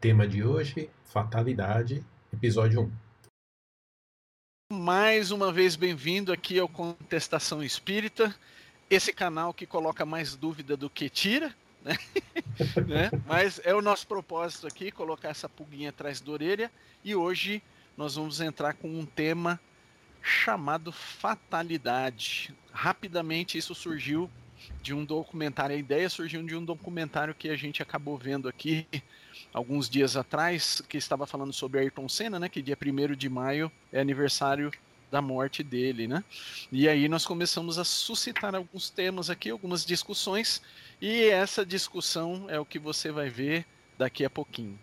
Tema 0.00 0.28
de 0.28 0.44
hoje: 0.44 0.90
Fatalidade, 1.04 2.04
episódio 2.30 2.92
1. 4.70 4.76
Mais 4.76 5.30
uma 5.30 5.50
vez 5.50 5.74
bem-vindo 5.74 6.32
aqui 6.32 6.58
ao 6.58 6.68
Contestação 6.68 7.62
Espírita, 7.62 8.34
esse 8.90 9.10
canal 9.10 9.54
que 9.54 9.64
coloca 9.64 10.04
mais 10.04 10.36
dúvida 10.36 10.76
do 10.76 10.90
que 10.90 11.08
tira, 11.08 11.54
né? 11.82 11.96
né? 12.86 13.10
Mas 13.26 13.58
é 13.64 13.74
o 13.74 13.80
nosso 13.80 14.06
propósito 14.06 14.66
aqui, 14.66 14.90
colocar 14.90 15.30
essa 15.30 15.48
pulguinha 15.48 15.88
atrás 15.88 16.20
da 16.20 16.30
orelha, 16.30 16.70
e 17.02 17.14
hoje 17.14 17.62
nós 17.96 18.16
vamos 18.16 18.42
entrar 18.42 18.74
com 18.74 18.88
um 18.88 19.06
tema 19.06 19.58
chamado 20.20 20.92
fatalidade. 20.92 22.54
Rapidamente 22.70 23.56
isso 23.56 23.74
surgiu 23.74 24.30
de 24.82 24.92
um 24.92 25.06
documentário, 25.06 25.74
a 25.74 25.78
ideia 25.78 26.08
surgiu 26.10 26.42
de 26.42 26.54
um 26.54 26.64
documentário 26.64 27.34
que 27.34 27.48
a 27.48 27.56
gente 27.56 27.82
acabou 27.82 28.18
vendo 28.18 28.46
aqui 28.46 28.86
alguns 29.56 29.88
dias 29.88 30.18
atrás, 30.18 30.82
que 30.86 30.98
estava 30.98 31.26
falando 31.26 31.50
sobre 31.50 31.80
Ayrton 31.80 32.06
Senna, 32.10 32.38
né, 32.38 32.46
que 32.46 32.60
dia 32.60 32.76
1 32.76 33.16
de 33.16 33.26
maio 33.26 33.72
é 33.90 33.98
aniversário 33.98 34.70
da 35.10 35.22
morte 35.22 35.62
dele, 35.62 36.06
né? 36.06 36.22
E 36.70 36.86
aí 36.86 37.08
nós 37.08 37.24
começamos 37.24 37.78
a 37.78 37.84
suscitar 37.84 38.54
alguns 38.54 38.90
temas 38.90 39.30
aqui, 39.30 39.48
algumas 39.48 39.82
discussões, 39.82 40.60
e 41.00 41.24
essa 41.30 41.64
discussão 41.64 42.44
é 42.50 42.60
o 42.60 42.66
que 42.66 42.78
você 42.78 43.10
vai 43.10 43.30
ver 43.30 43.64
daqui 43.96 44.26
a 44.26 44.30
pouquinho. 44.30 44.78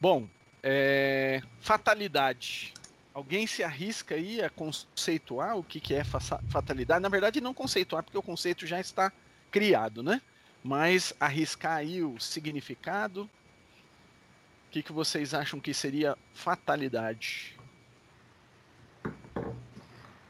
Bom, 0.00 0.26
é... 0.62 1.42
fatalidade. 1.60 2.72
Alguém 3.18 3.48
se 3.48 3.64
arrisca 3.64 4.14
aí 4.14 4.40
a 4.40 4.48
conceituar 4.48 5.56
o 5.56 5.64
que, 5.64 5.80
que 5.80 5.92
é 5.92 6.04
fatalidade? 6.04 7.02
Na 7.02 7.08
verdade, 7.08 7.40
não 7.40 7.52
conceituar, 7.52 8.04
porque 8.04 8.16
o 8.16 8.22
conceito 8.22 8.64
já 8.64 8.78
está 8.78 9.12
criado, 9.50 10.04
né? 10.04 10.22
Mas 10.62 11.12
arriscar 11.18 11.78
aí 11.78 12.00
o 12.00 12.16
significado. 12.20 13.24
O 13.24 14.70
que, 14.70 14.84
que 14.84 14.92
vocês 14.92 15.34
acham 15.34 15.58
que 15.58 15.74
seria 15.74 16.16
fatalidade? 16.32 17.58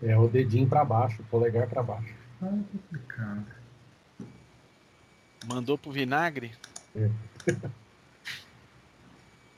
É 0.02 0.16
o 0.16 0.26
dedinho 0.26 0.66
para 0.66 0.82
baixo, 0.82 1.20
o 1.20 1.26
polegar 1.26 1.68
para 1.68 1.82
baixo. 1.82 2.14
Ah, 2.40 2.58
complicado. 2.72 3.46
Mandou 5.46 5.76
pro 5.76 5.92
vinagre? 5.92 6.54
É. 6.96 7.10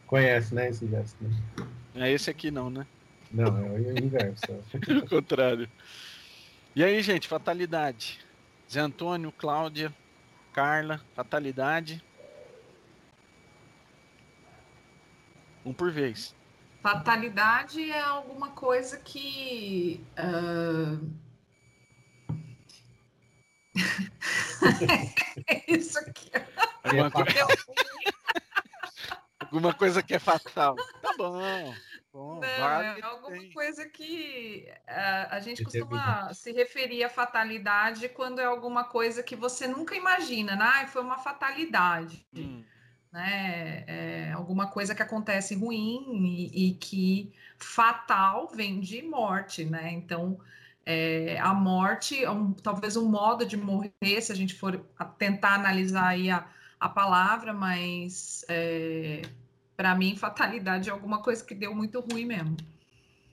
Conhece, 0.08 0.52
né, 0.52 0.68
esse 0.68 0.84
gesto? 0.88 1.16
Né? 1.22 1.30
É 1.94 2.10
esse 2.10 2.28
aqui 2.28 2.50
não, 2.50 2.68
né? 2.68 2.84
Não, 3.30 3.46
é 3.58 3.70
o 3.70 3.98
inverso. 3.98 4.46
o 5.04 5.08
contrário. 5.08 5.70
E 6.74 6.82
aí, 6.82 7.00
gente, 7.02 7.28
fatalidade. 7.28 8.18
Zé 8.70 8.80
Antônio, 8.80 9.32
Cláudia, 9.32 9.94
Carla, 10.52 11.00
fatalidade. 11.14 12.02
Um 15.64 15.72
por 15.72 15.90
vez. 15.92 16.34
Fatalidade 16.82 17.90
é 17.90 18.00
alguma 18.00 18.50
coisa 18.50 18.98
que. 18.98 20.04
Uh... 20.18 21.10
é 25.46 25.72
isso 25.72 25.98
aqui. 25.98 26.30
Alguma, 26.82 27.10
coisa... 27.10 27.46
alguma 29.40 29.74
coisa 29.74 30.02
que 30.02 30.14
é 30.14 30.18
fatal. 30.18 30.76
Tá 31.02 31.14
bom. 31.18 31.74
Bom, 32.12 32.40
não, 32.40 32.40
vale 32.40 33.00
é 33.00 33.04
alguma 33.04 33.38
tem. 33.38 33.52
coisa 33.52 33.88
que 33.88 34.66
uh, 34.88 35.26
a 35.30 35.40
gente 35.40 35.62
costuma 35.62 36.34
se 36.34 36.50
referir 36.50 37.04
à 37.04 37.08
fatalidade 37.08 38.08
quando 38.08 38.40
é 38.40 38.44
alguma 38.44 38.82
coisa 38.82 39.22
que 39.22 39.36
você 39.36 39.68
nunca 39.68 39.94
imagina, 39.94 40.56
né? 40.56 40.64
Ah, 40.64 40.86
foi 40.88 41.02
uma 41.02 41.18
fatalidade. 41.18 42.26
Hum. 42.34 42.64
Né? 43.12 43.84
É 43.86 44.32
alguma 44.32 44.68
coisa 44.68 44.94
que 44.94 45.02
acontece 45.02 45.54
ruim 45.54 46.24
e, 46.26 46.70
e 46.70 46.74
que 46.74 47.32
fatal 47.56 48.48
vem 48.48 48.80
de 48.80 49.02
morte, 49.02 49.64
né? 49.64 49.92
Então, 49.92 50.40
é, 50.84 51.38
a 51.38 51.54
morte 51.54 52.24
é 52.24 52.30
um, 52.30 52.52
talvez 52.52 52.96
um 52.96 53.08
modo 53.08 53.46
de 53.46 53.56
morrer, 53.56 54.20
se 54.20 54.32
a 54.32 54.34
gente 54.34 54.54
for 54.54 54.78
tentar 55.18 55.54
analisar 55.54 56.08
aí 56.08 56.30
a, 56.30 56.44
a 56.78 56.88
palavra, 56.88 57.52
mas 57.52 58.44
é, 58.48 59.22
para 59.80 59.94
mim, 59.94 60.14
fatalidade 60.14 60.90
é 60.90 60.92
alguma 60.92 61.22
coisa 61.22 61.42
que 61.42 61.54
deu 61.54 61.74
muito 61.74 62.00
ruim 62.00 62.26
mesmo. 62.26 62.54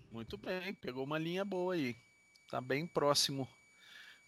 Muito 0.10 0.38
bem, 0.38 0.74
pegou 0.76 1.04
uma 1.04 1.20
linha 1.20 1.44
boa 1.44 1.74
aí. 1.74 1.94
Tá 2.50 2.62
bem 2.62 2.88
próximo 2.88 3.46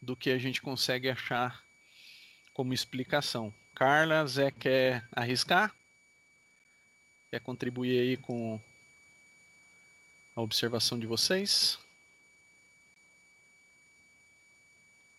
do 0.02 0.18
que 0.18 0.30
a 0.30 0.38
gente 0.38 0.62
consegue 0.62 1.10
achar 1.10 1.64
como 2.54 2.74
explicação. 2.74 3.54
Carla, 3.74 4.28
Zé 4.28 4.52
quer 4.52 5.08
arriscar? 5.14 5.74
Quer 7.32 7.40
contribuir 7.40 7.98
aí 8.02 8.18
com 8.18 8.60
a 10.36 10.42
observação 10.42 11.00
de 11.00 11.08
vocês? 11.08 11.80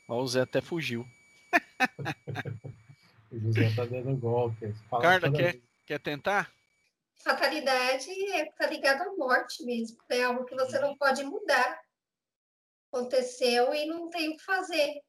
Ó, 0.06 0.20
o 0.20 0.28
Zé 0.28 0.42
até 0.42 0.60
fugiu. 0.60 1.08
o 3.32 3.40
José 3.40 3.74
tá 3.74 3.86
dando 3.86 4.14
golpe. 4.18 4.74
Carla, 5.00 5.32
quer, 5.32 5.58
quer 5.86 5.98
tentar? 5.98 6.59
Fatalidade 7.22 8.10
está 8.10 8.66
ligado 8.66 9.02
à 9.02 9.16
morte 9.16 9.64
mesmo. 9.64 9.98
É 10.08 10.22
algo 10.22 10.44
que 10.44 10.54
você 10.54 10.78
não 10.78 10.96
pode 10.96 11.22
mudar. 11.24 11.80
Aconteceu 12.92 13.72
e 13.74 13.86
não 13.86 14.08
tem 14.08 14.30
o 14.30 14.36
que 14.36 14.44
fazer. 14.44 15.00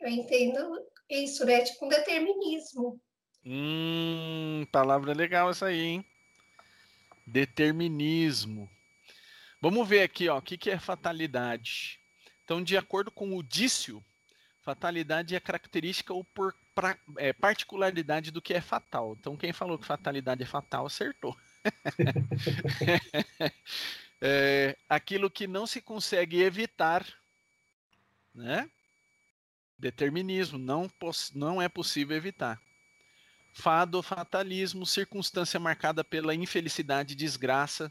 Eu 0.00 0.08
entendo 0.08 0.86
isso, 1.08 1.44
né? 1.44 1.62
Tipo 1.62 1.86
um 1.86 1.88
determinismo. 1.88 3.00
Hum, 3.44 4.66
palavra 4.72 5.12
legal 5.12 5.50
essa 5.50 5.66
aí, 5.66 5.80
hein? 5.80 6.06
Determinismo. 7.26 8.68
Vamos 9.60 9.88
ver 9.88 10.02
aqui, 10.02 10.28
ó, 10.28 10.38
o 10.38 10.42
que, 10.42 10.58
que 10.58 10.70
é 10.70 10.78
fatalidade. 10.78 12.00
Então, 12.44 12.62
de 12.62 12.76
acordo 12.76 13.10
com 13.10 13.36
o 13.36 13.42
Dício, 13.42 14.04
fatalidade 14.62 15.34
é 15.34 15.40
característica 15.40 16.12
ou 16.14 16.24
por 16.24 16.54
pra, 16.76 16.96
é, 17.16 17.32
particularidade 17.32 18.30
do 18.30 18.42
que 18.42 18.52
é 18.52 18.60
fatal. 18.60 19.16
Então, 19.18 19.34
quem 19.34 19.52
falou 19.52 19.78
que 19.78 19.86
fatalidade 19.86 20.42
é 20.42 20.46
fatal 20.46 20.84
acertou. 20.84 21.34
é, 24.20 24.76
aquilo 24.86 25.30
que 25.30 25.46
não 25.46 25.66
se 25.66 25.80
consegue 25.80 26.42
evitar, 26.42 27.04
né? 28.34 28.70
Determinismo, 29.78 30.58
não, 30.58 30.90
não 31.34 31.62
é 31.62 31.68
possível 31.68 32.14
evitar. 32.14 32.60
Fado, 33.54 34.02
fatalismo, 34.02 34.84
circunstância 34.84 35.58
marcada 35.58 36.04
pela 36.04 36.34
infelicidade 36.34 37.14
e 37.14 37.16
desgraça. 37.16 37.90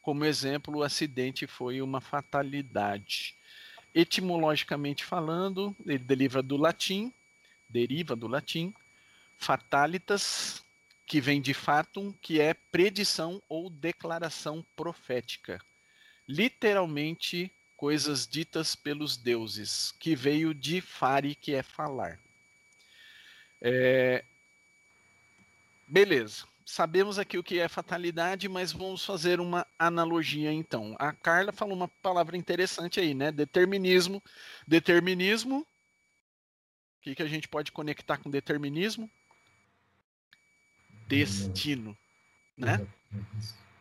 Como 0.00 0.24
exemplo, 0.24 0.78
o 0.78 0.82
acidente 0.82 1.46
foi 1.46 1.82
uma 1.82 2.00
fatalidade. 2.00 3.36
Etimologicamente 3.94 5.04
falando, 5.04 5.76
ele 5.84 5.98
deriva 5.98 6.42
do 6.42 6.56
latim 6.56 7.12
deriva 7.72 8.14
do 8.14 8.28
latim, 8.28 8.74
fatalitas, 9.38 10.62
que 11.06 11.20
vem 11.20 11.40
de 11.40 11.52
fatum, 11.52 12.12
que 12.12 12.40
é 12.40 12.54
predição 12.54 13.42
ou 13.48 13.68
declaração 13.68 14.64
profética. 14.76 15.60
Literalmente, 16.28 17.50
coisas 17.76 18.26
ditas 18.26 18.76
pelos 18.76 19.16
deuses, 19.16 19.92
que 19.98 20.14
veio 20.14 20.54
de 20.54 20.80
fare, 20.80 21.34
que 21.34 21.54
é 21.54 21.62
falar. 21.62 22.18
É... 23.60 24.24
Beleza. 25.88 26.46
Sabemos 26.64 27.18
aqui 27.18 27.36
o 27.36 27.42
que 27.42 27.58
é 27.58 27.68
fatalidade, 27.68 28.48
mas 28.48 28.72
vamos 28.72 29.04
fazer 29.04 29.40
uma 29.40 29.66
analogia 29.78 30.52
então. 30.52 30.94
A 30.98 31.12
Carla 31.12 31.52
falou 31.52 31.76
uma 31.76 31.88
palavra 31.88 32.36
interessante 32.36 33.00
aí, 33.00 33.12
né? 33.12 33.32
Determinismo. 33.32 34.22
Determinismo 34.66 35.66
o 37.02 37.04
que, 37.04 37.16
que 37.16 37.22
a 37.22 37.28
gente 37.28 37.48
pode 37.48 37.72
conectar 37.72 38.16
com 38.16 38.30
determinismo? 38.30 39.10
Destino. 41.08 41.98
Né? 42.56 42.86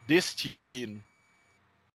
Destino. 0.08 1.04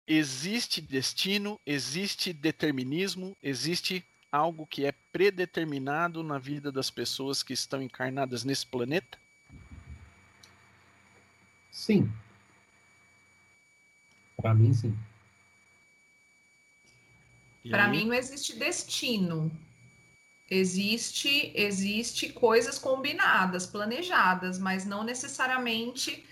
Existe 0.07 0.81
destino, 0.81 1.59
existe 1.65 2.31
determinismo, 2.31 3.35
existe 3.41 4.05
algo 4.31 4.67
que 4.67 4.85
é 4.85 4.91
predeterminado 5.11 6.21
na 6.21 6.37
vida 6.37 6.71
das 6.71 6.91
pessoas 6.91 7.41
que 7.41 7.53
estão 7.53 7.81
encarnadas 7.81 8.43
nesse 8.43 8.67
planeta? 8.67 9.17
Sim. 11.71 12.13
Para 14.37 14.53
mim, 14.53 14.75
sim. 14.75 14.95
Para 17.67 17.87
mim 17.87 18.05
não 18.05 18.13
existe 18.13 18.55
destino. 18.59 19.51
Existe, 20.49 21.51
existe 21.55 22.31
coisas 22.31 22.77
combinadas, 22.77 23.65
planejadas, 23.65 24.59
mas 24.59 24.85
não 24.85 25.03
necessariamente 25.03 26.23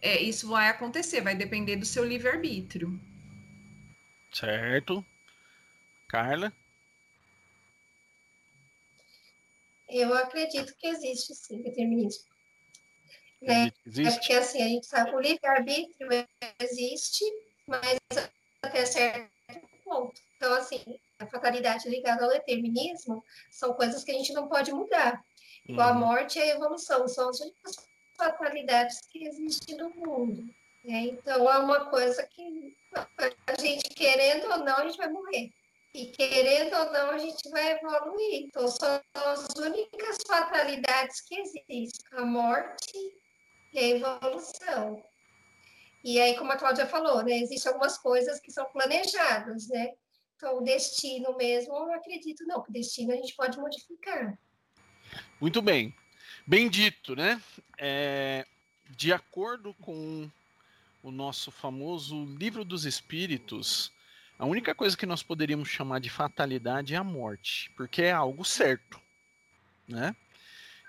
é, 0.00 0.20
isso 0.20 0.48
vai 0.48 0.68
acontecer, 0.68 1.20
vai 1.20 1.34
depender 1.34 1.76
do 1.76 1.84
seu 1.84 2.04
livre-arbítrio. 2.04 3.00
Certo. 4.32 5.04
Carla? 6.08 6.52
Eu 9.88 10.14
acredito 10.14 10.74
que 10.76 10.86
existe 10.86 11.34
sim 11.34 11.62
determinismo. 11.62 12.24
Né? 13.42 13.72
Existe. 13.84 14.08
É 14.08 14.18
porque 14.18 14.32
assim, 14.32 14.62
a 14.62 14.68
gente 14.68 14.86
sabe, 14.86 15.14
o 15.14 15.20
livre-arbítrio 15.20 16.08
existe, 16.60 17.24
mas 17.66 17.98
até 18.62 18.84
certo 18.86 19.30
ponto. 19.84 20.20
Então, 20.36 20.54
assim, 20.54 20.98
a 21.18 21.26
fatalidade 21.26 21.88
ligada 21.88 22.24
ao 22.24 22.30
determinismo 22.30 23.24
são 23.50 23.74
coisas 23.74 24.04
que 24.04 24.10
a 24.10 24.14
gente 24.14 24.32
não 24.32 24.48
pode 24.48 24.72
mudar. 24.72 25.22
Igual 25.68 25.90
uhum. 25.90 25.96
a 25.96 25.98
morte 25.98 26.38
e 26.38 26.42
a 26.42 26.54
evolução, 26.54 27.08
são 27.08 27.28
as 27.28 27.40
únicas 27.40 27.76
fatalidades 28.16 29.00
que 29.10 29.26
existem 29.26 29.76
no 29.76 29.90
mundo. 29.90 30.42
Né? 30.84 31.00
Então, 31.00 31.50
é 31.50 31.58
uma 31.58 31.86
coisa 31.86 32.22
que 32.26 32.76
a 33.46 33.60
gente, 33.60 33.88
querendo 33.90 34.50
ou 34.50 34.58
não, 34.58 34.76
a 34.76 34.84
gente 34.84 34.98
vai 34.98 35.10
morrer. 35.10 35.50
E 35.92 36.06
querendo 36.06 36.76
ou 36.76 36.92
não, 36.92 37.10
a 37.10 37.18
gente 37.18 37.48
vai 37.48 37.72
evoluir. 37.72 38.44
Então, 38.44 38.68
são 38.68 39.00
as 39.14 39.48
únicas 39.56 40.18
fatalidades 40.26 41.22
que 41.22 41.40
existem: 41.40 41.88
a 42.12 42.24
morte 42.24 42.92
e 43.72 43.78
a 43.78 43.88
evolução. 43.88 45.02
E 46.04 46.20
aí, 46.20 46.36
como 46.36 46.52
a 46.52 46.56
Cláudia 46.56 46.86
falou, 46.86 47.24
né, 47.24 47.38
existem 47.38 47.72
algumas 47.72 47.98
coisas 47.98 48.38
que 48.38 48.52
são 48.52 48.64
planejadas, 48.66 49.68
né? 49.68 49.94
Então, 50.36 50.62
destino 50.62 51.34
mesmo, 51.36 51.74
eu 51.74 51.92
acredito, 51.94 52.44
não, 52.46 52.62
que 52.62 52.70
o 52.70 52.72
destino 52.72 53.12
a 53.12 53.16
gente 53.16 53.34
pode 53.34 53.58
modificar. 53.58 54.38
Muito 55.40 55.62
bem. 55.62 55.94
Bem 56.46 56.68
dito, 56.68 57.16
né? 57.16 57.40
É, 57.78 58.46
de 58.90 59.12
acordo 59.12 59.72
com 59.74 60.30
o 61.02 61.10
nosso 61.10 61.50
famoso 61.50 62.24
Livro 62.38 62.64
dos 62.64 62.84
Espíritos, 62.84 63.90
a 64.38 64.44
única 64.44 64.74
coisa 64.74 64.96
que 64.96 65.06
nós 65.06 65.22
poderíamos 65.22 65.68
chamar 65.68 66.00
de 66.00 66.10
fatalidade 66.10 66.94
é 66.94 66.98
a 66.98 67.04
morte, 67.04 67.70
porque 67.76 68.02
é 68.02 68.12
algo 68.12 68.44
certo, 68.44 69.00
né? 69.88 70.14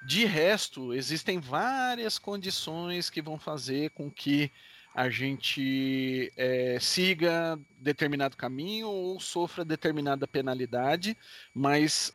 De 0.05 0.25
resto, 0.25 0.93
existem 0.93 1.39
várias 1.39 2.19
condições 2.19 3.09
que 3.09 3.21
vão 3.21 3.39
fazer 3.39 3.91
com 3.91 4.11
que 4.11 4.51
a 4.97 5.11
gente 5.11 6.33
é, 6.35 6.79
siga 6.81 7.59
determinado 7.79 8.35
caminho 8.35 8.87
ou 8.87 9.19
sofra 9.19 9.63
determinada 9.63 10.27
penalidade, 10.27 11.15
mas 11.53 12.11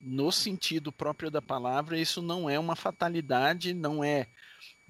no 0.00 0.32
sentido 0.32 0.90
próprio 0.90 1.30
da 1.30 1.42
palavra, 1.42 1.98
isso 1.98 2.22
não 2.22 2.48
é 2.48 2.58
uma 2.58 2.74
fatalidade, 2.74 3.74
não 3.74 4.02
é 4.02 4.26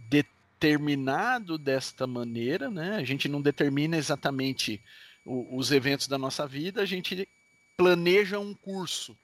determinado 0.08 1.58
desta 1.58 2.06
maneira, 2.06 2.70
né? 2.70 2.94
A 2.94 3.02
gente 3.02 3.28
não 3.28 3.42
determina 3.42 3.96
exatamente 3.96 4.80
o, 5.24 5.56
os 5.56 5.72
eventos 5.72 6.06
da 6.06 6.16
nossa 6.16 6.46
vida, 6.46 6.82
a 6.82 6.86
gente 6.86 7.28
planeja 7.76 8.38
um 8.38 8.54
curso. 8.54 9.18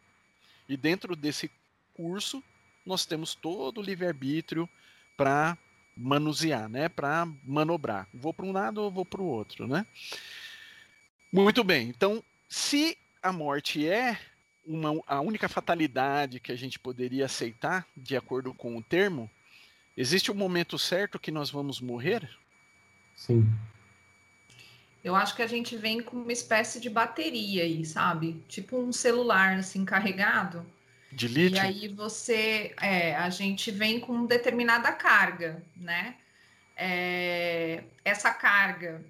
E 0.69 0.77
dentro 0.77 1.15
desse 1.15 1.49
curso, 1.95 2.43
nós 2.85 3.07
temos 3.07 3.37
todo 3.37 3.79
o 3.79 3.85
livre-arbítrio 3.85 4.69
para 5.17 5.57
manusear, 6.01 6.69
né? 6.69 6.89
Para 6.89 7.29
manobrar. 7.45 8.09
Vou 8.13 8.33
para 8.33 8.47
um 8.47 8.53
lado 8.53 8.83
ou 8.83 8.91
vou 8.91 9.05
para 9.05 9.21
o 9.21 9.27
outro, 9.27 9.67
né? 9.67 9.87
Muito 11.33 11.63
bem. 11.63 11.89
Então, 11.89 12.25
se 12.49 12.97
a 13.23 13.33
morte 13.33 13.87
é 13.87 14.19
uma, 14.67 15.01
a 15.07 15.21
única 15.21 15.49
fatalidade 15.49 16.41
que 16.41 16.51
a 16.51 16.57
gente 16.57 16.79
poderia 16.79 17.27
aceitar, 17.27 17.87
de 17.97 18.17
acordo 18.17 18.55
com 18.55 18.77
o 18.77 18.83
termo, 18.83 19.31
existe 19.97 20.33
um 20.33 20.35
momento 20.35 20.79
certo 20.79 21.19
que 21.19 21.31
nós 21.31 21.51
vamos 21.51 21.81
morrer? 21.81 22.29
Sim. 23.15 23.47
Eu 25.05 25.15
acho 25.15 25.35
que 25.35 25.43
a 25.43 25.47
gente 25.47 25.77
vem 25.77 26.03
com 26.03 26.17
uma 26.17 26.33
espécie 26.33 26.81
de 26.81 26.91
bateria 26.91 27.63
aí, 27.63 27.85
sabe? 27.85 28.43
Tipo 28.49 28.79
um 28.79 28.93
celular 28.93 29.59
assim 29.59 29.85
carregado 29.85 30.65
de 31.13 31.29
lítio? 31.29 31.57
E 31.57 31.61
aí 31.61 31.89
você, 31.89 32.75
é, 32.81 33.15
a 33.17 33.31
gente 33.31 33.71
vem 33.71 34.01
com 34.01 34.27
determinada 34.27 34.93
carga, 34.93 35.63
né? 35.77 36.17
É, 36.77 37.85
essa 38.05 38.33
carga, 38.33 39.05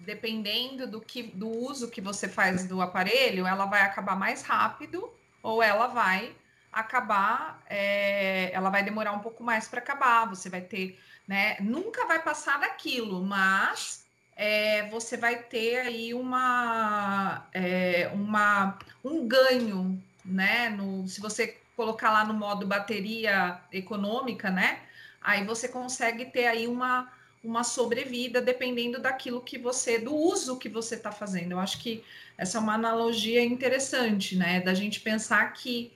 dependendo 0.00 0.86
do, 0.86 1.00
que, 1.00 1.22
do 1.22 1.48
uso 1.48 1.90
que 1.90 2.00
você 2.00 2.28
faz 2.28 2.66
do 2.66 2.80
aparelho, 2.80 3.46
ela 3.46 3.66
vai 3.66 3.82
acabar 3.82 4.16
mais 4.16 4.42
rápido 4.42 5.08
ou 5.42 5.62
ela 5.62 5.86
vai 5.86 6.34
acabar, 6.72 7.62
é, 7.70 8.50
ela 8.52 8.68
vai 8.68 8.82
demorar 8.82 9.12
um 9.12 9.20
pouco 9.20 9.42
mais 9.44 9.68
para 9.68 9.78
acabar. 9.78 10.28
Você 10.28 10.48
vai 10.48 10.60
ter, 10.60 10.98
né? 11.26 11.56
Nunca 11.60 12.06
vai 12.06 12.22
passar 12.22 12.58
daquilo, 12.58 13.22
mas 13.22 14.04
é, 14.34 14.88
você 14.88 15.16
vai 15.16 15.36
ter 15.44 15.78
aí 15.78 16.12
uma, 16.12 17.48
é, 17.52 18.10
uma, 18.12 18.78
um 19.02 19.26
ganho 19.26 20.02
né? 20.26 20.68
No, 20.70 21.06
se 21.06 21.20
você 21.20 21.56
colocar 21.76 22.10
lá 22.10 22.24
no 22.24 22.34
modo 22.34 22.66
bateria 22.66 23.60
econômica, 23.72 24.50
né? 24.50 24.80
Aí 25.20 25.44
você 25.44 25.68
consegue 25.68 26.26
ter 26.26 26.46
aí 26.46 26.66
uma, 26.66 27.12
uma 27.44 27.62
sobrevida 27.62 28.40
dependendo 28.40 29.00
daquilo 29.00 29.40
que 29.40 29.58
você, 29.58 29.98
do 29.98 30.14
uso 30.14 30.58
que 30.58 30.68
você 30.68 30.94
está 30.94 31.12
fazendo. 31.12 31.52
Eu 31.52 31.60
acho 31.60 31.80
que 31.80 32.02
essa 32.38 32.58
é 32.58 32.60
uma 32.60 32.74
analogia 32.74 33.44
interessante, 33.44 34.36
né? 34.36 34.60
Da 34.60 34.74
gente 34.74 35.00
pensar 35.00 35.52
que 35.52 35.92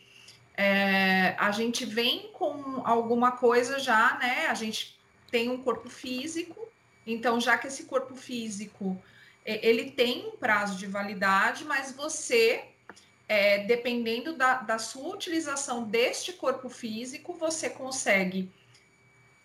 é, 0.55 1.35
a 1.39 1.51
gente 1.51 1.85
vem 1.87 2.31
com 2.33 2.83
alguma 2.85 3.33
coisa 3.33 3.79
já, 3.79 4.19
né? 4.19 4.47
A 4.49 4.55
gente 4.55 4.99
tem 5.31 5.49
um 5.49 5.63
corpo 5.63 5.89
físico, 5.89 6.69
então 7.07 7.41
já 7.41 7.57
que 7.57 7.69
esse 7.69 7.85
corpo 7.85 8.15
físico 8.15 9.01
ele 9.45 9.91
tem 9.93 10.27
um 10.27 10.37
prazo 10.37 10.77
de 10.77 10.87
validade, 10.87 11.65
mas 11.65 11.93
você 11.93 12.65
é, 13.31 13.59
dependendo 13.59 14.37
da, 14.37 14.55
da, 14.55 14.77
sua 14.77 15.15
utilização 15.15 15.85
deste 15.85 16.33
corpo 16.33 16.69
físico, 16.69 17.33
você 17.33 17.71
consegue 17.71 18.51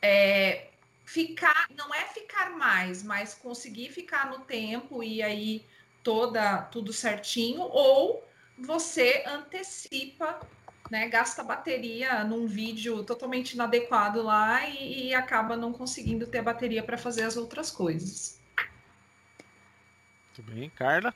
é, 0.01 0.69
ficar, 1.05 1.67
não 1.77 1.93
é 1.93 2.03
ficar 2.05 2.49
mais, 2.57 3.03
mas 3.03 3.35
conseguir 3.35 3.91
ficar 3.91 4.31
no 4.31 4.39
tempo 4.39 5.03
e 5.03 5.21
aí 5.21 5.63
toda 6.01 6.63
tudo 6.63 6.91
certinho, 6.91 7.61
ou 7.61 8.27
você 8.57 9.23
antecipa, 9.27 10.39
né, 10.89 11.07
gasta 11.07 11.43
bateria 11.43 12.23
num 12.23 12.47
vídeo 12.47 13.03
totalmente 13.03 13.53
inadequado 13.53 14.23
lá 14.23 14.67
e, 14.67 15.09
e 15.09 15.13
acaba 15.13 15.55
não 15.55 15.71
conseguindo 15.71 16.25
ter 16.25 16.41
bateria 16.41 16.81
para 16.81 16.97
fazer 16.97 17.21
as 17.21 17.37
outras 17.37 17.69
coisas. 17.69 18.41
Muito 20.35 20.51
bem, 20.51 20.71
Carla. 20.71 21.13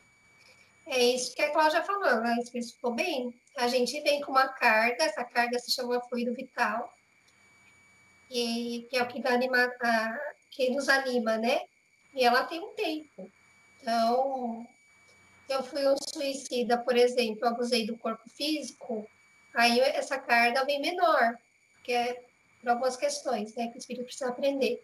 É 0.89 1.03
isso 1.03 1.35
que 1.35 1.41
a 1.43 1.51
Cláudia 1.51 1.83
falou, 1.83 2.07
ela 2.07 2.33
especificou 2.39 2.91
bem. 2.91 3.31
A 3.55 3.67
gente 3.67 4.01
vem 4.01 4.21
com 4.21 4.31
uma 4.31 4.47
carga, 4.47 5.03
essa 5.03 5.23
carga 5.23 5.59
se 5.59 5.71
chama 5.71 6.01
fluido 6.01 6.33
vital, 6.33 6.91
e, 8.29 8.87
que 8.89 8.97
é 8.97 9.03
o 9.03 9.07
que, 9.07 9.25
anima, 9.27 9.71
a, 9.81 10.19
que 10.49 10.71
nos 10.71 10.89
anima, 10.89 11.37
né? 11.37 11.61
E 12.13 12.25
ela 12.25 12.43
tem 12.43 12.59
um 12.59 12.73
tempo. 12.73 13.31
Então, 13.79 14.67
eu 15.47 15.63
fui 15.63 15.87
um 15.87 15.95
suicida, 15.95 16.75
por 16.79 16.97
exemplo, 16.97 17.47
abusei 17.47 17.85
do 17.85 17.97
corpo 17.97 18.27
físico, 18.27 19.07
aí 19.53 19.79
essa 19.79 20.17
carga 20.17 20.65
vem 20.65 20.81
menor, 20.81 21.37
que 21.83 21.93
é 21.93 22.23
por 22.61 22.69
algumas 22.69 22.97
questões, 22.97 23.53
né, 23.55 23.67
que 23.67 23.77
o 23.77 23.79
espírito 23.79 24.05
precisa 24.05 24.29
aprender. 24.29 24.83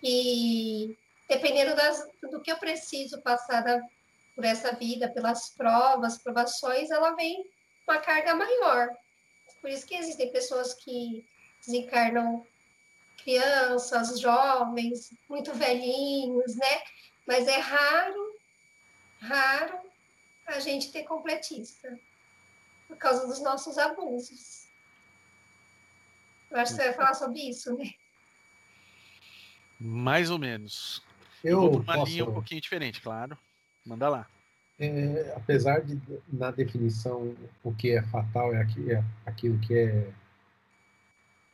E 0.00 0.96
dependendo 1.28 1.74
das, 1.74 2.08
do 2.30 2.40
que 2.40 2.52
eu 2.52 2.56
preciso 2.56 3.20
passar 3.20 3.62
da, 3.62 3.80
por 4.34 4.44
essa 4.44 4.74
vida, 4.74 5.08
pelas 5.08 5.50
provas, 5.50 6.18
provações, 6.18 6.90
ela 6.90 7.14
vem 7.14 7.48
uma 7.86 7.98
carga 7.98 8.34
maior. 8.34 8.88
Por 9.60 9.70
isso 9.70 9.86
que 9.86 9.94
existem 9.94 10.30
pessoas 10.32 10.74
que 10.74 11.24
desencarnam 11.64 12.46
crianças, 13.22 14.20
jovens, 14.20 15.10
muito 15.28 15.52
velhinhos, 15.54 16.56
né? 16.56 16.82
Mas 17.26 17.48
é 17.48 17.58
raro, 17.58 18.38
raro 19.20 19.78
a 20.46 20.60
gente 20.60 20.92
ter 20.92 21.04
completista 21.04 21.98
por 22.86 22.96
causa 22.98 23.26
dos 23.26 23.40
nossos 23.40 23.78
abusos. 23.78 24.68
Eu 26.50 26.58
acho 26.58 26.72
que 26.72 26.82
você 26.82 26.88
vai 26.88 26.94
falar 26.94 27.14
sobre 27.14 27.40
isso, 27.40 27.74
né? 27.76 27.90
Mais 29.80 30.30
ou 30.30 30.38
menos. 30.38 31.02
Eu, 31.42 31.62
Eu 31.62 31.70
vou 31.70 31.80
uma 31.80 31.94
posso... 31.94 32.12
linha 32.12 32.24
um 32.24 32.32
pouquinho 32.32 32.60
diferente, 32.60 33.00
claro. 33.00 33.38
Manda 33.84 34.08
lá. 34.08 34.26
É, 34.78 35.32
apesar 35.36 35.80
de, 35.80 36.00
na 36.32 36.50
definição, 36.50 37.34
o 37.62 37.72
que 37.72 37.90
é 37.90 38.02
fatal 38.02 38.54
é, 38.54 38.62
é 38.88 39.04
aquilo 39.24 39.58
que 39.58 39.76
é 39.76 40.10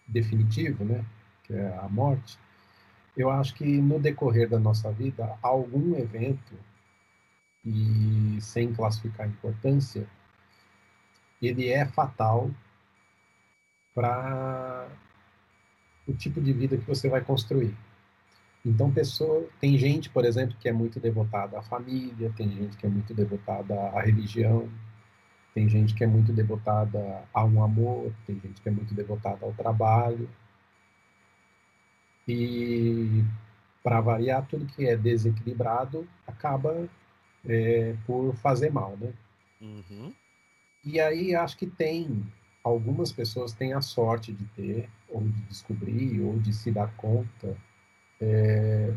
definitivo, 0.06 0.84
né? 0.84 1.04
Que 1.44 1.54
é 1.54 1.78
a 1.78 1.88
morte. 1.88 2.38
Eu 3.16 3.30
acho 3.30 3.54
que 3.54 3.64
no 3.64 4.00
decorrer 4.00 4.48
da 4.48 4.58
nossa 4.58 4.90
vida, 4.90 5.36
algum 5.42 5.96
evento, 5.96 6.54
e 7.64 8.38
sem 8.40 8.72
classificar 8.72 9.28
importância, 9.28 10.06
ele 11.42 11.68
é 11.68 11.84
fatal 11.86 12.50
para 13.94 14.88
o 16.06 16.14
tipo 16.14 16.40
de 16.40 16.52
vida 16.52 16.76
que 16.76 16.86
você 16.86 17.08
vai 17.08 17.20
construir. 17.20 17.76
Então, 18.64 18.92
pessoa, 18.92 19.48
tem 19.58 19.76
gente, 19.78 20.10
por 20.10 20.24
exemplo, 20.24 20.54
que 20.60 20.68
é 20.68 20.72
muito 20.72 21.00
devotada 21.00 21.58
à 21.58 21.62
família, 21.62 22.30
tem 22.36 22.50
gente 22.50 22.76
que 22.76 22.84
é 22.84 22.88
muito 22.88 23.14
devotada 23.14 23.74
à 23.74 24.02
religião, 24.02 24.68
tem 25.54 25.68
gente 25.68 25.94
que 25.94 26.04
é 26.04 26.06
muito 26.06 26.32
devotada 26.32 27.24
a 27.32 27.44
um 27.44 27.64
amor, 27.64 28.12
tem 28.26 28.38
gente 28.38 28.60
que 28.60 28.68
é 28.68 28.72
muito 28.72 28.94
devotada 28.94 29.46
ao 29.46 29.52
trabalho. 29.54 30.28
E, 32.28 33.24
para 33.82 34.00
variar, 34.00 34.46
tudo 34.46 34.66
que 34.66 34.86
é 34.86 34.94
desequilibrado 34.94 36.06
acaba 36.26 36.86
é, 37.46 37.96
por 38.06 38.34
fazer 38.36 38.70
mal, 38.70 38.94
né? 39.00 39.12
Uhum. 39.60 40.12
E 40.84 41.00
aí, 41.00 41.34
acho 41.34 41.56
que 41.56 41.66
tem 41.66 42.22
algumas 42.62 43.10
pessoas 43.10 43.54
têm 43.54 43.72
a 43.72 43.80
sorte 43.80 44.34
de 44.34 44.44
ter, 44.48 44.88
ou 45.08 45.22
de 45.22 45.40
descobrir, 45.42 46.20
ou 46.20 46.38
de 46.38 46.52
se 46.52 46.70
dar 46.70 46.94
conta 46.94 47.56
é, 48.20 48.92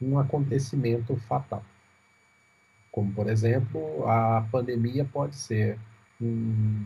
um 0.00 0.18
acontecimento 0.18 1.16
fatal. 1.16 1.64
Como, 2.90 3.12
por 3.12 3.28
exemplo, 3.28 4.08
a 4.08 4.46
pandemia 4.50 5.04
pode 5.04 5.36
ser 5.36 5.78
um, 6.20 6.84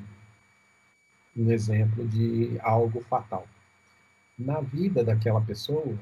um 1.37 1.51
exemplo 1.51 2.07
de 2.07 2.59
algo 2.61 3.01
fatal. 3.03 3.47
Na 4.39 4.61
vida 4.61 5.05
daquela 5.05 5.41
pessoa, 5.41 5.97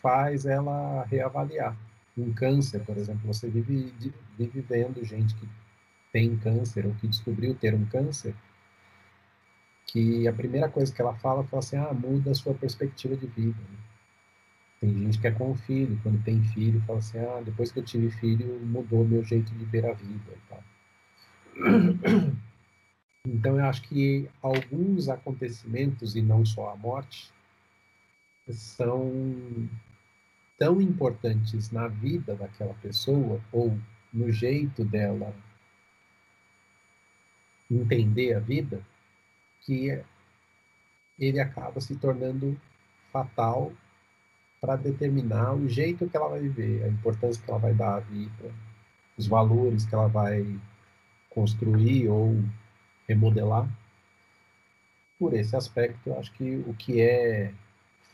faz 0.00 0.46
ela 0.46 1.04
reavaliar. 1.04 1.76
Um 2.16 2.32
câncer, 2.32 2.80
por 2.84 2.96
exemplo, 2.96 3.20
você 3.26 3.48
vive, 3.48 3.92
vive 4.38 4.60
vendo 4.60 5.04
gente 5.04 5.34
que 5.34 5.48
tem 6.12 6.36
câncer 6.36 6.86
ou 6.86 6.94
que 6.94 7.06
descobriu 7.06 7.54
ter 7.54 7.74
um 7.74 7.84
câncer, 7.86 8.34
que 9.86 10.26
a 10.26 10.32
primeira 10.32 10.68
coisa 10.68 10.92
que 10.92 11.00
ela 11.00 11.14
fala, 11.14 11.44
fala 11.44 11.60
assim, 11.60 11.76
ah, 11.76 11.92
muda 11.92 12.30
a 12.30 12.34
sua 12.34 12.54
perspectiva 12.54 13.16
de 13.16 13.26
vida. 13.26 13.58
Né? 13.58 13.89
Tem 14.80 14.96
gente 14.96 15.20
que 15.20 15.26
é 15.26 15.30
com 15.30 15.50
o 15.50 15.54
filho, 15.54 16.00
quando 16.02 16.24
tem 16.24 16.42
filho, 16.42 16.80
fala 16.86 17.00
assim, 17.00 17.18
ah, 17.18 17.42
depois 17.44 17.70
que 17.70 17.80
eu 17.80 17.84
tive 17.84 18.10
filho, 18.10 18.58
mudou 18.64 19.06
meu 19.06 19.22
jeito 19.22 19.52
de 19.54 19.64
ver 19.66 19.84
a 19.84 19.92
vida 19.92 20.32
e 20.32 20.48
tal. 20.48 20.64
Então, 23.26 23.58
eu 23.58 23.66
acho 23.66 23.82
que 23.82 24.30
alguns 24.40 25.10
acontecimentos, 25.10 26.16
e 26.16 26.22
não 26.22 26.42
só 26.42 26.70
a 26.70 26.76
morte, 26.76 27.30
são 28.48 29.12
tão 30.58 30.80
importantes 30.80 31.70
na 31.70 31.86
vida 31.86 32.34
daquela 32.34 32.72
pessoa, 32.72 33.38
ou 33.52 33.78
no 34.10 34.32
jeito 34.32 34.86
dela 34.86 35.34
entender 37.70 38.32
a 38.32 38.40
vida, 38.40 38.82
que 39.60 40.02
ele 41.18 41.38
acaba 41.38 41.78
se 41.78 41.94
tornando 41.96 42.58
fatal 43.12 43.70
para 44.60 44.76
determinar 44.76 45.54
o 45.54 45.68
jeito 45.68 46.08
que 46.08 46.16
ela 46.16 46.28
vai 46.28 46.40
viver, 46.40 46.84
a 46.84 46.88
importância 46.88 47.42
que 47.42 47.50
ela 47.50 47.58
vai 47.58 47.72
dar 47.72 47.96
à 47.96 48.00
vida, 48.00 48.54
os 49.16 49.26
valores 49.26 49.86
que 49.86 49.94
ela 49.94 50.08
vai 50.08 50.44
construir 51.30 52.08
ou 52.08 52.36
remodelar. 53.08 53.68
Por 55.18 55.34
esse 55.34 55.56
aspecto, 55.56 56.14
acho 56.14 56.32
que 56.32 56.56
o 56.66 56.74
que 56.74 57.00
é 57.00 57.52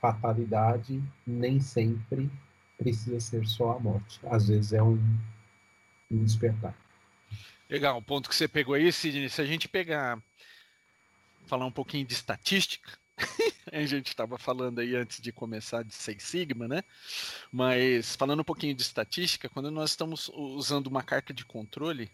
fatalidade 0.00 1.02
nem 1.26 1.60
sempre 1.60 2.30
precisa 2.78 3.18
ser 3.18 3.46
só 3.46 3.72
a 3.72 3.80
morte. 3.80 4.20
Às 4.26 4.48
vezes 4.48 4.72
é 4.72 4.82
um, 4.82 5.00
um 6.10 6.24
despertar. 6.24 6.74
Legal, 7.68 7.98
o 7.98 8.02
ponto 8.02 8.28
que 8.28 8.34
você 8.34 8.46
pegou 8.46 8.74
aí, 8.74 8.92
Sidney, 8.92 9.28
se 9.28 9.40
a 9.40 9.44
gente 9.44 9.68
pegar, 9.68 10.22
falar 11.46 11.66
um 11.66 11.72
pouquinho 11.72 12.06
de 12.06 12.12
estatística, 12.12 12.92
a 13.72 13.84
gente 13.84 14.08
estava 14.08 14.38
falando 14.38 14.80
aí 14.80 14.94
antes 14.94 15.20
de 15.20 15.32
começar 15.32 15.82
de 15.82 15.94
Seis 15.94 16.22
Sigma, 16.22 16.68
né? 16.68 16.82
Mas 17.50 18.14
falando 18.16 18.40
um 18.40 18.44
pouquinho 18.44 18.74
de 18.74 18.82
estatística, 18.82 19.48
quando 19.48 19.70
nós 19.70 19.90
estamos 19.90 20.30
usando 20.34 20.86
uma 20.86 21.02
carta 21.02 21.32
de 21.32 21.44
controle, 21.44 22.10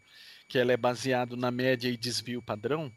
que 0.49 0.59
ela 0.59 0.73
é 0.73 0.77
baseada 0.77 1.37
na 1.37 1.51
média 1.51 1.89
e 1.89 1.97
desvio 1.97 2.43
padrão, 2.43 2.93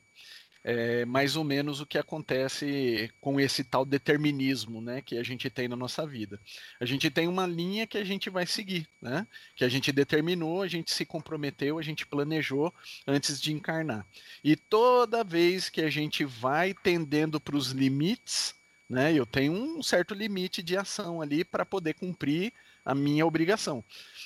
é 0.67 1.05
mais 1.05 1.35
ou 1.35 1.43
menos 1.43 1.79
o 1.79 1.85
que 1.85 1.95
acontece 1.95 3.11
com 3.21 3.39
esse 3.39 3.63
tal 3.63 3.85
determinismo 3.85 4.81
né, 4.81 4.99
que 4.99 5.15
a 5.15 5.21
gente 5.21 5.47
tem 5.47 5.67
na 5.67 5.75
nossa 5.75 6.07
vida. 6.07 6.41
A 6.79 6.85
gente 6.85 7.07
tem 7.11 7.27
uma 7.27 7.45
linha 7.45 7.85
que 7.85 7.99
a 7.99 8.03
gente 8.03 8.31
vai 8.31 8.47
seguir, 8.47 8.89
né, 8.99 9.27
que 9.55 9.63
a 9.63 9.69
gente 9.69 9.91
determinou, 9.91 10.63
a 10.63 10.67
gente 10.67 10.91
se 10.91 11.05
comprometeu, 11.05 11.77
a 11.77 11.83
gente 11.83 12.03
planejou 12.03 12.73
antes 13.05 13.39
de 13.39 13.53
encarnar. 13.53 14.07
E 14.43 14.55
toda 14.55 15.23
vez 15.23 15.69
que 15.69 15.81
a 15.81 15.89
gente 15.89 16.25
vai 16.25 16.73
tendendo 16.73 17.39
para 17.39 17.55
os 17.55 17.69
limites, 17.69 18.55
né, 18.89 19.13
eu 19.13 19.25
tenho 19.27 19.53
um 19.53 19.83
certo 19.83 20.15
limite 20.15 20.63
de 20.63 20.75
ação 20.75 21.21
ali 21.21 21.45
para 21.45 21.63
poder 21.63 21.93
cumprir 21.93 22.51
a 22.83 22.95
minha 22.95 23.23
obrigação. 23.23 23.83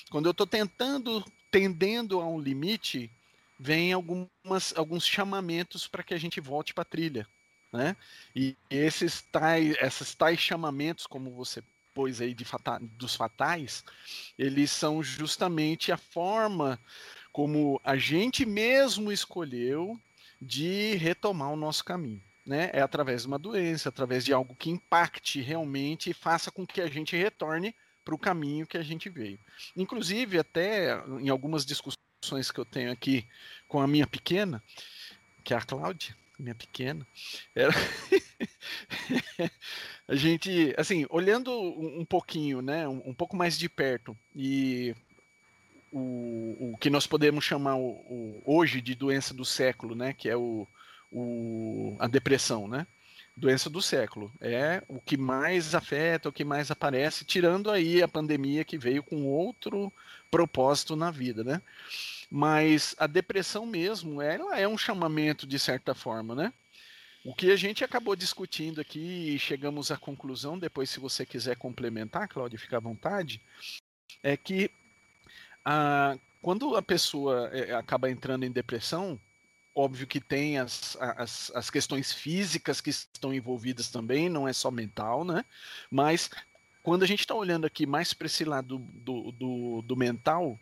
Quando 0.08 0.24
eu 0.24 0.32
estou 0.32 0.46
tentando, 0.46 1.22
tendendo 1.50 2.18
a 2.18 2.26
um 2.26 2.40
limite, 2.40 3.10
vem 3.60 3.92
algumas, 3.92 4.72
alguns 4.74 5.06
chamamentos 5.06 5.86
para 5.86 6.02
que 6.02 6.14
a 6.14 6.18
gente 6.18 6.40
volte 6.40 6.72
para 6.72 6.82
a 6.82 6.86
trilha. 6.86 7.28
Né? 7.70 7.94
E 8.34 8.56
esses 8.70 9.20
tais, 9.20 9.76
esses 9.80 10.14
tais 10.14 10.40
chamamentos, 10.40 11.06
como 11.06 11.30
você 11.32 11.62
pôs 11.94 12.20
aí 12.20 12.32
de 12.32 12.44
fata, 12.44 12.78
dos 12.80 13.14
fatais, 13.14 13.84
eles 14.38 14.70
são 14.70 15.02
justamente 15.02 15.92
a 15.92 15.98
forma 15.98 16.80
como 17.32 17.80
a 17.84 17.96
gente 17.96 18.46
mesmo 18.46 19.12
escolheu 19.12 20.00
de 20.40 20.94
retomar 20.96 21.52
o 21.52 21.56
nosso 21.56 21.84
caminho. 21.84 22.22
Né? 22.46 22.70
É 22.72 22.80
através 22.80 23.22
de 23.22 23.28
uma 23.28 23.38
doença, 23.38 23.90
através 23.90 24.24
de 24.24 24.32
algo 24.32 24.56
que 24.56 24.70
impacte 24.70 25.42
realmente 25.42 26.10
e 26.10 26.14
faça 26.14 26.50
com 26.50 26.66
que 26.66 26.80
a 26.80 26.88
gente 26.88 27.14
retorne 27.14 27.74
para 28.02 28.14
o 28.14 28.18
caminho 28.18 28.66
que 28.66 28.78
a 28.78 28.82
gente 28.82 29.10
veio. 29.10 29.38
Inclusive, 29.76 30.38
até 30.38 30.98
em 31.20 31.28
algumas 31.28 31.66
discussões 31.66 31.99
que 32.52 32.60
eu 32.60 32.64
tenho 32.64 32.92
aqui 32.92 33.26
com 33.66 33.80
a 33.80 33.86
minha 33.86 34.06
pequena, 34.06 34.62
que 35.42 35.54
é 35.54 35.56
a 35.56 35.62
Cláudia, 35.62 36.14
minha 36.38 36.54
pequena, 36.54 37.06
era 37.54 37.72
a 40.08 40.14
gente, 40.14 40.74
assim, 40.76 41.06
olhando 41.10 41.50
um 41.52 42.04
pouquinho, 42.04 42.62
né, 42.62 42.86
um, 42.88 43.10
um 43.10 43.14
pouco 43.14 43.36
mais 43.36 43.58
de 43.58 43.68
perto 43.68 44.16
e 44.34 44.94
o, 45.92 46.72
o 46.72 46.76
que 46.78 46.90
nós 46.90 47.06
podemos 47.06 47.44
chamar 47.44 47.76
o, 47.76 47.88
o, 47.88 48.42
hoje 48.44 48.80
de 48.80 48.94
doença 48.94 49.34
do 49.34 49.44
século, 49.44 49.94
né, 49.94 50.12
que 50.12 50.28
é 50.28 50.36
o, 50.36 50.66
o, 51.12 51.96
a 51.98 52.06
depressão, 52.06 52.68
né? 52.68 52.86
Doença 53.36 53.70
do 53.70 53.80
século. 53.80 54.30
É 54.40 54.82
o 54.86 55.00
que 55.00 55.16
mais 55.16 55.74
afeta, 55.74 56.28
o 56.28 56.32
que 56.32 56.44
mais 56.44 56.70
aparece, 56.70 57.24
tirando 57.24 57.70
aí 57.70 58.02
a 58.02 58.08
pandemia 58.08 58.64
que 58.64 58.76
veio 58.76 59.02
com 59.02 59.24
outro 59.24 59.92
propósito 60.30 60.94
na 60.94 61.10
vida, 61.10 61.42
né? 61.42 61.60
Mas 62.30 62.94
a 62.98 63.06
depressão 63.06 63.66
mesmo, 63.66 64.22
ela 64.22 64.58
é 64.58 64.66
um 64.68 64.78
chamamento 64.78 65.46
de 65.46 65.58
certa 65.58 65.94
forma, 65.94 66.34
né? 66.34 66.52
O 67.24 67.34
que 67.34 67.50
a 67.50 67.56
gente 67.56 67.84
acabou 67.84 68.16
discutindo 68.16 68.80
aqui 68.80 69.34
e 69.34 69.38
chegamos 69.38 69.90
à 69.90 69.96
conclusão, 69.96 70.58
depois 70.58 70.88
se 70.88 71.00
você 71.00 71.26
quiser 71.26 71.56
complementar, 71.56 72.28
Cláudia, 72.28 72.58
fica 72.58 72.78
à 72.78 72.80
vontade, 72.80 73.42
é 74.22 74.36
que 74.36 74.70
a, 75.64 76.16
quando 76.40 76.76
a 76.76 76.82
pessoa 76.82 77.50
é, 77.52 77.74
acaba 77.74 78.10
entrando 78.10 78.44
em 78.44 78.50
depressão, 78.50 79.20
óbvio 79.74 80.06
que 80.06 80.20
tem 80.20 80.58
as, 80.58 80.96
as, 80.98 81.52
as 81.54 81.68
questões 81.68 82.12
físicas 82.12 82.80
que 82.80 82.90
estão 82.90 83.34
envolvidas 83.34 83.88
também, 83.88 84.28
não 84.28 84.48
é 84.48 84.52
só 84.52 84.70
mental, 84.70 85.24
né? 85.24 85.44
Mas 85.90 86.30
quando 86.82 87.02
a 87.02 87.06
gente 87.06 87.20
está 87.20 87.34
olhando 87.34 87.66
aqui 87.66 87.86
mais 87.86 88.14
para 88.14 88.26
esse 88.26 88.44
lado 88.44 88.78
do, 88.78 89.32
do, 89.32 89.82
do, 89.82 89.96
mental, 89.96 90.58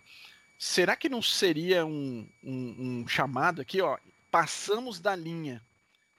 será 0.59 0.97
que 0.97 1.09
não 1.09 1.23
seria 1.23 1.87
um, 1.87 2.27
um, 2.43 3.03
um, 3.03 3.09
chamado 3.09 3.61
aqui, 3.61 3.81
ó? 3.81 3.97
Passamos 4.31 5.01
da 5.01 5.15
linha, 5.15 5.63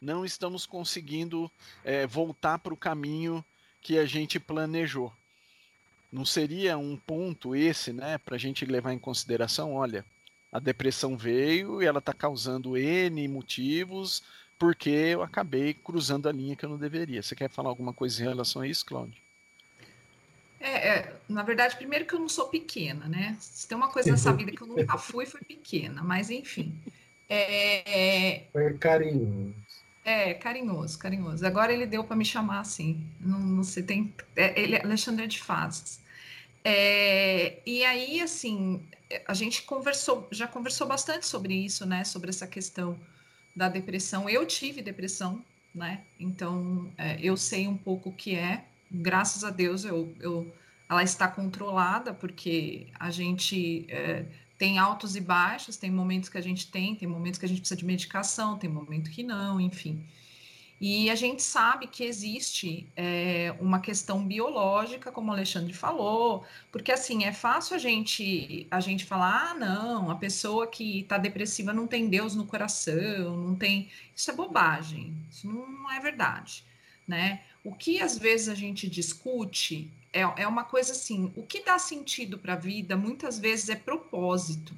não 0.02 0.26
estamos 0.26 0.66
conseguindo 0.66 1.52
é, 1.84 2.08
voltar 2.08 2.60
para 2.60 2.74
o 2.74 2.78
caminho 2.78 3.44
que 3.82 3.98
a 3.98 4.06
gente 4.06 4.40
planejou. 4.40 5.14
Não 6.12 6.26
seria 6.26 6.78
um 6.78 6.98
ponto 6.98 7.56
esse, 7.56 7.94
né, 7.94 8.18
para 8.18 8.36
a 8.36 8.40
gente 8.40 8.66
levar 8.66 8.94
em 8.94 9.00
consideração? 9.00 9.74
Olha, 9.76 10.04
a 10.52 10.60
depressão 10.60 11.16
veio 11.16 11.84
e 11.84 11.86
ela 11.86 12.00
está 12.00 12.14
causando 12.14 12.76
N 12.76 13.28
motivos, 13.28 14.24
porque 14.58 14.90
eu 14.90 15.22
acabei 15.22 15.74
cruzando 15.74 16.28
a 16.28 16.32
linha 16.32 16.56
que 16.56 16.66
eu 16.66 16.70
não 16.70 16.78
deveria. 16.78 17.22
Você 17.22 17.36
quer 17.36 17.50
falar 17.50 17.70
alguma 17.70 17.94
coisa 17.94 18.22
em 18.22 18.28
relação 18.28 18.64
a 18.64 18.68
isso, 18.68 18.84
Cláudio? 18.86 19.29
É, 20.60 20.90
é, 20.90 21.16
na 21.28 21.42
verdade, 21.42 21.78
primeiro 21.78 22.06
que 22.06 22.14
eu 22.14 22.20
não 22.20 22.28
sou 22.28 22.50
pequena, 22.50 23.08
né? 23.08 23.38
Se 23.40 23.68
tem 23.68 23.78
uma 23.78 23.90
coisa 23.90 24.12
nessa 24.12 24.34
vida 24.34 24.52
que 24.52 24.62
eu 24.62 24.68
nunca 24.68 24.98
fui, 25.00 25.26
foi 25.26 25.42
pequena, 25.42 26.04
mas 26.04 26.30
enfim. 26.30 26.78
É, 27.30 28.38
é 28.38 28.48
foi 28.52 28.74
carinhoso. 28.78 29.56
É, 30.04 30.34
carinhoso, 30.34 30.98
carinhoso. 30.98 31.46
Agora 31.46 31.72
ele 31.72 31.86
deu 31.86 32.04
para 32.04 32.16
me 32.16 32.26
chamar 32.26 32.60
assim. 32.60 33.06
Não, 33.20 33.40
não 33.40 33.64
sei, 33.64 33.84
tem. 33.84 34.14
É, 34.36 34.60
ele, 34.60 34.78
Alexandre 34.78 35.28
de 35.28 35.40
Fases. 35.40 36.02
É, 36.64 37.60
e 37.66 37.86
aí, 37.86 38.20
assim, 38.20 38.82
a 39.28 39.34
gente 39.34 39.64
conversou, 39.64 40.28
já 40.32 40.48
conversou 40.48 40.88
bastante 40.88 41.26
sobre 41.26 41.54
isso, 41.54 41.86
né? 41.86 42.04
Sobre 42.04 42.30
essa 42.30 42.48
questão 42.48 43.00
da 43.56 43.70
depressão. 43.70 44.30
Eu 44.30 44.46
tive 44.46 44.82
depressão, 44.82 45.44
né? 45.74 46.02
Então, 46.20 46.92
é, 46.98 47.18
eu 47.22 47.38
sei 47.38 47.68
um 47.68 47.78
pouco 47.78 48.10
o 48.10 48.14
que 48.14 48.36
é 48.36 48.66
graças 48.92 49.44
a 49.44 49.50
Deus 49.50 49.86
eu, 49.86 50.14
eu 50.20 50.54
ela 50.90 51.04
está 51.04 51.28
controlada, 51.28 52.14
porque 52.14 52.88
a 53.00 53.12
gente 53.12 53.86
é, 53.90 54.26
tem 54.58 54.80
altos 54.80 55.16
e 55.16 55.22
baixos, 55.22 55.78
tem 55.78 55.92
momentos 55.92 56.30
que 56.30 56.38
a 56.38 56.42
gente 56.42 56.72
tem, 56.72 56.96
tem 56.96 57.08
momentos 57.08 57.40
que 57.40 57.46
a 57.46 57.50
gente 57.50 57.60
precisa 57.60 57.78
de 57.78 57.86
medicação, 57.86 58.58
tem 58.58 58.70
momento 58.70 59.12
que 59.12 59.22
não, 59.22 59.62
enfim. 59.62 60.04
E 60.82 61.10
a 61.10 61.16
gente 61.16 61.44
sabe 61.44 61.88
que 61.88 62.06
existe 62.06 62.88
é, 62.96 63.54
uma 63.60 63.82
questão 63.82 64.26
biológica, 64.26 65.12
como 65.12 65.30
o 65.30 65.34
Alexandre 65.34 65.74
falou, 65.74 66.46
porque 66.72 66.92
assim 66.92 67.26
é 67.26 67.34
fácil 67.34 67.76
a 67.76 67.80
gente 67.80 68.66
a 68.72 68.80
gente 68.80 69.06
falar, 69.06 69.52
ah, 69.52 69.54
não, 69.54 70.10
a 70.10 70.16
pessoa 70.16 70.68
que 70.68 71.02
está 71.02 71.18
depressiva 71.18 71.74
não 71.74 71.86
tem 71.86 72.08
Deus 72.10 72.34
no 72.34 72.46
coração, 72.46 73.36
não 73.36 73.56
tem. 73.56 73.90
Isso 74.16 74.32
é 74.32 74.34
bobagem, 74.34 75.14
isso 75.30 75.48
não 75.48 75.92
é 75.92 76.00
verdade, 76.00 76.64
né? 77.10 77.42
O 77.66 77.76
que 77.76 78.00
às 78.00 78.18
vezes 78.18 78.48
a 78.48 78.56
gente 78.56 78.88
discute 78.88 79.92
é, 80.14 80.22
é 80.22 80.48
uma 80.48 80.64
coisa 80.64 80.94
assim: 80.94 81.34
o 81.36 81.44
que 81.44 81.62
dá 81.62 81.78
sentido 81.78 82.38
para 82.38 82.54
a 82.54 82.56
vida 82.56 82.96
muitas 82.96 83.38
vezes 83.38 83.68
é 83.68 83.76
propósito 83.76 84.74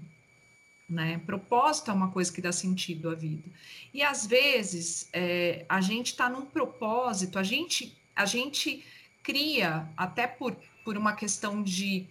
né? 0.91 1.21
Propósito 1.25 1.89
é 1.89 1.93
uma 1.93 2.11
coisa 2.11 2.31
que 2.31 2.41
dá 2.41 2.51
sentido 2.51 3.09
à 3.09 3.15
vida. 3.15 3.49
E 3.93 4.03
às 4.03 4.27
vezes 4.27 5.07
é, 5.13 5.65
a 5.69 5.79
gente 5.79 6.07
está 6.07 6.29
num 6.29 6.45
propósito, 6.45 7.39
a 7.39 7.43
gente, 7.43 7.97
a 8.13 8.25
gente 8.25 8.83
cria, 9.23 9.87
até 9.95 10.27
por, 10.27 10.53
por 10.83 10.97
uma 10.97 11.13
questão 11.13 11.63
de 11.63 12.05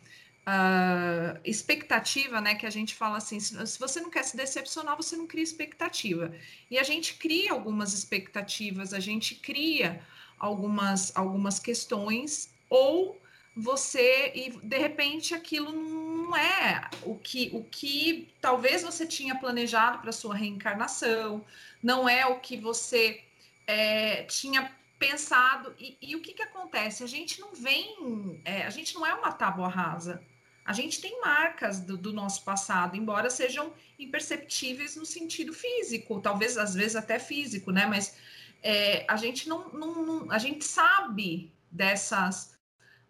uh, 0.47 1.41
expectativa, 1.45 2.41
né? 2.41 2.55
Que 2.55 2.67
a 2.67 2.71
gente 2.71 2.95
fala 2.95 3.19
assim: 3.19 3.41
se, 3.41 3.79
você 3.79 4.01
não 4.01 4.11
quer 4.11 4.25
se 4.25 4.37
decepcionar, 4.37 4.97
você 4.97 5.17
não 5.17 5.27
cria 5.27 5.45
expectativa. 5.45 6.33
E 6.71 6.79
a 6.79 6.83
gente 6.83 7.15
cria 7.15 7.53
algumas 7.53 7.93
expectativas, 7.93 8.93
a 8.93 9.01
gente 9.01 9.35
cria 9.35 10.01
algumas, 10.39 11.15
algumas 11.17 11.59
questões, 11.59 12.53
ou 12.69 13.21
você 13.57 14.33
e 14.35 14.51
de 14.63 14.79
repente 14.79 15.35
aquilo 15.35 15.73
não 15.73 16.37
é 16.37 16.89
o 17.03 17.17
que 17.17 17.51
o 17.53 17.65
que 17.65 18.33
talvez 18.41 18.83
você 18.83 19.05
tinha 19.05 19.35
planejado 19.35 19.99
para 19.99 20.13
sua 20.13 20.35
reencarnação, 20.37 21.45
não 21.83 22.09
é 22.09 22.25
o 22.27 22.39
que 22.39 22.57
você 22.57 23.23
é, 23.67 24.23
tinha 24.23 24.71
pensado. 25.01 25.75
E, 25.79 25.97
e, 26.01 26.15
o 26.15 26.21
que, 26.21 26.35
que 26.35 26.43
acontece? 26.43 27.03
A 27.03 27.07
gente 27.07 27.41
não 27.41 27.55
vem, 27.55 28.41
é, 28.45 28.63
a 28.63 28.71
gente 28.71 28.95
não 28.95 29.05
é 29.05 29.15
uma 29.15 29.33
tábua 29.33 29.67
rasa. 29.67 30.23
A 30.65 30.75
gente 30.75 31.01
tem 31.01 31.21
marcas 31.21 31.81
do, 31.81 31.97
do, 31.97 32.13
nosso 32.13 32.45
passado, 32.45 32.95
embora 32.95 33.31
sejam 33.31 33.73
imperceptíveis 33.99 34.95
no 34.95 35.07
sentido 35.07 35.53
físico, 35.53 36.21
talvez 36.21 36.57
às 36.59 36.75
vezes 36.75 36.95
até 36.95 37.19
físico, 37.19 37.73
né? 37.73 37.87
Mas 37.87 38.15
é, 38.63 39.05
a 39.09 39.17
gente 39.17 39.49
não, 39.49 39.71
não, 39.71 40.07
não, 40.07 40.31
a 40.31 40.39
gente 40.39 40.65
sabe 40.65 41.51
dessas 41.73 42.50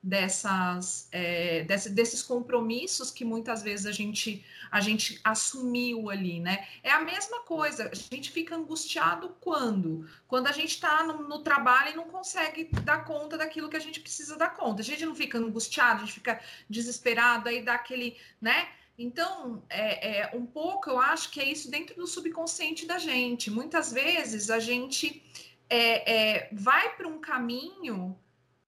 dessas 0.03 1.09
é, 1.13 1.63
desse, 1.65 1.91
desses 1.91 2.23
compromissos 2.23 3.11
que 3.11 3.23
muitas 3.25 3.63
vezes 3.63 3.85
a 3.85 3.93
gente 3.93 4.45
a 4.71 4.81
gente 4.81 5.21
assumiu 5.23 6.09
ali, 6.09 6.41
né? 6.41 6.67
É 6.83 6.91
a 6.91 7.01
mesma 7.01 7.41
coisa. 7.41 7.91
A 7.93 8.15
gente 8.15 8.31
fica 8.31 8.57
angustiado 8.57 9.37
quando 9.41 10.09
quando 10.27 10.47
a 10.47 10.53
gente 10.53 10.71
está 10.71 11.03
no, 11.05 11.29
no, 11.29 11.41
trabalho 11.41 11.93
e 11.93 11.97
não 11.97 12.05
consegue 12.05 12.71
dar 12.83 13.05
conta 13.05 13.37
daquilo 13.37 13.69
que 13.69 13.77
a 13.77 13.81
gente 13.81 14.01
precisa 14.01 14.37
dar 14.37 14.55
conta. 14.55 14.81
A 14.81 14.85
gente 14.85 15.05
não 15.05 15.15
fica 15.15 15.37
angustiado, 15.37 16.03
a 16.03 16.07
gente 16.07 16.15
fica 16.15 16.41
desesperado, 16.69 17.49
aí 17.49 17.63
dá 17.63 17.75
aquele, 17.75 18.17
né? 18.41 18.69
Então, 18.99 19.63
é, 19.69 20.21
é, 20.21 20.37
um 20.37 20.45
pouco, 20.45 20.91
eu 20.91 20.99
acho 20.99 21.31
que 21.31 21.41
é 21.41 21.45
isso 21.45 21.71
dentro 21.71 21.97
do 21.97 22.07
subconsciente 22.07 22.87
da 22.87 22.99
gente. 22.99 23.51
Muitas 23.51 23.93
vezes 23.93 24.51
a 24.51 24.59
gente 24.59 25.23
é, 25.69 26.37
é 26.37 26.49
vai 26.53 26.97
para 26.97 27.09
um 27.09 27.19
caminho 27.19 28.19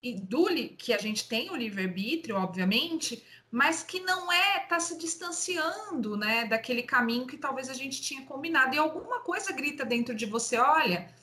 e 0.03 0.15
do 0.15 0.47
que 0.77 0.93
a 0.93 0.99
gente 0.99 1.29
tem 1.29 1.51
o 1.51 1.57
livre-arbítrio, 1.57 2.37
obviamente, 2.37 3.23
mas 3.51 3.83
que 3.83 4.01
não 4.01 4.33
é 4.33 4.61
tá 4.61 4.81
se 4.81 4.99
distanciando, 4.99 6.17
né, 6.17 6.47
daquele 6.47 6.83
caminho 6.83 7.27
que 7.27 7.37
talvez 7.37 7.69
a 7.69 7.75
gente 7.75 8.03
tinha 8.03 8.23
combinado. 8.23 8.75
E 8.75 8.79
alguma 8.79 9.21
coisa 9.21 9.53
grita 9.53 9.85
dentro 9.85 10.15
de 10.15 10.27
você, 10.27 10.57
olha, 10.57 11.15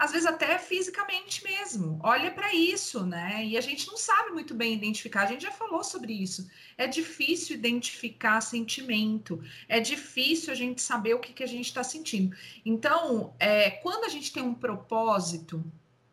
às 0.00 0.12
vezes 0.12 0.26
até 0.26 0.58
fisicamente 0.58 1.44
mesmo. 1.44 1.98
Olha 2.02 2.30
para 2.30 2.54
isso, 2.54 3.04
né? 3.04 3.44
E 3.44 3.56
a 3.58 3.60
gente 3.60 3.86
não 3.86 3.96
sabe 3.96 4.30
muito 4.30 4.54
bem 4.54 4.72
identificar. 4.72 5.22
A 5.22 5.26
gente 5.26 5.42
já 5.42 5.52
falou 5.52 5.84
sobre 5.84 6.12
isso. 6.12 6.48
É 6.78 6.86
difícil 6.86 7.56
identificar 7.56 8.40
sentimento. 8.40 9.42
É 9.68 9.78
difícil 9.78 10.52
a 10.52 10.56
gente 10.56 10.80
saber 10.80 11.14
o 11.14 11.18
que, 11.18 11.34
que 11.34 11.42
a 11.42 11.48
gente 11.48 11.66
está 11.66 11.84
sentindo. 11.84 12.34
Então, 12.64 13.34
é, 13.38 13.70
quando 13.70 14.04
a 14.04 14.08
gente 14.08 14.32
tem 14.32 14.42
um 14.42 14.54
propósito, 14.54 15.62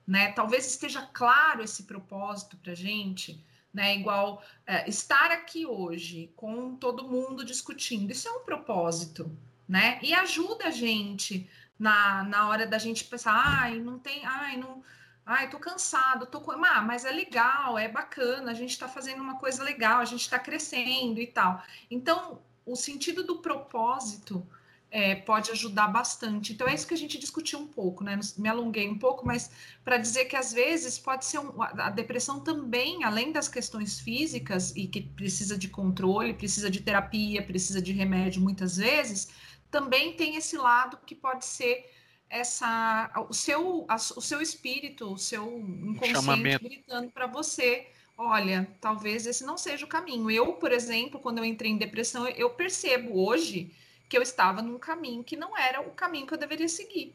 né? 0.07 0.31
Talvez 0.31 0.65
esteja 0.65 1.01
claro 1.13 1.61
esse 1.61 1.83
propósito 1.83 2.55
para 2.57 2.71
a 2.71 2.75
gente, 2.75 3.43
né? 3.73 3.95
Igual 3.95 4.41
é, 4.65 4.87
estar 4.89 5.31
aqui 5.31 5.65
hoje 5.65 6.31
com 6.35 6.75
todo 6.75 7.07
mundo 7.07 7.43
discutindo, 7.43 8.11
isso 8.11 8.27
é 8.27 8.31
um 8.31 8.45
propósito, 8.45 9.29
né? 9.67 9.99
E 10.01 10.13
ajuda 10.13 10.67
a 10.67 10.71
gente 10.71 11.49
na, 11.77 12.23
na 12.23 12.47
hora 12.47 12.65
da 12.65 12.77
gente 12.77 13.03
pensar, 13.03 13.33
ai, 13.33 13.79
não 13.79 13.99
tem, 13.99 14.25
ai, 14.25 14.55
não, 14.55 14.81
ai, 15.25 15.49
tô 15.49 15.59
cansado, 15.59 16.25
tô 16.25 16.39
com, 16.39 16.51
ah, 16.51 16.81
mas 16.81 17.03
é 17.03 17.11
legal, 17.11 17.77
é 17.77 17.89
bacana, 17.89 18.51
a 18.51 18.53
gente 18.53 18.71
está 18.71 18.87
fazendo 18.87 19.21
uma 19.21 19.37
coisa 19.37 19.63
legal, 19.63 19.99
a 19.99 20.05
gente 20.05 20.21
está 20.21 20.39
crescendo 20.39 21.19
e 21.19 21.27
tal. 21.27 21.61
Então, 21.91 22.41
o 22.65 22.75
sentido 22.75 23.23
do 23.23 23.39
propósito 23.39 24.47
é, 24.89 25.15
pode 25.15 25.51
ajudar 25.51 25.87
bastante. 25.87 26.53
Então, 26.53 26.67
é 26.67 26.73
isso 26.73 26.87
que 26.87 26.93
a 26.93 26.97
gente 26.97 27.17
discutiu 27.17 27.59
um 27.59 27.67
pouco, 27.67 28.03
né? 28.03 28.17
Me 28.37 28.47
alonguei 28.47 28.87
um 28.87 28.97
pouco, 28.97 29.25
mas 29.25 29.51
para 29.83 29.97
dizer 29.97 30.25
que 30.25 30.35
às 30.35 30.53
vezes 30.53 30.97
pode 30.97 31.25
ser 31.25 31.39
um, 31.39 31.61
a 31.61 31.89
depressão 31.89 32.39
também, 32.39 33.03
além 33.03 33.31
das 33.31 33.47
questões 33.47 33.99
físicas 33.99 34.75
e 34.75 34.87
que 34.87 35.01
precisa 35.01 35.57
de 35.57 35.67
controle, 35.67 36.33
precisa 36.33 36.69
de 36.69 36.81
terapia, 36.81 37.43
precisa 37.43 37.81
de 37.81 37.91
remédio 37.91 38.41
muitas 38.41 38.77
vezes, 38.77 39.29
também 39.69 40.13
tem 40.13 40.37
esse 40.37 40.57
lado 40.57 40.97
que 41.05 41.15
pode 41.15 41.45
ser 41.45 41.91
essa 42.29 43.09
o 43.29 43.33
seu 43.33 43.85
a, 43.87 43.95
o 43.95 44.21
seu 44.21 44.41
espírito, 44.41 45.13
o 45.13 45.17
seu 45.17 45.59
inconsciente 45.59 46.59
gritando 46.59 47.09
para 47.11 47.27
você 47.27 47.87
olha, 48.17 48.67
talvez 48.81 49.27
esse 49.27 49.45
não 49.45 49.57
seja 49.57 49.85
o 49.85 49.87
caminho. 49.87 50.31
Eu, 50.31 50.53
por 50.53 50.71
exemplo, 50.71 51.19
quando 51.19 51.37
eu 51.37 51.45
entrei 51.45 51.71
em 51.71 51.77
depressão, 51.77 52.27
eu 52.29 52.49
percebo 52.49 53.23
hoje 53.23 53.71
que 54.07 54.17
eu 54.17 54.21
estava 54.21 54.61
num 54.61 54.79
caminho 54.79 55.23
que 55.23 55.35
não 55.35 55.57
era 55.57 55.81
o 55.81 55.91
caminho 55.91 56.27
que 56.27 56.33
eu 56.33 56.37
deveria 56.37 56.69
seguir. 56.69 57.13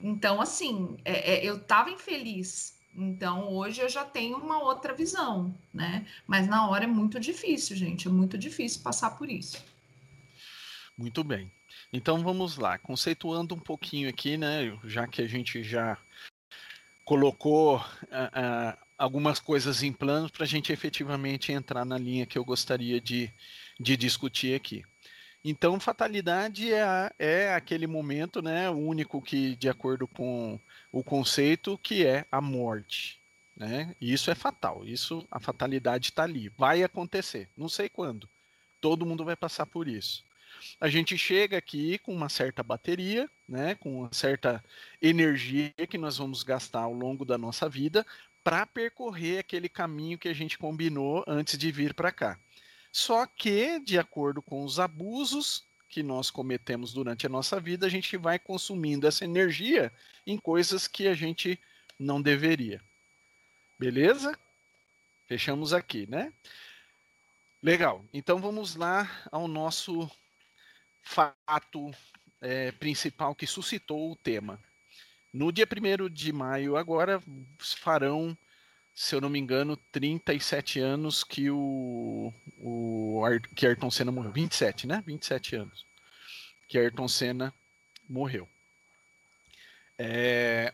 Então, 0.00 0.40
assim, 0.40 0.96
é, 1.04 1.34
é, 1.34 1.44
eu 1.44 1.56
estava 1.56 1.90
infeliz. 1.90 2.78
Então, 2.94 3.48
hoje 3.48 3.80
eu 3.80 3.88
já 3.88 4.04
tenho 4.04 4.36
uma 4.36 4.58
outra 4.62 4.92
visão, 4.92 5.54
né? 5.72 6.06
Mas 6.26 6.46
na 6.46 6.68
hora 6.68 6.84
é 6.84 6.88
muito 6.88 7.18
difícil, 7.20 7.76
gente. 7.76 8.08
É 8.08 8.10
muito 8.10 8.36
difícil 8.36 8.82
passar 8.82 9.16
por 9.16 9.30
isso. 9.30 9.64
Muito 10.98 11.24
bem. 11.24 11.50
Então 11.92 12.22
vamos 12.22 12.56
lá, 12.56 12.78
conceituando 12.78 13.54
um 13.54 13.58
pouquinho 13.58 14.08
aqui, 14.08 14.36
né? 14.36 14.78
Já 14.84 15.06
que 15.06 15.22
a 15.22 15.26
gente 15.26 15.62
já 15.62 15.96
colocou 17.04 17.76
uh, 17.76 17.80
uh, 17.80 18.78
algumas 18.98 19.40
coisas 19.40 19.82
em 19.82 19.92
planos 19.92 20.30
para 20.30 20.44
a 20.44 20.46
gente 20.46 20.72
efetivamente 20.72 21.52
entrar 21.52 21.84
na 21.84 21.98
linha 21.98 22.26
que 22.26 22.38
eu 22.38 22.44
gostaria 22.44 23.00
de, 23.00 23.32
de 23.80 23.96
discutir 23.96 24.54
aqui. 24.54 24.84
Então, 25.44 25.80
fatalidade 25.80 26.72
é, 26.72 27.10
é 27.18 27.54
aquele 27.54 27.86
momento, 27.86 28.40
né, 28.40 28.70
único 28.70 29.20
que, 29.20 29.56
de 29.56 29.68
acordo 29.68 30.06
com 30.06 30.58
o 30.92 31.02
conceito, 31.02 31.76
que 31.78 32.06
é 32.06 32.24
a 32.30 32.40
morte. 32.40 33.18
Né? 33.56 33.94
Isso 34.00 34.30
é 34.30 34.34
fatal. 34.34 34.84
Isso, 34.84 35.26
a 35.30 35.40
fatalidade 35.40 36.10
está 36.10 36.22
ali. 36.22 36.48
Vai 36.56 36.82
acontecer. 36.82 37.48
Não 37.56 37.68
sei 37.68 37.88
quando. 37.88 38.28
Todo 38.80 39.06
mundo 39.06 39.24
vai 39.24 39.36
passar 39.36 39.66
por 39.66 39.88
isso. 39.88 40.24
A 40.80 40.88
gente 40.88 41.18
chega 41.18 41.58
aqui 41.58 41.98
com 41.98 42.14
uma 42.14 42.28
certa 42.28 42.62
bateria, 42.62 43.28
né, 43.48 43.74
com 43.74 44.00
uma 44.00 44.12
certa 44.12 44.62
energia 45.00 45.72
que 45.88 45.98
nós 45.98 46.18
vamos 46.18 46.42
gastar 46.42 46.82
ao 46.82 46.92
longo 46.92 47.24
da 47.24 47.36
nossa 47.36 47.68
vida 47.68 48.06
para 48.44 48.66
percorrer 48.66 49.38
aquele 49.38 49.68
caminho 49.68 50.18
que 50.18 50.28
a 50.28 50.32
gente 50.32 50.58
combinou 50.58 51.24
antes 51.26 51.58
de 51.58 51.70
vir 51.70 51.94
para 51.94 52.12
cá. 52.12 52.38
Só 52.92 53.26
que, 53.26 53.80
de 53.80 53.98
acordo 53.98 54.42
com 54.42 54.62
os 54.64 54.78
abusos 54.78 55.64
que 55.88 56.02
nós 56.02 56.30
cometemos 56.30 56.92
durante 56.92 57.26
a 57.26 57.28
nossa 57.30 57.58
vida, 57.58 57.86
a 57.86 57.88
gente 57.88 58.18
vai 58.18 58.38
consumindo 58.38 59.06
essa 59.06 59.24
energia 59.24 59.90
em 60.26 60.36
coisas 60.36 60.86
que 60.86 61.08
a 61.08 61.14
gente 61.14 61.58
não 61.98 62.20
deveria. 62.20 62.82
Beleza? 63.78 64.38
Fechamos 65.26 65.72
aqui, 65.72 66.06
né? 66.06 66.32
Legal. 67.62 68.04
Então 68.12 68.40
vamos 68.40 68.76
lá 68.76 69.10
ao 69.30 69.48
nosso 69.48 70.10
fato 71.02 71.90
é, 72.40 72.72
principal 72.72 73.34
que 73.34 73.46
suscitou 73.46 74.12
o 74.12 74.16
tema. 74.16 74.60
No 75.32 75.50
dia 75.50 75.66
1 75.66 76.10
de 76.10 76.30
maio, 76.30 76.76
agora, 76.76 77.22
farão 77.58 78.36
se 78.94 79.14
eu 79.14 79.20
não 79.20 79.28
me 79.30 79.38
engano, 79.38 79.76
37 79.90 80.80
anos 80.80 81.24
que 81.24 81.50
o, 81.50 82.32
o 82.58 83.22
que 83.54 83.66
Ayrton 83.66 83.90
Senna 83.90 84.12
morreu. 84.12 84.32
27, 84.32 84.86
né? 84.86 85.02
27 85.06 85.56
anos 85.56 85.92
que 86.72 86.78
Ayrton 86.78 87.06
Senna 87.06 87.52
morreu. 88.08 88.48
É, 89.98 90.72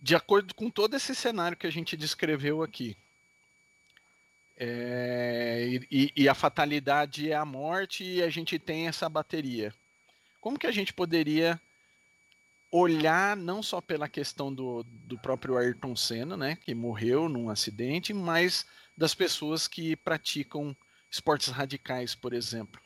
de 0.00 0.14
acordo 0.16 0.54
com 0.54 0.70
todo 0.70 0.96
esse 0.96 1.14
cenário 1.14 1.54
que 1.54 1.66
a 1.66 1.70
gente 1.70 1.98
descreveu 1.98 2.62
aqui, 2.62 2.96
É, 4.58 5.66
e, 5.90 6.10
e, 6.16 6.28
a 6.30 6.34
fatalidade 6.34 7.30
é 7.30 7.34
a 7.34 7.44
morte 7.44 8.02
e 8.02 8.22
a 8.22 8.30
gente 8.30 8.58
tem 8.58 8.88
essa 8.88 9.06
bateria. 9.06 9.70
Como 10.40 10.58
que 10.58 10.66
a 10.66 10.72
gente 10.72 10.94
poderia 10.94 11.60
olhar 12.76 13.36
não 13.36 13.62
só 13.62 13.80
pela 13.80 14.08
questão 14.08 14.52
do, 14.52 14.82
do 14.82 15.18
próprio 15.18 15.56
Ayrton 15.56 15.94
Senna, 15.94 16.36
né, 16.36 16.56
que 16.56 16.74
morreu 16.74 17.28
num 17.28 17.48
acidente, 17.48 18.12
mas 18.12 18.66
das 18.96 19.14
pessoas 19.14 19.68
que 19.68 19.96
praticam 19.96 20.76
esportes 21.10 21.48
radicais, 21.48 22.14
por 22.14 22.32
exemplo? 22.32 22.80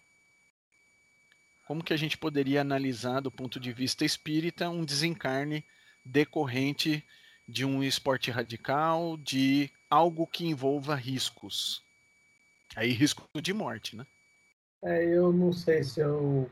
Como 1.66 1.84
que 1.84 1.92
a 1.92 1.96
gente 1.96 2.18
poderia 2.18 2.60
analisar 2.60 3.20
do 3.20 3.30
ponto 3.30 3.60
de 3.60 3.72
vista 3.72 4.04
espírita 4.04 4.68
um 4.68 4.84
desencarne 4.84 5.64
decorrente 6.04 7.04
de 7.46 7.64
um 7.64 7.82
esporte 7.82 8.30
radical, 8.30 9.16
de 9.16 9.70
algo 9.88 10.26
que 10.26 10.46
envolva 10.46 10.94
riscos. 10.94 11.82
Aí 12.76 12.92
risco 12.92 13.28
de 13.42 13.52
morte, 13.52 13.96
né? 13.96 14.06
É, 14.82 15.04
eu 15.04 15.32
não 15.32 15.52
sei 15.52 15.82
se 15.82 16.00
eu 16.00 16.48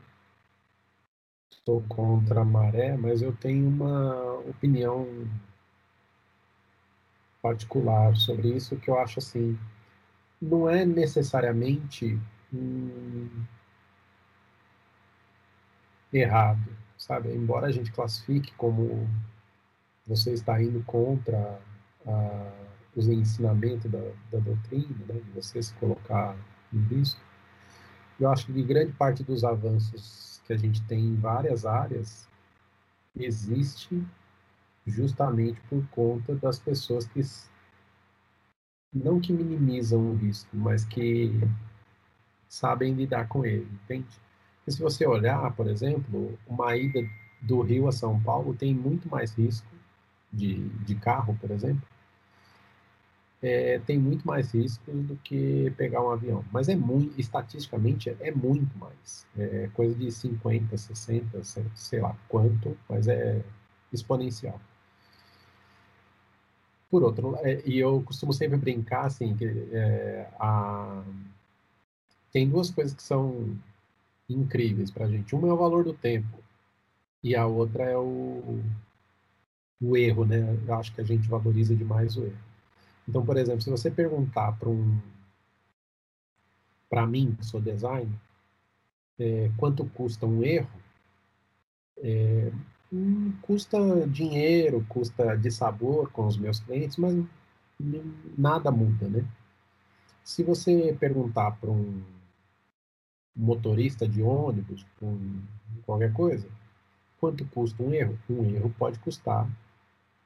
estou 1.59 1.83
contra 1.87 2.41
a 2.41 2.45
maré, 2.45 2.97
mas 2.97 3.21
eu 3.21 3.33
tenho 3.33 3.67
uma 3.67 4.33
opinião 4.39 5.07
particular 7.41 8.15
sobre 8.15 8.49
isso 8.49 8.77
que 8.77 8.89
eu 8.89 8.99
acho 8.99 9.19
assim, 9.19 9.57
não 10.41 10.69
é 10.69 10.85
necessariamente 10.85 12.19
hum, 12.53 13.29
errado, 16.11 16.75
sabe? 16.97 17.29
Embora 17.33 17.67
a 17.67 17.71
gente 17.71 17.91
classifique 17.91 18.53
como 18.55 19.07
você 20.05 20.33
está 20.33 20.61
indo 20.61 20.83
contra 20.83 21.59
a, 22.05 22.51
os 22.95 23.07
ensinamentos 23.07 23.89
da, 23.91 23.99
da 24.31 24.39
doutrina, 24.39 24.95
né, 25.07 25.21
você 25.35 25.61
se 25.61 25.73
colocar 25.75 26.35
em 26.73 26.79
risco. 26.79 27.21
Eu 28.19 28.29
acho 28.29 28.47
que 28.47 28.63
grande 28.63 28.91
parte 28.93 29.23
dos 29.23 29.43
avanços 29.43 30.28
que 30.49 30.53
a 30.53 30.57
gente 30.57 30.81
tem 30.85 30.99
em 30.99 31.15
várias 31.15 31.63
áreas 31.63 32.27
existe 33.15 34.03
justamente 34.83 35.61
por 35.69 35.85
conta 35.89 36.33
das 36.33 36.57
pessoas 36.57 37.05
que 37.05 37.21
não 38.91 39.19
que 39.19 39.31
minimizam 39.31 40.09
o 40.09 40.15
risco, 40.15 40.49
mas 40.57 40.83
que 40.83 41.39
sabem 42.47 42.95
lidar 42.95 43.27
com 43.27 43.45
ele, 43.45 43.69
entende? 43.83 44.07
Se 44.67 44.81
você 44.81 45.05
olhar, 45.05 45.55
por 45.55 45.67
exemplo, 45.67 46.35
uma 46.47 46.75
ida 46.75 47.07
do 47.39 47.61
Rio 47.61 47.87
a 47.87 47.91
São 47.91 48.19
Paulo 48.19 48.55
tem 48.55 48.73
muito 48.73 49.07
mais 49.07 49.31
risco 49.33 49.67
de, 50.33 50.67
de 50.79 50.95
carro, 50.95 51.37
por 51.39 51.51
exemplo, 51.51 51.87
é, 53.41 53.79
tem 53.79 53.97
muito 53.97 54.27
mais 54.27 54.51
riscos 54.53 54.93
do 55.05 55.15
que 55.17 55.71
pegar 55.77 56.03
um 56.03 56.11
avião. 56.11 56.43
Mas 56.51 56.67
é 56.69 56.75
muito, 56.75 57.19
estatisticamente, 57.19 58.09
é 58.19 58.31
muito 58.31 58.77
mais. 58.77 59.25
É 59.37 59.69
coisa 59.73 59.95
de 59.95 60.11
50, 60.11 60.77
60, 60.77 61.43
sei 61.75 62.01
lá 62.01 62.15
quanto, 62.27 62.77
mas 62.89 63.07
é 63.07 63.41
exponencial. 63.93 64.59
Por 66.89 67.03
outro 67.03 67.31
lado, 67.31 67.45
é, 67.45 67.61
e 67.65 67.77
eu 67.79 68.01
costumo 68.01 68.33
sempre 68.33 68.57
brincar 68.57 69.05
assim, 69.05 69.35
que 69.35 69.45
é, 69.45 70.27
a, 70.39 71.03
tem 72.31 72.49
duas 72.49 72.69
coisas 72.71 72.93
que 72.95 73.03
são 73.03 73.55
incríveis 74.29 74.91
para 74.91 75.05
a 75.05 75.09
gente. 75.09 75.35
Uma 75.35 75.47
é 75.49 75.53
o 75.53 75.57
valor 75.57 75.83
do 75.83 75.93
tempo 75.93 76.39
e 77.23 77.35
a 77.35 77.45
outra 77.45 77.83
é 77.83 77.97
o, 77.97 78.59
o 79.81 79.97
erro, 79.97 80.25
né? 80.25 80.57
Eu 80.67 80.73
acho 80.75 80.93
que 80.93 81.01
a 81.01 81.03
gente 81.03 81.27
valoriza 81.29 81.75
demais 81.75 82.17
o 82.17 82.25
erro. 82.25 82.48
Então, 83.09 83.25
por 83.25 83.37
exemplo, 83.37 83.59
se 83.61 83.71
você 83.71 83.89
perguntar 83.89 84.51
para 84.59 84.69
um 84.69 85.01
para 86.87 87.07
mim, 87.07 87.35
que 87.35 87.45
sou 87.45 87.59
designer, 87.59 88.19
é, 89.17 89.51
quanto 89.57 89.83
custa 89.85 90.27
um 90.27 90.43
erro, 90.43 90.69
é, 91.97 92.51
hum, 92.93 93.33
custa 93.41 93.77
dinheiro, 94.07 94.85
custa 94.87 95.35
de 95.35 95.49
sabor 95.49 96.11
com 96.11 96.27
os 96.27 96.37
meus 96.37 96.59
clientes, 96.59 96.97
mas 96.97 97.15
nada 98.37 98.71
muda, 98.71 99.07
né? 99.07 99.25
Se 100.23 100.43
você 100.43 100.95
perguntar 100.99 101.51
para 101.59 101.71
um 101.71 102.03
motorista 103.35 104.07
de 104.07 104.21
ônibus, 104.21 104.85
um, 105.01 105.41
qualquer 105.83 106.13
coisa, 106.13 106.47
quanto 107.19 107.43
custa 107.45 107.81
um 107.81 107.91
erro? 107.91 108.19
Um 108.29 108.45
erro 108.45 108.73
pode 108.77 108.99
custar 108.99 109.49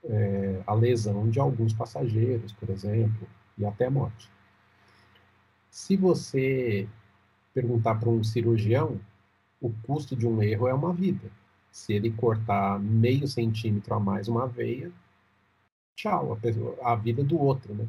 é, 0.06 0.62
a 0.66 0.74
lesão 0.74 1.30
de 1.30 1.40
alguns 1.40 1.74
passageiros, 1.74 2.52
por 2.54 2.70
exemplo, 2.70 3.28
e 3.58 3.66
até 3.66 3.90
morte. 3.90 4.30
Se 5.70 5.96
você 5.96 6.88
perguntar 7.54 7.96
para 7.96 8.10
um 8.10 8.24
cirurgião, 8.24 9.00
o 9.62 9.72
custo 9.84 10.16
de 10.16 10.28
um 10.28 10.42
erro 10.42 10.68
é 10.68 10.74
uma 10.74 10.94
vida. 10.94 11.32
Se 11.72 11.94
ele 11.94 12.12
cortar 12.12 12.80
meio 12.80 13.28
centímetro 13.28 13.94
a 13.94 14.00
mais 14.00 14.28
uma 14.28 14.48
veia, 14.48 14.92
tchau, 15.96 16.34
a, 16.34 16.38
pessoa, 16.38 16.78
a 16.84 16.96
vida 16.96 17.24
do 17.24 17.40
outro, 17.40 17.74
né? 17.74 17.88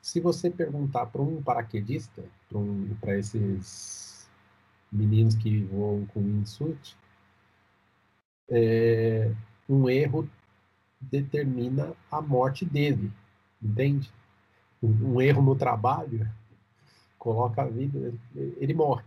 Se 0.00 0.20
você 0.20 0.50
perguntar 0.50 1.06
para 1.06 1.22
um 1.22 1.42
paraquedista, 1.42 2.22
para 2.48 2.58
um, 2.58 2.88
esses 3.08 4.28
meninos 4.92 5.34
que 5.34 5.62
voam 5.64 6.04
com 6.06 6.20
wingsuit, 6.20 6.96
é, 8.50 9.32
um 9.68 9.88
erro 9.88 10.28
determina 11.10 11.92
a 12.10 12.20
morte 12.20 12.64
dele, 12.64 13.12
entende? 13.62 14.12
Um 14.82 15.20
erro 15.20 15.42
no 15.42 15.56
trabalho 15.56 16.30
coloca 17.18 17.62
a 17.62 17.66
vida, 17.66 18.12
ele 18.34 18.74
morre. 18.74 19.04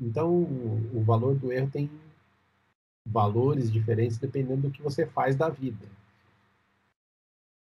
Então, 0.00 0.32
o 0.32 1.02
valor 1.04 1.36
do 1.36 1.52
erro 1.52 1.70
tem 1.70 1.88
valores 3.06 3.70
diferentes 3.70 4.18
dependendo 4.18 4.62
do 4.62 4.70
que 4.70 4.82
você 4.82 5.06
faz 5.06 5.36
da 5.36 5.48
vida. 5.48 5.86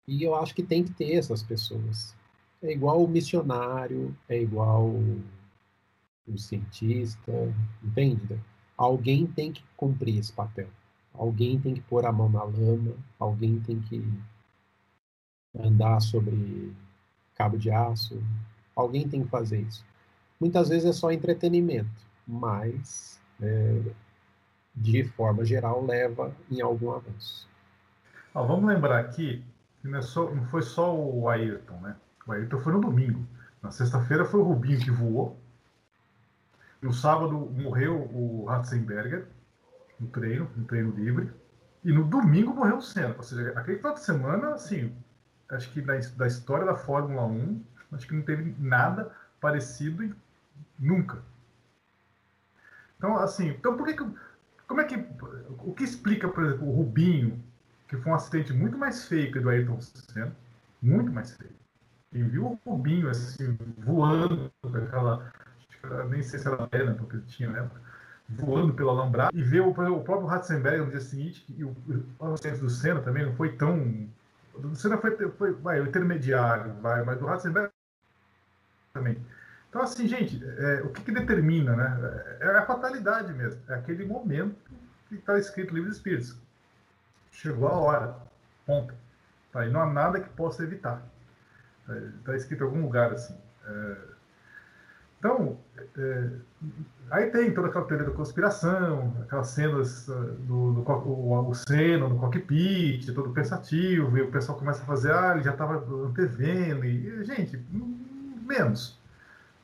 E 0.07 0.23
eu 0.23 0.35
acho 0.35 0.55
que 0.55 0.63
tem 0.63 0.85
que 0.85 0.93
ter 0.93 1.15
essas 1.15 1.43
pessoas. 1.43 2.15
É 2.63 2.71
igual 2.71 3.03
o 3.03 3.09
missionário, 3.09 4.17
é 4.29 4.41
igual 4.41 4.87
o 6.27 6.39
cientista, 6.39 7.33
entende? 7.83 8.39
Alguém 8.77 9.27
tem 9.27 9.53
que 9.53 9.65
cumprir 9.77 10.19
esse 10.19 10.33
papel. 10.33 10.69
Alguém 11.15 11.61
tem 11.61 11.75
que 11.75 11.81
pôr 11.81 12.05
a 12.05 12.13
mão 12.13 12.29
na 12.29 12.43
lama, 12.43 12.93
alguém 13.19 13.61
tem 13.61 13.81
que 13.81 14.05
andar 15.57 16.01
sobre 16.01 16.75
cabo 17.37 17.57
de 17.57 17.71
aço, 17.71 18.21
alguém 18.75 19.09
tem 19.09 19.23
que 19.23 19.31
fazer 19.31 19.61
isso. 19.61 19.85
Muitas 20.41 20.69
vezes 20.69 20.85
é 20.85 20.93
só 20.93 21.13
entretenimento, 21.13 21.89
mas 22.27 23.21
é, 23.41 23.81
de 24.75 25.05
forma 25.05 25.45
geral 25.45 25.85
leva 25.85 26.35
em 26.51 26.61
algum 26.61 26.91
avanço. 26.91 27.49
Ah, 28.35 28.43
vamos 28.43 28.67
lembrar 28.67 28.99
aqui 28.99 29.45
que 29.81 29.89
não, 29.89 29.99
é 29.99 30.35
não, 30.35 30.45
foi 30.47 30.63
só 30.63 30.95
o 30.95 31.29
Ayrton, 31.29 31.79
né? 31.81 31.95
O 32.27 32.33
Ayrton 32.33 32.59
foi 32.59 32.73
no 32.73 32.81
domingo. 32.81 33.25
Na 33.63 33.71
sexta-feira 33.71 34.25
foi 34.25 34.41
o 34.41 34.43
Rubinho 34.43 34.81
que 34.81 34.91
voou. 34.91 35.39
No 36.83 36.93
sábado 36.93 37.33
morreu 37.33 38.03
o 38.13 38.45
Ratzenberger 38.47 39.29
no 39.99 40.09
treino, 40.09 40.51
no 40.57 40.65
treino 40.65 40.93
livre. 40.93 41.31
E 41.85 41.93
no 41.93 42.05
domingo 42.05 42.55
morreu 42.55 42.79
o 42.79 42.83
Senna. 42.83 43.15
Ou 43.17 43.23
seja, 43.23 43.53
aquele 43.57 43.79
final 43.79 43.95
de 43.95 44.01
semana, 44.01 44.55
assim, 44.55 44.95
acho 45.51 45.71
que 45.71 45.81
da, 45.81 45.95
da 46.17 46.27
história 46.27 46.65
da 46.65 46.77
Fórmula 46.77 47.27
1, 47.27 47.63
acho 47.93 48.07
que 48.07 48.15
não 48.15 48.23
teve 48.23 48.55
nada 48.59 49.13
parecido 49.41 50.03
em, 50.03 50.15
nunca. 50.79 51.23
Então, 52.97 53.17
assim, 53.19 53.49
então 53.49 53.77
por 53.77 53.87
que, 53.87 53.95
que 53.95 54.05
como 54.67 54.81
é 54.81 54.85
que 54.85 54.97
o 55.59 55.75
que 55.75 55.85
explica, 55.85 56.29
por 56.29 56.45
exemplo, 56.45 56.67
o 56.67 56.73
Rubinho, 56.73 57.43
que 57.87 57.97
foi 57.97 58.13
um 58.13 58.15
acidente 58.15 58.53
muito 58.53 58.79
mais 58.79 59.07
feio 59.07 59.31
que 59.31 59.39
o 59.39 59.43
do 59.43 59.51
Ayrton 59.51 59.81
Senna, 59.81 60.35
muito 60.81 61.13
mais 61.13 61.33
feio. 61.37 61.53
E 62.13 62.23
viu 62.23 62.47
o 62.47 62.71
Rubinho 62.71 63.11
assim 63.11 63.59
voando 63.79 64.51
aquela, 64.63 65.33
nem 66.09 66.23
sei 66.23 66.39
se 66.39 66.47
era 66.47 66.67
perna 66.67 66.95
porque 66.95 67.17
ele 67.17 67.27
tinha 67.27 67.51
na 67.51 67.59
época, 67.59 67.81
voando 68.29 68.73
pelo 68.73 68.91
alambrado, 68.91 69.37
e 69.37 69.43
ver 69.43 69.61
o, 69.61 69.71
o 69.71 70.05
próprio 70.05 70.27
Ratzenberger 70.27 70.85
no 70.85 70.91
dia 70.91 71.01
seguinte, 71.01 71.45
e 71.57 71.65
o, 71.65 71.75
o 72.19 72.35
do 72.35 72.71
Senna 72.71 73.01
também 73.01 73.25
não 73.25 73.35
foi 73.35 73.57
tão. 73.57 74.09
O 74.55 74.75
Senna 74.75 74.97
foi, 74.99 75.17
foi 75.31 75.53
vai, 75.53 75.81
o 75.81 75.87
intermediário, 75.87 76.75
vai, 76.81 77.05
mas 77.05 77.19
do 77.19 77.27
Ratzenberger 77.27 77.71
também. 78.93 79.19
Então, 79.69 79.83
assim, 79.83 80.07
gente, 80.07 80.41
é, 80.45 80.83
o 80.83 80.91
que, 80.91 81.03
que, 81.03 81.11
determina, 81.11 81.75
né? 81.75 82.39
É 82.39 82.47
a 82.59 82.65
fatalidade 82.65 83.33
mesmo. 83.33 83.61
É 83.69 83.75
aquele 83.75 84.05
momento 84.07 84.57
que 85.09 85.17
está 85.17 85.37
escrito 85.37 85.75
livro 85.75 85.89
dos 85.89 85.99
Espíritos. 85.99 86.39
Chegou 87.33 87.67
a 87.67 87.73
hora. 87.73 88.17
Ponto. 88.65 88.95
Tá? 89.53 89.67
E 89.67 89.71
não 89.71 89.81
há 89.81 89.93
nada 89.93 90.21
que 90.21 90.29
possa 90.31 90.63
evitar. 90.63 91.03
Está 91.89 92.33
tá 92.33 92.37
escrito 92.37 92.63
em 92.63 92.67
algum 92.67 92.83
lugar 92.83 93.13
assim. 93.13 93.37
É... 93.67 93.97
Então, 95.25 95.59
é, 95.97 96.31
aí 97.11 97.31
tem 97.31 97.55
toda 97.55 97.69
aquela 97.69 97.87
teoria 97.87 98.07
da 98.07 98.13
conspiração, 98.13 99.17
aquelas 99.23 99.47
cenas 99.49 100.07
ah, 100.11 100.13
do, 100.41 100.73
do, 100.73 100.81
o, 100.83 101.49
o 101.49 101.55
Senna 101.55 102.07
no 102.07 102.19
cockpit, 102.19 103.11
todo 103.15 103.31
pensativo, 103.31 104.19
e 104.19 104.21
o 104.21 104.31
pessoal 104.31 104.59
começa 104.59 104.83
a 104.83 104.85
fazer, 104.85 105.13
ah, 105.13 105.33
ele 105.33 105.43
já 105.43 105.53
estava 105.53 105.83
antevendo, 106.05 106.85
e, 106.85 107.25
gente, 107.25 107.59
menos. 108.47 109.01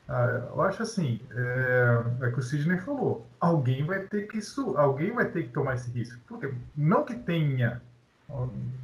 Ah, 0.09 0.47
eu 0.49 0.61
acho 0.63 0.81
assim, 0.81 1.21
é, 1.29 2.25
é 2.25 2.31
que 2.31 2.39
o 2.39 2.41
Sidney 2.41 2.79
falou, 2.79 3.27
alguém 3.39 3.85
vai 3.85 3.99
ter 3.99 4.23
que 4.27 4.39
isso, 4.39 4.75
alguém 4.75 5.13
vai 5.13 5.25
ter 5.25 5.43
que 5.43 5.49
tomar 5.49 5.75
esse 5.75 5.91
risco. 5.91 6.19
Porque 6.27 6.51
não 6.75 7.05
que 7.05 7.13
tenha 7.13 7.83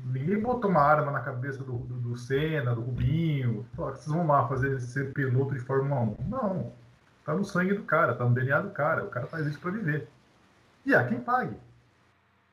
Ninguém 0.05 0.41
botou 0.41 0.69
uma 0.69 0.81
arma 0.81 1.11
na 1.11 1.19
cabeça 1.19 1.63
do, 1.63 1.73
do, 1.73 1.95
do 1.95 2.17
Senna, 2.17 2.73
do 2.73 2.81
Rubinho. 2.81 3.65
Falou, 3.75 3.93
vocês 3.93 4.07
vão 4.07 4.25
lá 4.25 4.47
fazer 4.47 4.79
ser 4.79 5.13
piloto 5.13 5.53
de 5.53 5.59
Fórmula 5.59 6.01
1. 6.01 6.17
Não. 6.27 6.71
Tá 7.25 7.33
no 7.33 7.43
sangue 7.43 7.73
do 7.73 7.83
cara, 7.83 8.15
tá 8.15 8.23
no 8.23 8.33
DNA 8.33 8.61
do 8.61 8.71
cara. 8.71 9.03
O 9.03 9.09
cara 9.09 9.27
faz 9.27 9.45
isso 9.45 9.59
para 9.59 9.71
viver. 9.71 10.07
E 10.85 10.95
há 10.95 11.05
quem 11.05 11.19
pague. 11.19 11.57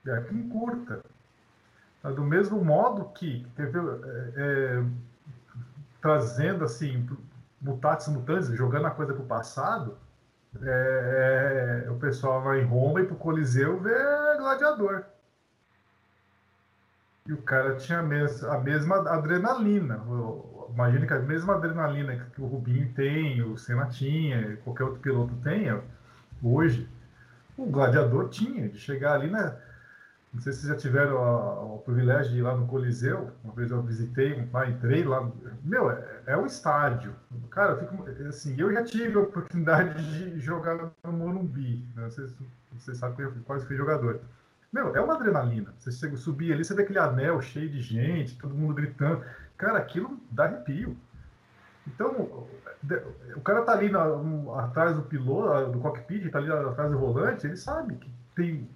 E 0.04 0.10
há 0.10 0.20
quem 0.22 0.48
curta. 0.48 1.00
Do 2.02 2.22
mesmo 2.22 2.62
modo 2.62 3.06
que, 3.14 3.46
teve, 3.56 3.78
é, 3.78 4.32
é, 4.36 4.84
trazendo 6.02 6.64
assim, 6.64 7.08
mutatis 7.62 8.08
mutantes, 8.08 8.48
jogando 8.48 8.86
a 8.86 8.90
coisa 8.90 9.14
pro 9.14 9.24
passado, 9.24 9.96
é, 10.62 11.84
é, 11.86 11.90
o 11.90 11.94
pessoal 11.94 12.42
vai 12.42 12.60
em 12.60 12.64
Roma 12.64 13.00
e 13.00 13.06
pro 13.06 13.16
Coliseu 13.16 13.80
ver 13.80 14.36
gladiador. 14.36 15.04
E 17.26 17.32
o 17.32 17.40
cara 17.40 17.76
tinha 17.76 18.00
a, 18.00 18.02
mes 18.02 18.44
a 18.44 18.60
mesma 18.60 18.96
adrenalina. 19.08 19.98
Imagina 20.68 21.06
que 21.06 21.12
a 21.14 21.20
mesma 21.20 21.54
adrenalina 21.54 22.16
que 22.34 22.42
o 22.42 22.46
Rubinho 22.46 22.92
tem, 22.92 23.42
o 23.42 23.56
Senna 23.56 23.86
tinha, 23.86 24.58
qualquer 24.58 24.84
outro 24.84 25.00
piloto 25.00 25.34
tenha, 25.42 25.82
hoje, 26.42 26.86
o 27.56 27.64
gladiador 27.64 28.28
tinha, 28.28 28.68
de 28.68 28.78
chegar 28.78 29.14
ali, 29.14 29.30
né? 29.30 29.56
Não 30.34 30.40
sei 30.42 30.52
se 30.52 30.60
vocês 30.60 30.72
já 30.72 30.76
tiveram 30.76 31.76
o 31.76 31.78
privilégio 31.78 32.32
de 32.32 32.40
ir 32.40 32.42
lá 32.42 32.54
no 32.54 32.66
Coliseu. 32.66 33.30
Uma 33.42 33.54
vez 33.54 33.70
eu 33.70 33.80
visitei, 33.80 34.46
lá, 34.52 34.68
entrei 34.68 35.04
lá. 35.04 35.30
Meu, 35.62 35.90
é, 35.90 36.22
é 36.26 36.36
um 36.36 36.44
estádio. 36.44 37.14
Cara, 37.50 37.72
eu 37.72 37.78
fico, 37.78 38.28
assim, 38.28 38.54
eu 38.60 38.70
já 38.70 38.84
tive 38.84 39.16
a 39.16 39.22
oportunidade 39.22 39.94
de 40.10 40.40
jogar 40.40 40.92
no 41.04 41.12
Morumbi. 41.12 41.88
Né? 41.94 42.10
Se 42.10 42.34
vocês 42.72 42.98
sabem 42.98 43.16
que 43.16 43.22
eu 43.22 43.32
quase 43.46 43.64
fui 43.64 43.76
jogador. 43.76 44.20
Meu, 44.74 44.92
é 44.96 45.00
uma 45.00 45.14
adrenalina. 45.14 45.72
Você 45.78 46.16
subir 46.16 46.52
ali, 46.52 46.64
você 46.64 46.74
vê 46.74 46.82
aquele 46.82 46.98
anel 46.98 47.40
cheio 47.40 47.70
de 47.70 47.80
gente, 47.80 48.36
todo 48.36 48.56
mundo 48.56 48.74
gritando. 48.74 49.24
Cara, 49.56 49.78
aquilo 49.78 50.18
dá 50.32 50.46
arrepio. 50.46 50.96
Então, 51.86 52.44
o 53.36 53.40
cara 53.40 53.62
tá 53.62 53.70
ali 53.70 53.88
na, 53.88 54.04
um, 54.08 54.52
atrás 54.58 54.96
do 54.96 55.02
piloto, 55.02 55.70
do 55.70 55.78
cockpit, 55.78 56.28
tá 56.28 56.38
ali 56.40 56.50
atrás 56.50 56.90
do 56.90 56.98
volante, 56.98 57.46
ele 57.46 57.56
sabe 57.56 57.94
que 57.94 58.10
tem 58.34 58.68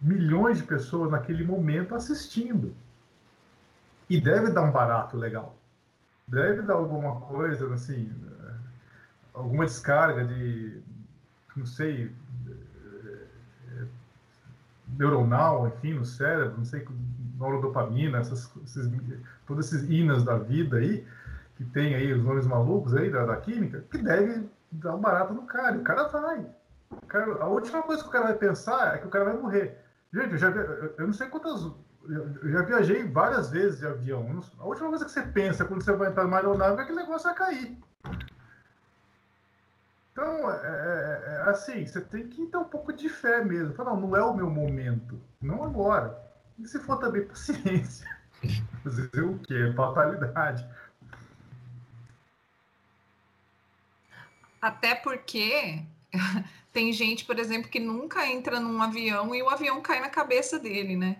milhões 0.00 0.56
de 0.56 0.64
pessoas 0.64 1.10
naquele 1.10 1.44
momento 1.44 1.94
assistindo. 1.94 2.74
E 4.08 4.18
deve 4.18 4.50
dar 4.50 4.62
um 4.62 4.72
barato 4.72 5.14
legal. 5.18 5.54
Deve 6.26 6.62
dar 6.62 6.74
alguma 6.74 7.20
coisa, 7.20 7.74
assim, 7.74 8.10
alguma 9.34 9.66
descarga 9.66 10.24
de, 10.24 10.80
não 11.54 11.66
sei, 11.66 12.10
neuronal, 14.98 15.68
enfim, 15.68 15.94
no 15.94 16.04
cérebro, 16.04 16.58
não 16.58 16.64
sei, 16.64 16.84
neurodopamina, 17.38 18.18
essas, 18.18 18.50
esses, 18.64 18.90
todos 19.46 19.72
esses 19.72 19.88
inas 19.88 20.24
da 20.24 20.36
vida 20.36 20.78
aí, 20.78 21.06
que 21.56 21.64
tem 21.64 21.94
aí 21.94 22.12
os 22.12 22.22
nomes 22.22 22.46
malucos 22.46 22.94
aí 22.94 23.10
da, 23.10 23.24
da 23.24 23.36
química, 23.36 23.84
que 23.90 23.98
deve 23.98 24.48
dar 24.72 24.96
um 24.96 25.00
barato 25.00 25.32
no 25.32 25.42
cara. 25.42 25.76
E 25.76 25.78
o 25.78 25.82
cara 25.82 26.08
vai. 26.08 26.46
O 26.90 27.06
cara, 27.06 27.42
a 27.42 27.46
última 27.46 27.82
coisa 27.82 28.02
que 28.02 28.08
o 28.08 28.12
cara 28.12 28.26
vai 28.26 28.34
pensar 28.34 28.94
é 28.94 28.98
que 28.98 29.06
o 29.06 29.10
cara 29.10 29.26
vai 29.26 29.36
morrer. 29.36 29.78
Gente, 30.12 30.32
eu 30.32 30.38
já 30.38 30.48
eu 30.48 31.06
não 31.06 31.12
sei 31.12 31.28
quantas. 31.28 31.70
Eu 32.08 32.50
já 32.50 32.62
viajei 32.62 33.04
várias 33.04 33.50
vezes 33.50 33.80
de 33.80 33.86
avião. 33.86 34.40
A 34.58 34.64
última 34.64 34.88
coisa 34.88 35.04
que 35.04 35.10
você 35.10 35.22
pensa 35.22 35.64
quando 35.64 35.82
você 35.82 35.92
vai 35.92 36.08
entrar 36.08 36.24
numa 36.24 36.38
aeronave 36.38 36.80
é 36.80 36.84
que 36.86 36.92
o 36.92 36.96
negócio 36.96 37.26
vai 37.26 37.34
cair. 37.34 37.78
Então, 40.18 40.50
é, 40.50 40.56
é, 40.56 41.30
é, 41.30 41.42
assim, 41.48 41.86
você 41.86 42.00
tem 42.00 42.26
que 42.26 42.44
ter 42.46 42.56
um 42.56 42.64
pouco 42.64 42.92
de 42.92 43.08
fé 43.08 43.44
mesmo. 43.44 43.72
Falar, 43.74 43.94
não, 43.94 44.00
não 44.00 44.16
é 44.16 44.24
o 44.24 44.34
meu 44.34 44.50
momento. 44.50 45.20
Não 45.40 45.62
agora. 45.62 46.20
E 46.58 46.66
se 46.66 46.80
for 46.80 46.98
também, 46.98 47.24
paciência. 47.24 48.04
Fazer 48.82 49.20
o 49.22 49.38
quê? 49.38 49.72
Fatalidade. 49.76 50.66
Até 54.60 54.96
porque 54.96 55.84
tem 56.72 56.92
gente, 56.92 57.24
por 57.24 57.38
exemplo, 57.38 57.70
que 57.70 57.78
nunca 57.78 58.26
entra 58.26 58.58
num 58.58 58.82
avião 58.82 59.32
e 59.32 59.40
o 59.40 59.48
avião 59.48 59.80
cai 59.80 60.00
na 60.00 60.10
cabeça 60.10 60.58
dele, 60.58 60.96
né? 60.96 61.18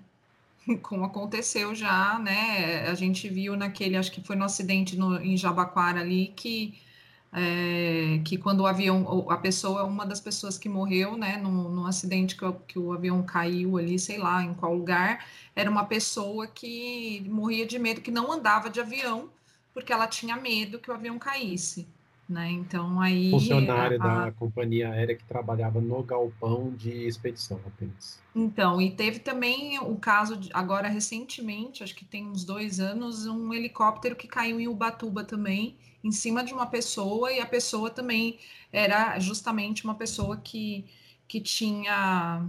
Como 0.82 1.04
aconteceu 1.04 1.72
já, 1.72 2.18
né? 2.18 2.88
A 2.88 2.94
gente 2.94 3.28
viu 3.28 3.56
naquele, 3.56 3.96
acho 3.96 4.11
que 4.11 4.24
foi 4.24 4.34
no 4.34 4.44
acidente 4.44 4.96
no, 4.96 5.20
em 5.20 5.37
Jabaquara 5.37 6.00
ali, 6.00 6.32
que 6.34 6.88
é, 7.32 8.20
que 8.24 8.38
quando 8.38 8.60
o 8.60 8.66
avião, 8.66 9.26
a 9.30 9.36
pessoa, 9.36 9.84
uma 9.84 10.06
das 10.06 10.20
pessoas 10.20 10.56
que 10.56 10.68
morreu, 10.68 11.16
né, 11.16 11.36
num, 11.36 11.68
num 11.68 11.86
acidente 11.86 12.36
que 12.36 12.44
o, 12.44 12.52
que 12.54 12.78
o, 12.78 12.92
avião 12.92 13.22
caiu 13.22 13.76
ali, 13.76 13.98
sei 13.98 14.18
lá, 14.18 14.42
em 14.42 14.54
qual 14.54 14.74
lugar, 14.74 15.24
era 15.54 15.70
uma 15.70 15.84
pessoa 15.84 16.46
que 16.46 17.22
morria 17.28 17.66
de 17.66 17.78
medo, 17.78 18.00
que 18.00 18.10
não 18.10 18.32
andava 18.32 18.70
de 18.70 18.80
avião, 18.80 19.28
porque 19.74 19.92
ela 19.92 20.06
tinha 20.06 20.36
medo 20.36 20.78
que 20.78 20.90
o 20.90 20.94
avião 20.94 21.18
caísse. 21.18 21.86
Né? 22.28 22.50
Então 22.50 23.00
aí 23.00 23.30
funcionária 23.30 23.96
a, 23.98 24.24
da 24.26 24.32
companhia 24.32 24.90
aérea 24.90 25.16
que 25.16 25.24
trabalhava 25.24 25.80
no 25.80 26.02
galpão 26.02 26.74
de 26.76 26.90
expedição 27.06 27.58
apenas. 27.66 28.20
Então 28.36 28.78
e 28.82 28.90
teve 28.90 29.18
também 29.18 29.78
o 29.78 29.96
caso 29.96 30.36
de, 30.36 30.50
agora 30.52 30.88
recentemente, 30.88 31.82
acho 31.82 31.94
que 31.94 32.04
tem 32.04 32.26
uns 32.26 32.44
dois 32.44 32.80
anos, 32.80 33.24
um 33.24 33.54
helicóptero 33.54 34.14
que 34.14 34.28
caiu 34.28 34.60
em 34.60 34.68
Ubatuba 34.68 35.24
também 35.24 35.74
em 36.02 36.12
cima 36.12 36.44
de 36.44 36.52
uma 36.54 36.66
pessoa 36.66 37.32
e 37.32 37.40
a 37.40 37.46
pessoa 37.46 37.90
também 37.90 38.38
era 38.72 39.18
justamente 39.18 39.84
uma 39.84 39.94
pessoa 39.94 40.37
que 40.38 40.87
que 41.28 41.40
tinha 41.40 42.48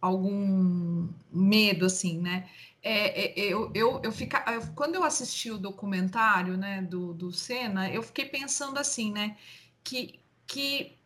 algum 0.00 1.08
medo 1.30 1.86
assim, 1.86 2.18
né? 2.18 2.48
É, 2.82 3.40
é, 3.40 3.40
eu, 3.40 3.70
eu, 3.74 4.00
eu 4.02 4.12
fica, 4.12 4.42
quando 4.74 4.94
eu 4.94 5.04
assisti 5.04 5.50
o 5.50 5.58
documentário 5.58 6.56
né, 6.56 6.82
do, 6.82 7.14
do 7.14 7.32
Senna, 7.32 7.90
eu 7.90 8.02
fiquei 8.02 8.26
pensando 8.26 8.78
assim, 8.78 9.12
né? 9.12 9.36
Que, 9.82 10.20
que 10.46 10.98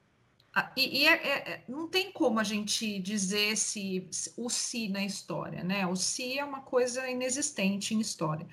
e, 0.77 1.03
e 1.03 1.07
é, 1.07 1.13
é, 1.13 1.51
é, 1.51 1.65
não 1.69 1.89
tem 1.89 2.11
como 2.11 2.41
a 2.41 2.45
gente 2.45 2.99
dizer 2.99 3.57
se, 3.57 4.07
se 4.11 4.33
o 4.37 4.49
si 4.51 4.89
na 4.89 5.05
história, 5.05 5.63
né? 5.63 5.87
O 5.87 5.95
si 5.95 6.39
é 6.39 6.45
uma 6.45 6.61
coisa 6.63 7.09
inexistente 7.09 7.95
em 7.95 8.01
história. 8.01 8.47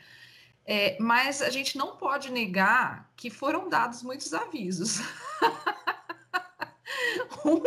É, 0.65 0.97
mas 0.99 1.41
a 1.41 1.49
gente 1.49 1.78
não 1.78 1.95
pode 1.95 2.32
negar 2.32 3.12
que 3.15 3.30
foram 3.30 3.69
dados 3.69 4.01
muitos 4.01 4.34
avisos. 4.34 4.99
um 7.45 7.62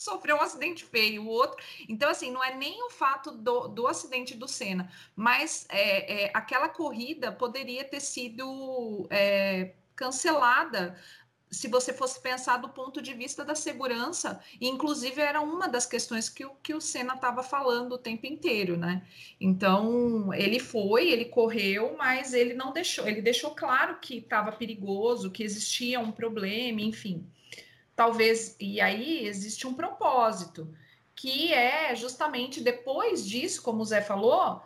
sofreu 0.00 0.36
um 0.36 0.40
acidente 0.40 0.82
feio, 0.82 1.24
o 1.24 1.28
outro. 1.28 1.62
Então, 1.86 2.08
assim, 2.08 2.32
não 2.32 2.42
é 2.42 2.54
nem 2.54 2.82
o 2.84 2.90
fato 2.90 3.30
do, 3.30 3.68
do 3.68 3.86
acidente 3.86 4.34
do 4.34 4.48
Senna, 4.48 4.90
mas 5.14 5.66
é, 5.68 6.24
é, 6.24 6.30
aquela 6.32 6.70
corrida 6.70 7.30
poderia 7.30 7.84
ter 7.84 8.00
sido 8.00 9.06
é, 9.10 9.74
cancelada 9.94 10.98
se 11.50 11.68
você 11.68 11.92
fosse 11.92 12.20
pensar 12.20 12.58
do 12.58 12.68
ponto 12.68 13.02
de 13.02 13.12
vista 13.12 13.44
da 13.44 13.54
segurança, 13.54 14.40
inclusive 14.60 15.20
era 15.20 15.40
uma 15.40 15.68
das 15.68 15.84
questões 15.84 16.28
que 16.28 16.44
o, 16.44 16.50
que 16.62 16.72
o 16.72 16.80
Senna 16.80 17.14
estava 17.14 17.42
falando 17.42 17.92
o 17.92 17.98
tempo 17.98 18.26
inteiro, 18.26 18.76
né? 18.76 19.02
Então, 19.40 20.32
ele 20.32 20.60
foi, 20.60 21.10
ele 21.10 21.24
correu, 21.24 21.96
mas 21.98 22.32
ele 22.32 22.54
não 22.54 22.72
deixou, 22.72 23.06
ele 23.08 23.20
deixou 23.20 23.50
claro 23.50 23.98
que 24.00 24.18
estava 24.18 24.52
perigoso, 24.52 25.30
que 25.30 25.42
existia 25.42 25.98
um 25.98 26.12
problema, 26.12 26.80
enfim 26.80 27.26
talvez, 28.00 28.56
e 28.58 28.80
aí 28.80 29.26
existe 29.26 29.66
um 29.66 29.74
propósito, 29.74 30.74
que 31.14 31.52
é 31.52 31.94
justamente 31.94 32.62
depois 32.62 33.28
disso, 33.28 33.60
como 33.60 33.82
o 33.82 33.84
Zé 33.84 34.00
falou, 34.00 34.62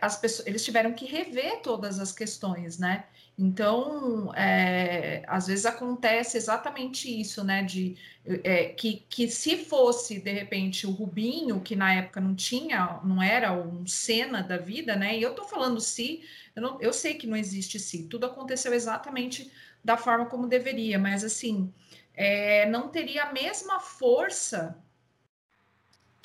as 0.00 0.18
pessoas, 0.18 0.46
eles 0.46 0.64
tiveram 0.64 0.92
que 0.92 1.04
rever 1.04 1.60
todas 1.62 1.98
as 1.98 2.12
questões, 2.12 2.78
né? 2.78 3.04
Então, 3.38 4.32
é, 4.34 5.22
às 5.26 5.46
vezes 5.46 5.66
acontece 5.66 6.36
exatamente 6.38 7.08
isso, 7.20 7.44
né? 7.44 7.62
De 7.62 7.96
é, 8.24 8.66
que, 8.66 9.04
que 9.08 9.28
se 9.28 9.58
fosse 9.58 10.18
de 10.18 10.32
repente 10.32 10.86
o 10.86 10.90
Rubinho, 10.90 11.60
que 11.60 11.76
na 11.76 11.92
época 11.94 12.20
não 12.20 12.34
tinha, 12.34 12.98
não 13.04 13.22
era 13.22 13.52
um 13.52 13.86
cena 13.86 14.42
da 14.42 14.56
vida, 14.56 14.96
né? 14.96 15.18
E 15.18 15.22
eu 15.22 15.34
tô 15.34 15.44
falando 15.44 15.80
se, 15.80 16.22
eu, 16.54 16.62
não, 16.62 16.80
eu 16.80 16.92
sei 16.92 17.14
que 17.14 17.26
não 17.26 17.36
existe 17.36 17.78
se, 17.78 18.04
tudo 18.04 18.26
aconteceu 18.26 18.72
exatamente 18.72 19.52
da 19.84 19.96
forma 19.96 20.26
como 20.26 20.48
deveria, 20.48 20.98
mas 20.98 21.22
assim, 21.22 21.72
é, 22.14 22.66
não 22.66 22.88
teria 22.88 23.24
a 23.24 23.32
mesma 23.32 23.78
força 23.78 24.82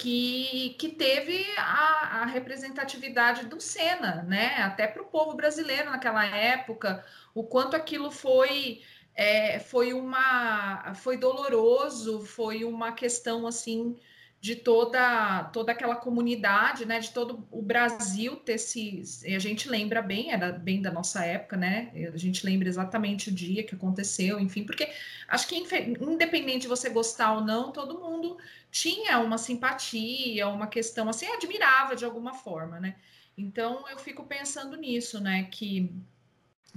que, 0.01 0.75
que 0.79 0.89
teve 0.89 1.45
a, 1.57 2.21
a 2.21 2.25
representatividade 2.25 3.45
do 3.45 3.61
Senna, 3.61 4.23
né? 4.23 4.55
Até 4.63 4.87
para 4.87 5.03
o 5.03 5.05
povo 5.05 5.35
brasileiro 5.35 5.91
naquela 5.91 6.25
época, 6.25 7.05
o 7.35 7.43
quanto 7.43 7.75
aquilo 7.75 8.09
foi 8.09 8.81
é, 9.13 9.59
foi 9.59 9.93
uma 9.93 10.95
foi 10.95 11.17
doloroso, 11.17 12.25
foi 12.25 12.63
uma 12.63 12.93
questão 12.93 13.45
assim 13.45 13.95
de 14.39 14.55
toda 14.55 15.43
toda 15.53 15.71
aquela 15.71 15.95
comunidade, 15.95 16.83
né, 16.83 16.99
de 16.99 17.11
todo 17.11 17.47
o 17.51 17.61
Brasil 17.61 18.37
ter 18.37 18.57
se 18.57 19.03
a 19.23 19.37
gente 19.37 19.69
lembra 19.69 20.01
bem, 20.01 20.31
era 20.31 20.51
bem 20.51 20.81
da 20.81 20.91
nossa 20.91 21.23
época, 21.23 21.55
né? 21.55 21.91
A 22.11 22.17
gente 22.17 22.43
lembra 22.43 22.67
exatamente 22.67 23.29
o 23.29 23.31
dia 23.31 23.63
que 23.63 23.75
aconteceu, 23.75 24.39
enfim, 24.39 24.63
porque 24.63 24.89
acho 25.27 25.47
que 25.47 25.55
independente 26.01 26.61
de 26.61 26.67
você 26.67 26.89
gostar 26.89 27.33
ou 27.35 27.41
não, 27.41 27.71
todo 27.71 27.99
mundo 27.99 28.39
tinha 28.71 29.19
uma 29.19 29.37
simpatia, 29.37 30.47
uma 30.47 30.67
questão 30.67 31.09
assim, 31.09 31.27
admirava 31.27 31.95
de 31.95 32.05
alguma 32.05 32.33
forma, 32.33 32.79
né? 32.79 32.95
Então 33.37 33.87
eu 33.89 33.99
fico 33.99 34.23
pensando 34.23 34.77
nisso, 34.77 35.19
né, 35.19 35.43
que 35.43 35.93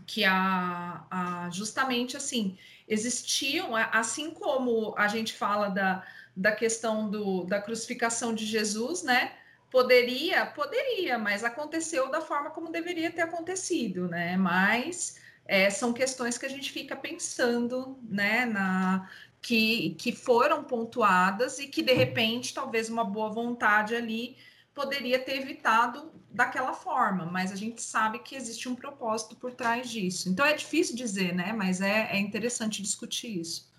que 0.07 0.25
a, 0.25 1.07
a, 1.11 1.51
justamente 1.51 2.15
assim 2.17 2.59
existiam, 2.87 3.75
assim 3.75 4.33
como 4.33 4.95
a 4.99 5.09
gente 5.09 5.33
fala 5.33 5.69
da, 5.69 6.05
da 6.37 6.53
questão 6.53 7.09
do, 7.09 7.45
da 7.45 7.63
crucificação 7.63 8.35
de 8.35 8.45
Jesus, 8.45 9.03
né? 9.03 9.33
Poderia, 9.71 10.45
poderia, 10.47 11.19
mas 11.19 11.43
aconteceu 11.43 12.11
da 12.11 12.21
forma 12.21 12.51
como 12.51 12.71
deveria 12.71 13.11
ter 13.11 13.23
acontecido, 13.23 14.07
né? 14.09 14.37
Mas 14.37 15.19
é, 15.47 15.71
são 15.71 15.93
questões 15.93 16.39
que 16.39 16.47
a 16.47 16.49
gente 16.49 16.71
fica 16.73 16.97
pensando, 16.97 17.99
né? 18.03 18.47
Na, 18.47 19.09
que, 19.45 19.91
que 19.99 20.11
foram 20.11 20.65
pontuadas 20.65 21.59
e 21.59 21.67
que 21.67 21.83
de 21.83 21.93
repente 21.93 22.55
talvez 22.55 22.89
uma 22.89 23.05
boa 23.05 23.29
vontade 23.31 23.95
ali 23.95 24.39
poderia 24.75 25.19
ter 25.19 25.41
evitado 25.43 26.11
daquela 26.31 26.73
forma, 26.73 27.27
mas 27.27 27.53
a 27.53 27.57
gente 27.57 27.81
sabe 27.81 28.19
que 28.19 28.35
existe 28.35 28.69
um 28.69 28.75
propósito 28.75 29.37
por 29.37 29.53
trás 29.53 29.89
disso. 29.89 30.29
Então 30.29 30.45
é 30.45 30.55
difícil 30.55 30.97
dizer, 30.97 31.33
né? 31.35 31.53
Mas 31.53 31.81
é, 31.81 32.11
é 32.11 32.19
interessante 32.19 32.83
discutir 32.83 33.39
isso. 33.41 33.73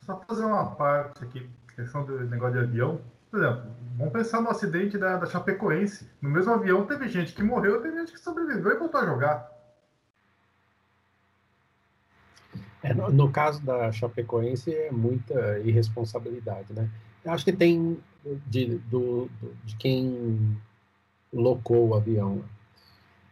Só 0.00 0.20
fazer 0.26 0.44
uma 0.44 0.74
parte 0.74 1.24
aqui, 1.24 1.48
questão 1.76 2.04
do 2.04 2.24
negócio 2.24 2.54
de 2.54 2.64
avião. 2.64 3.00
Por 3.34 3.42
exemplo, 3.42 3.64
vamos 3.98 4.12
pensar 4.12 4.40
no 4.40 4.48
acidente 4.48 4.96
da, 4.96 5.16
da 5.16 5.26
Chapecoense. 5.26 6.08
No 6.22 6.30
mesmo 6.30 6.52
avião 6.52 6.86
teve 6.86 7.08
gente 7.08 7.32
que 7.32 7.42
morreu, 7.42 7.82
teve 7.82 7.98
gente 7.98 8.12
que 8.12 8.20
sobreviveu 8.20 8.70
e 8.70 8.78
voltou 8.78 9.00
a 9.00 9.06
jogar. 9.06 9.52
É, 12.80 12.94
no, 12.94 13.10
no, 13.10 13.32
caso 13.32 13.60
da 13.60 13.90
Chapecoense 13.90 14.72
é 14.72 14.92
muita 14.92 15.58
irresponsabilidade, 15.58 16.72
né? 16.72 16.88
Eu 17.24 17.32
acho 17.32 17.44
que 17.44 17.52
tem 17.52 17.98
de, 18.46 18.78
do, 18.88 19.28
de 19.64 19.74
quem 19.78 20.56
locou 21.32 21.88
o 21.88 21.94
avião. 21.96 22.44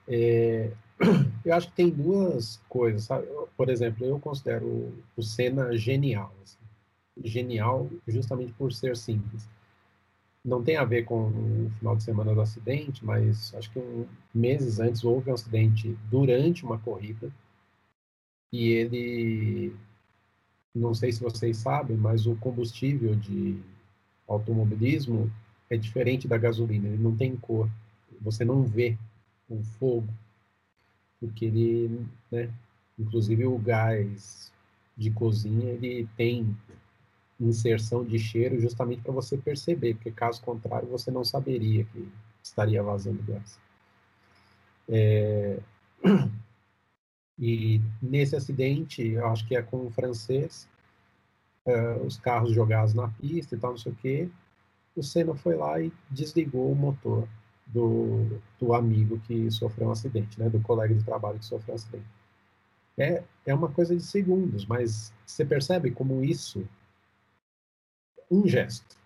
É, 0.09 0.73
eu 1.47 1.55
acho 1.55 1.69
que 1.69 1.75
tem 1.75 1.88
duas 1.88 2.61
coisas, 2.69 3.05
sabe? 3.05 3.29
Por 3.57 3.69
exemplo, 3.69 4.05
eu 4.05 4.19
considero 4.19 4.93
o 5.17 5.23
Senna 5.23 5.77
genial. 5.77 6.35
Assim. 6.43 6.59
Genial 7.23 7.88
justamente 8.09 8.53
por 8.55 8.73
ser 8.73 8.97
simples. 8.97 9.49
Não 10.44 10.62
tem 10.62 10.76
a 10.76 10.85
ver 10.85 11.05
com 11.05 11.28
o 11.28 11.70
final 11.78 11.96
de 11.96 12.02
semana 12.02 12.35
do 12.35 12.40
acidente, 12.40 13.05
mas 13.05 13.55
acho 13.55 13.70
que 13.70 13.78
um, 13.78 14.07
meses 14.35 14.81
antes 14.81 15.05
houve 15.05 15.31
um 15.31 15.35
acidente 15.35 15.96
durante 16.11 16.64
uma 16.64 16.78
corrida 16.78 17.33
e 18.52 18.68
ele, 18.68 19.74
não 20.74 20.94
sei 20.94 21.11
se 21.11 21.22
vocês 21.22 21.57
sabem, 21.57 21.96
mas 21.96 22.26
o 22.26 22.37
combustível 22.37 23.16
de 23.16 23.59
automobilismo 24.28 25.33
é 25.70 25.76
diferente 25.76 26.28
da 26.28 26.37
gasolina, 26.37 26.87
ele 26.87 27.02
não 27.02 27.16
tem 27.16 27.35
cor. 27.35 27.68
Você 28.20 28.44
não 28.44 28.62
vê 28.62 28.98
o 29.48 29.62
fogo, 29.78 30.09
porque 31.18 31.46
ele, 31.46 32.07
né, 32.31 32.52
inclusive 32.98 33.46
o 33.46 33.57
gás 33.59 34.52
de 34.98 35.11
cozinha, 35.11 35.70
ele 35.70 36.07
tem 36.14 36.55
inserção 37.48 38.05
de 38.05 38.18
cheiro 38.18 38.61
justamente 38.61 39.02
para 39.02 39.12
você 39.12 39.37
perceber, 39.37 39.94
porque 39.94 40.11
caso 40.11 40.42
contrário 40.42 40.88
você 40.88 41.11
não 41.11 41.24
saberia 41.24 41.85
que 41.85 42.09
estaria 42.42 42.83
vazando 42.83 43.22
gás. 43.22 43.59
É... 44.88 45.59
E 47.38 47.81
nesse 48.00 48.37
acidente, 48.37 49.02
eu 49.02 49.26
acho 49.26 49.48
que 49.48 49.57
é 49.57 49.62
com 49.62 49.87
o 49.87 49.90
francês, 49.90 50.68
uh, 51.66 52.07
os 52.07 52.16
carros 52.16 52.52
jogados 52.52 52.94
na 52.94 53.09
pista 53.09 53.57
e 53.57 53.59
tal, 53.59 53.70
não 53.70 53.78
sei 53.78 53.90
o 53.90 53.96
quê. 53.96 54.28
O 54.94 55.02
Senna 55.02 55.35
foi 55.35 55.57
lá 55.57 55.81
e 55.81 55.90
desligou 56.11 56.70
o 56.70 56.76
motor 56.76 57.26
do, 57.66 58.38
do 58.61 58.74
amigo 58.74 59.18
que 59.26 59.50
sofreu 59.50 59.88
um 59.88 59.92
acidente, 59.92 60.38
né, 60.38 60.48
do 60.50 60.61
colega 60.61 60.94
de 60.94 61.02
trabalho 61.02 61.38
que 61.38 61.44
sofreu 61.44 61.74
um 61.74 61.76
acidente. 61.76 62.07
É, 62.98 63.24
é 63.46 63.55
uma 63.55 63.70
coisa 63.70 63.96
de 63.96 64.02
segundos, 64.02 64.66
mas 64.66 65.12
você 65.24 65.44
percebe 65.44 65.90
como 65.90 66.22
isso, 66.22 66.68
um 68.33 68.49
gesto 68.49 68.97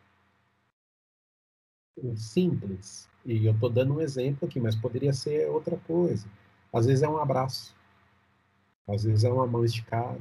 simples, 2.16 3.08
e 3.24 3.46
eu 3.46 3.52
estou 3.52 3.70
dando 3.70 3.94
um 3.94 4.00
exemplo 4.00 4.46
aqui, 4.46 4.60
mas 4.60 4.76
poderia 4.76 5.12
ser 5.12 5.48
outra 5.48 5.76
coisa. 5.78 6.28
Às 6.72 6.86
vezes 6.86 7.02
é 7.02 7.08
um 7.08 7.16
abraço, 7.18 7.74
às 8.86 9.04
vezes 9.04 9.24
é 9.24 9.30
uma 9.30 9.46
mão 9.46 9.64
esticada, 9.64 10.20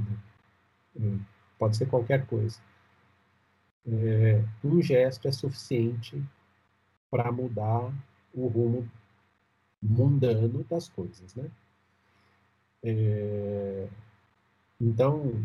pode 1.59 1.77
ser 1.77 1.85
qualquer 1.87 2.25
coisa. 2.25 2.59
É, 3.87 4.43
um 4.63 4.81
gesto 4.81 5.27
é 5.27 5.31
suficiente 5.31 6.23
para 7.11 7.31
mudar 7.31 7.93
o 8.33 8.47
rumo 8.47 8.89
mundano 9.81 10.63
das 10.63 10.89
coisas, 10.89 11.35
né? 11.35 11.51
É, 12.81 13.87
então, 14.81 15.43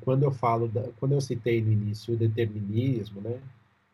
quando 0.00 0.24
eu 0.24 0.30
falo, 0.30 0.68
da, 0.68 0.82
quando 0.98 1.12
eu 1.12 1.20
citei 1.20 1.62
no 1.62 1.72
início 1.72 2.14
o 2.14 2.16
determinismo, 2.16 3.20
né? 3.20 3.38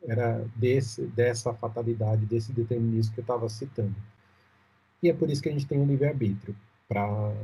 Era 0.02 0.44
desse, 0.56 1.02
dessa 1.08 1.52
fatalidade, 1.52 2.26
desse 2.26 2.52
determinismo 2.52 3.14
que 3.14 3.20
eu 3.20 3.22
estava 3.22 3.48
citando. 3.48 3.94
E 5.02 5.10
é 5.10 5.12
por 5.12 5.30
isso 5.30 5.42
que 5.42 5.48
a 5.48 5.52
gente 5.52 5.66
tem 5.66 5.80
o 5.80 5.86
livre-arbítrio, 5.86 6.56
para 6.88 7.34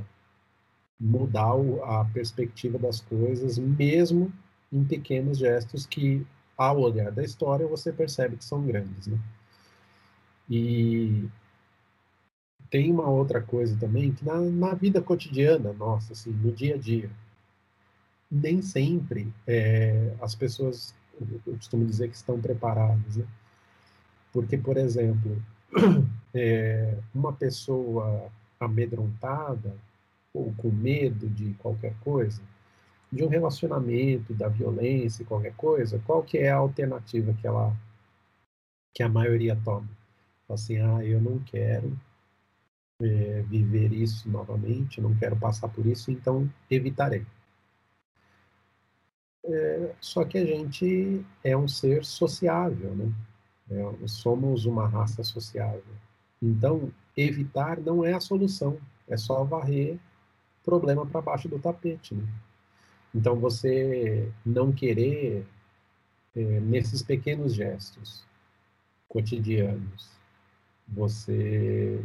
mudar 0.98 1.52
a 1.84 2.04
perspectiva 2.12 2.78
das 2.78 3.00
coisas, 3.00 3.58
mesmo 3.58 4.32
em 4.72 4.84
pequenos 4.84 5.38
gestos 5.38 5.84
que, 5.84 6.24
ao 6.56 6.80
olhar 6.80 7.10
da 7.10 7.22
história, 7.24 7.66
você 7.66 7.92
percebe 7.92 8.36
que 8.36 8.44
são 8.44 8.64
grandes. 8.64 9.06
Né? 9.06 9.18
E 10.48 11.28
tem 12.70 12.90
uma 12.90 13.08
outra 13.08 13.42
coisa 13.42 13.76
também, 13.78 14.12
que 14.12 14.24
na, 14.24 14.40
na 14.40 14.74
vida 14.74 15.02
cotidiana 15.02 15.72
nossa, 15.72 16.12
assim, 16.12 16.30
no 16.30 16.52
dia 16.52 16.76
a 16.76 16.78
dia, 16.78 17.10
nem 18.32 18.62
sempre 18.62 19.30
é, 19.46 20.14
as 20.22 20.34
pessoas, 20.34 20.94
eu 21.20 21.54
costumo 21.54 21.84
dizer 21.84 22.08
que 22.08 22.16
estão 22.16 22.40
preparadas. 22.40 23.16
Né? 23.16 23.26
Porque, 24.32 24.56
por 24.56 24.78
exemplo, 24.78 25.40
é, 26.32 26.96
uma 27.14 27.34
pessoa 27.34 28.32
amedrontada, 28.58 29.76
ou 30.32 30.50
com 30.56 30.70
medo 30.70 31.28
de 31.28 31.52
qualquer 31.54 31.94
coisa, 32.00 32.40
de 33.12 33.22
um 33.22 33.28
relacionamento, 33.28 34.32
da 34.32 34.48
violência, 34.48 35.26
qualquer 35.26 35.54
coisa, 35.54 36.00
qual 36.06 36.22
que 36.22 36.38
é 36.38 36.50
a 36.50 36.56
alternativa 36.56 37.34
que 37.34 37.46
ela 37.46 37.76
que 38.94 39.02
a 39.02 39.08
maioria 39.08 39.58
toma? 39.62 39.88
Assim, 40.48 40.78
ah, 40.78 41.04
eu 41.04 41.20
não 41.20 41.38
quero 41.40 41.98
é, 43.02 43.42
viver 43.42 43.92
isso 43.92 44.28
novamente, 44.30 45.02
não 45.02 45.14
quero 45.14 45.36
passar 45.36 45.68
por 45.68 45.84
isso, 45.84 46.10
então 46.10 46.50
evitarei. 46.70 47.26
É, 49.44 49.94
só 50.00 50.24
que 50.24 50.38
a 50.38 50.44
gente 50.44 51.24
é 51.42 51.56
um 51.56 51.66
ser 51.66 52.04
sociável, 52.04 52.94
né? 52.94 53.12
É, 53.70 54.06
somos 54.06 54.66
uma 54.66 54.86
raça 54.86 55.22
sociável. 55.24 55.82
Então, 56.40 56.92
evitar 57.16 57.80
não 57.80 58.04
é 58.04 58.12
a 58.12 58.20
solução, 58.20 58.78
é 59.08 59.16
só 59.16 59.44
varrer 59.44 59.98
problema 60.64 61.06
para 61.06 61.20
baixo 61.20 61.48
do 61.48 61.58
tapete. 61.58 62.14
Né? 62.14 62.26
Então, 63.14 63.36
você 63.36 64.30
não 64.44 64.72
querer, 64.72 65.46
é, 66.36 66.60
nesses 66.60 67.02
pequenos 67.02 67.54
gestos 67.54 68.24
cotidianos, 69.08 70.10
você 70.88 72.02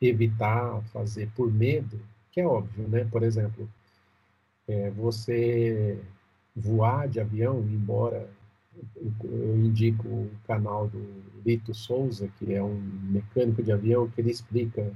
evitar 0.00 0.82
fazer 0.92 1.30
por 1.34 1.52
medo, 1.52 2.00
que 2.30 2.40
é 2.40 2.46
óbvio, 2.46 2.88
né? 2.88 3.04
Por 3.04 3.22
exemplo, 3.22 3.68
é, 4.68 4.90
você 4.90 5.98
voar 6.54 7.08
de 7.08 7.20
avião, 7.20 7.60
embora 7.60 8.28
eu 9.22 9.56
indico 9.56 10.08
o 10.08 10.30
canal 10.46 10.88
do 10.88 11.22
Lito 11.44 11.74
Souza, 11.74 12.28
que 12.38 12.52
é 12.52 12.62
um 12.62 12.74
mecânico 12.74 13.62
de 13.62 13.72
avião, 13.72 14.08
que 14.08 14.20
ele 14.20 14.30
explica 14.30 14.92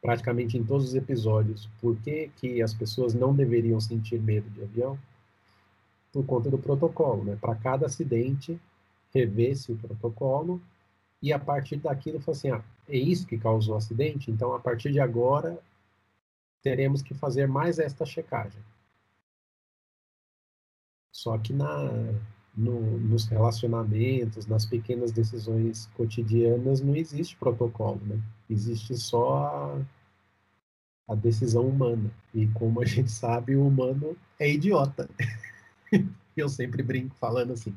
praticamente 0.00 0.58
em 0.58 0.64
todos 0.64 0.88
os 0.88 0.94
episódios 0.94 1.68
por 1.80 1.96
que, 1.96 2.30
que 2.36 2.60
as 2.60 2.74
pessoas 2.74 3.14
não 3.14 3.34
deveriam 3.34 3.80
sentir 3.80 4.20
medo 4.20 4.48
de 4.50 4.62
avião, 4.62 4.98
por 6.12 6.26
conta 6.26 6.50
do 6.50 6.58
protocolo, 6.58 7.24
né? 7.24 7.38
Para 7.40 7.54
cada 7.54 7.86
acidente, 7.86 8.60
rever-se 9.14 9.72
o 9.72 9.76
protocolo 9.76 10.60
e 11.22 11.32
a 11.32 11.38
partir 11.38 11.76
daquilo, 11.76 12.20
foi 12.20 12.32
assim, 12.32 12.50
ah, 12.50 12.62
é 12.88 12.98
isso 12.98 13.26
que 13.26 13.38
causou 13.38 13.74
o 13.74 13.78
acidente, 13.78 14.30
então 14.30 14.52
a 14.54 14.58
partir 14.58 14.92
de 14.92 15.00
agora 15.00 15.58
teremos 16.62 17.00
que 17.00 17.14
fazer 17.14 17.48
mais 17.48 17.78
esta 17.78 18.04
checagem. 18.04 18.60
Só 21.12 21.36
que 21.36 21.52
na, 21.52 21.90
no, 22.56 22.98
nos 22.98 23.26
relacionamentos, 23.26 24.46
nas 24.46 24.64
pequenas 24.64 25.12
decisões 25.12 25.86
cotidianas, 25.94 26.80
não 26.80 26.96
existe 26.96 27.36
protocolo, 27.36 28.00
né? 28.06 28.18
Existe 28.48 28.96
só 28.96 29.36
a, 29.36 31.12
a 31.12 31.14
decisão 31.14 31.68
humana. 31.68 32.10
E 32.34 32.46
como 32.48 32.80
a 32.80 32.84
gente 32.86 33.10
sabe, 33.10 33.54
o 33.54 33.66
humano 33.66 34.16
é 34.40 34.48
idiota. 34.48 35.08
Eu 36.34 36.48
sempre 36.48 36.82
brinco 36.82 37.14
falando 37.16 37.52
assim. 37.52 37.76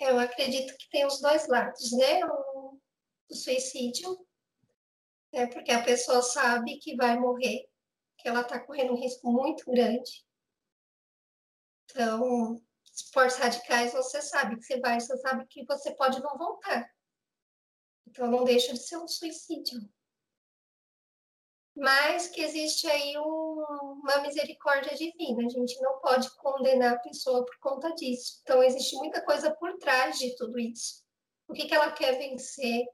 Eu 0.00 0.18
acredito 0.18 0.74
que 0.78 0.88
tem 0.90 1.06
os 1.06 1.20
dois 1.20 1.46
lados, 1.46 1.92
né? 1.92 2.24
O, 2.24 2.78
o 3.30 3.34
suicídio, 3.34 4.18
é 5.32 5.46
porque 5.46 5.70
a 5.70 5.82
pessoa 5.82 6.22
sabe 6.22 6.78
que 6.78 6.96
vai 6.96 7.18
morrer, 7.18 7.66
que 8.18 8.28
ela 8.28 8.40
está 8.40 8.58
correndo 8.58 8.94
um 8.94 9.00
risco 9.00 9.30
muito 9.30 9.70
grande. 9.70 10.24
Então, 11.84 12.60
esportes 12.94 13.36
radicais, 13.36 13.92
você 13.92 14.22
sabe 14.22 14.56
que 14.56 14.64
você 14.64 14.80
vai, 14.80 15.00
você 15.00 15.16
sabe 15.18 15.46
que 15.46 15.64
você 15.64 15.94
pode 15.94 16.20
não 16.20 16.36
voltar. 16.36 16.88
Então, 18.06 18.30
não 18.30 18.44
deixa 18.44 18.72
de 18.72 18.78
ser 18.78 18.96
um 18.96 19.08
suicídio. 19.08 19.80
Mas 21.76 22.28
que 22.28 22.40
existe 22.40 22.86
aí 22.86 23.18
um, 23.18 24.00
uma 24.00 24.18
misericórdia 24.22 24.96
divina, 24.96 25.44
a 25.44 25.48
gente 25.48 25.80
não 25.80 25.98
pode 25.98 26.30
condenar 26.36 26.94
a 26.94 27.00
pessoa 27.00 27.44
por 27.44 27.58
conta 27.58 27.92
disso. 27.94 28.40
Então, 28.42 28.62
existe 28.62 28.94
muita 28.96 29.24
coisa 29.24 29.52
por 29.56 29.76
trás 29.78 30.16
de 30.18 30.36
tudo 30.36 30.58
isso. 30.58 31.02
O 31.48 31.52
que, 31.52 31.66
que 31.66 31.74
ela 31.74 31.90
quer 31.90 32.16
vencer, 32.16 32.86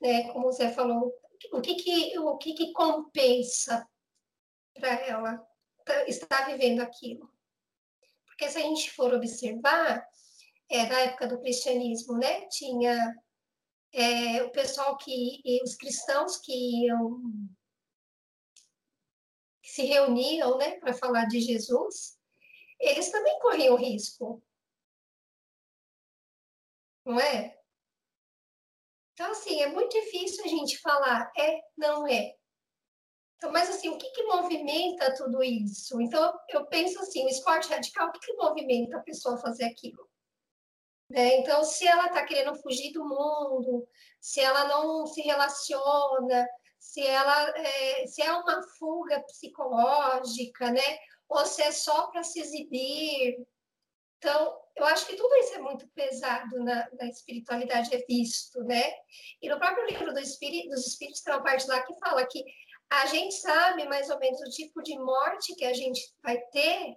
né? 0.00 0.32
Como 0.32 0.46
você 0.46 0.72
falou, 0.72 1.12
o 1.52 1.60
que, 1.60 1.74
que, 1.74 2.18
o 2.18 2.38
que, 2.38 2.54
que 2.54 2.72
compensa 2.72 3.86
para 4.74 4.94
ela 5.06 5.46
estar 6.06 6.46
vivendo 6.46 6.80
aquilo? 6.80 7.30
Porque 8.38 8.52
se 8.52 8.58
a 8.58 8.60
gente 8.60 8.92
for 8.92 9.12
observar, 9.12 10.06
é, 10.68 10.86
na 10.86 11.00
época 11.00 11.26
do 11.26 11.40
cristianismo, 11.40 12.16
né, 12.16 12.46
tinha 12.46 13.12
é, 13.92 14.44
o 14.44 14.52
pessoal 14.52 14.96
que, 14.96 15.42
os 15.64 15.74
cristãos 15.74 16.36
que 16.36 16.52
iam, 16.84 17.20
que 19.60 19.70
se 19.70 19.82
reuniam, 19.86 20.56
né, 20.56 20.78
para 20.78 20.94
falar 20.94 21.24
de 21.24 21.40
Jesus, 21.40 22.16
eles 22.78 23.10
também 23.10 23.36
corriam 23.40 23.74
risco. 23.74 24.40
Não 27.04 27.18
é? 27.18 27.58
Então, 29.14 29.32
assim, 29.32 29.60
é 29.62 29.66
muito 29.66 29.90
difícil 29.90 30.44
a 30.44 30.48
gente 30.48 30.78
falar 30.78 31.32
é, 31.36 31.60
não 31.76 32.06
é. 32.06 32.36
Então, 33.38 33.52
mas 33.52 33.70
assim, 33.70 33.88
o 33.88 33.96
que, 33.96 34.10
que 34.10 34.24
movimenta 34.24 35.14
tudo 35.14 35.42
isso? 35.44 36.00
Então, 36.00 36.36
eu 36.48 36.66
penso 36.66 37.00
assim, 37.00 37.24
o 37.24 37.28
esporte 37.28 37.68
radical, 37.68 38.08
o 38.08 38.12
que, 38.12 38.18
que 38.18 38.32
movimenta 38.32 38.96
a 38.96 39.02
pessoa 39.02 39.36
a 39.36 39.40
fazer 39.40 39.64
aquilo? 39.64 40.08
Né? 41.08 41.36
Então, 41.36 41.62
se 41.62 41.86
ela 41.86 42.06
está 42.06 42.24
querendo 42.24 42.60
fugir 42.60 42.92
do 42.92 43.04
mundo, 43.04 43.88
se 44.20 44.40
ela 44.40 44.64
não 44.64 45.06
se 45.06 45.22
relaciona, 45.22 46.46
se 46.78 47.00
ela 47.06 47.50
é, 47.56 48.06
se 48.08 48.22
é 48.22 48.32
uma 48.32 48.60
fuga 48.76 49.20
psicológica, 49.22 50.70
né? 50.70 50.98
Ou 51.28 51.46
se 51.46 51.62
é 51.62 51.70
só 51.70 52.08
para 52.08 52.22
se 52.24 52.40
exibir. 52.40 53.36
Então, 54.18 54.58
eu 54.76 54.84
acho 54.84 55.06
que 55.06 55.16
tudo 55.16 55.34
isso 55.36 55.54
é 55.54 55.60
muito 55.60 55.88
pesado 55.88 56.62
na, 56.64 56.88
na 56.92 57.06
espiritualidade, 57.06 57.94
é 57.94 58.04
visto, 58.06 58.62
né? 58.64 58.92
E 59.40 59.48
no 59.48 59.58
próprio 59.58 59.86
livro 59.86 60.12
do 60.12 60.18
Espírito, 60.18 60.70
dos 60.70 60.86
Espíritos 60.86 61.22
tem 61.22 61.32
uma 61.32 61.42
parte 61.42 61.66
lá 61.68 61.80
que 61.82 61.98
fala 61.98 62.26
que 62.26 62.44
a 62.90 63.06
gente 63.06 63.34
sabe 63.34 63.86
mais 63.86 64.08
ou 64.08 64.18
menos 64.18 64.40
o 64.40 64.50
tipo 64.50 64.82
de 64.82 64.98
morte 64.98 65.54
que 65.54 65.64
a 65.64 65.72
gente 65.72 66.00
vai 66.22 66.38
ter, 66.52 66.96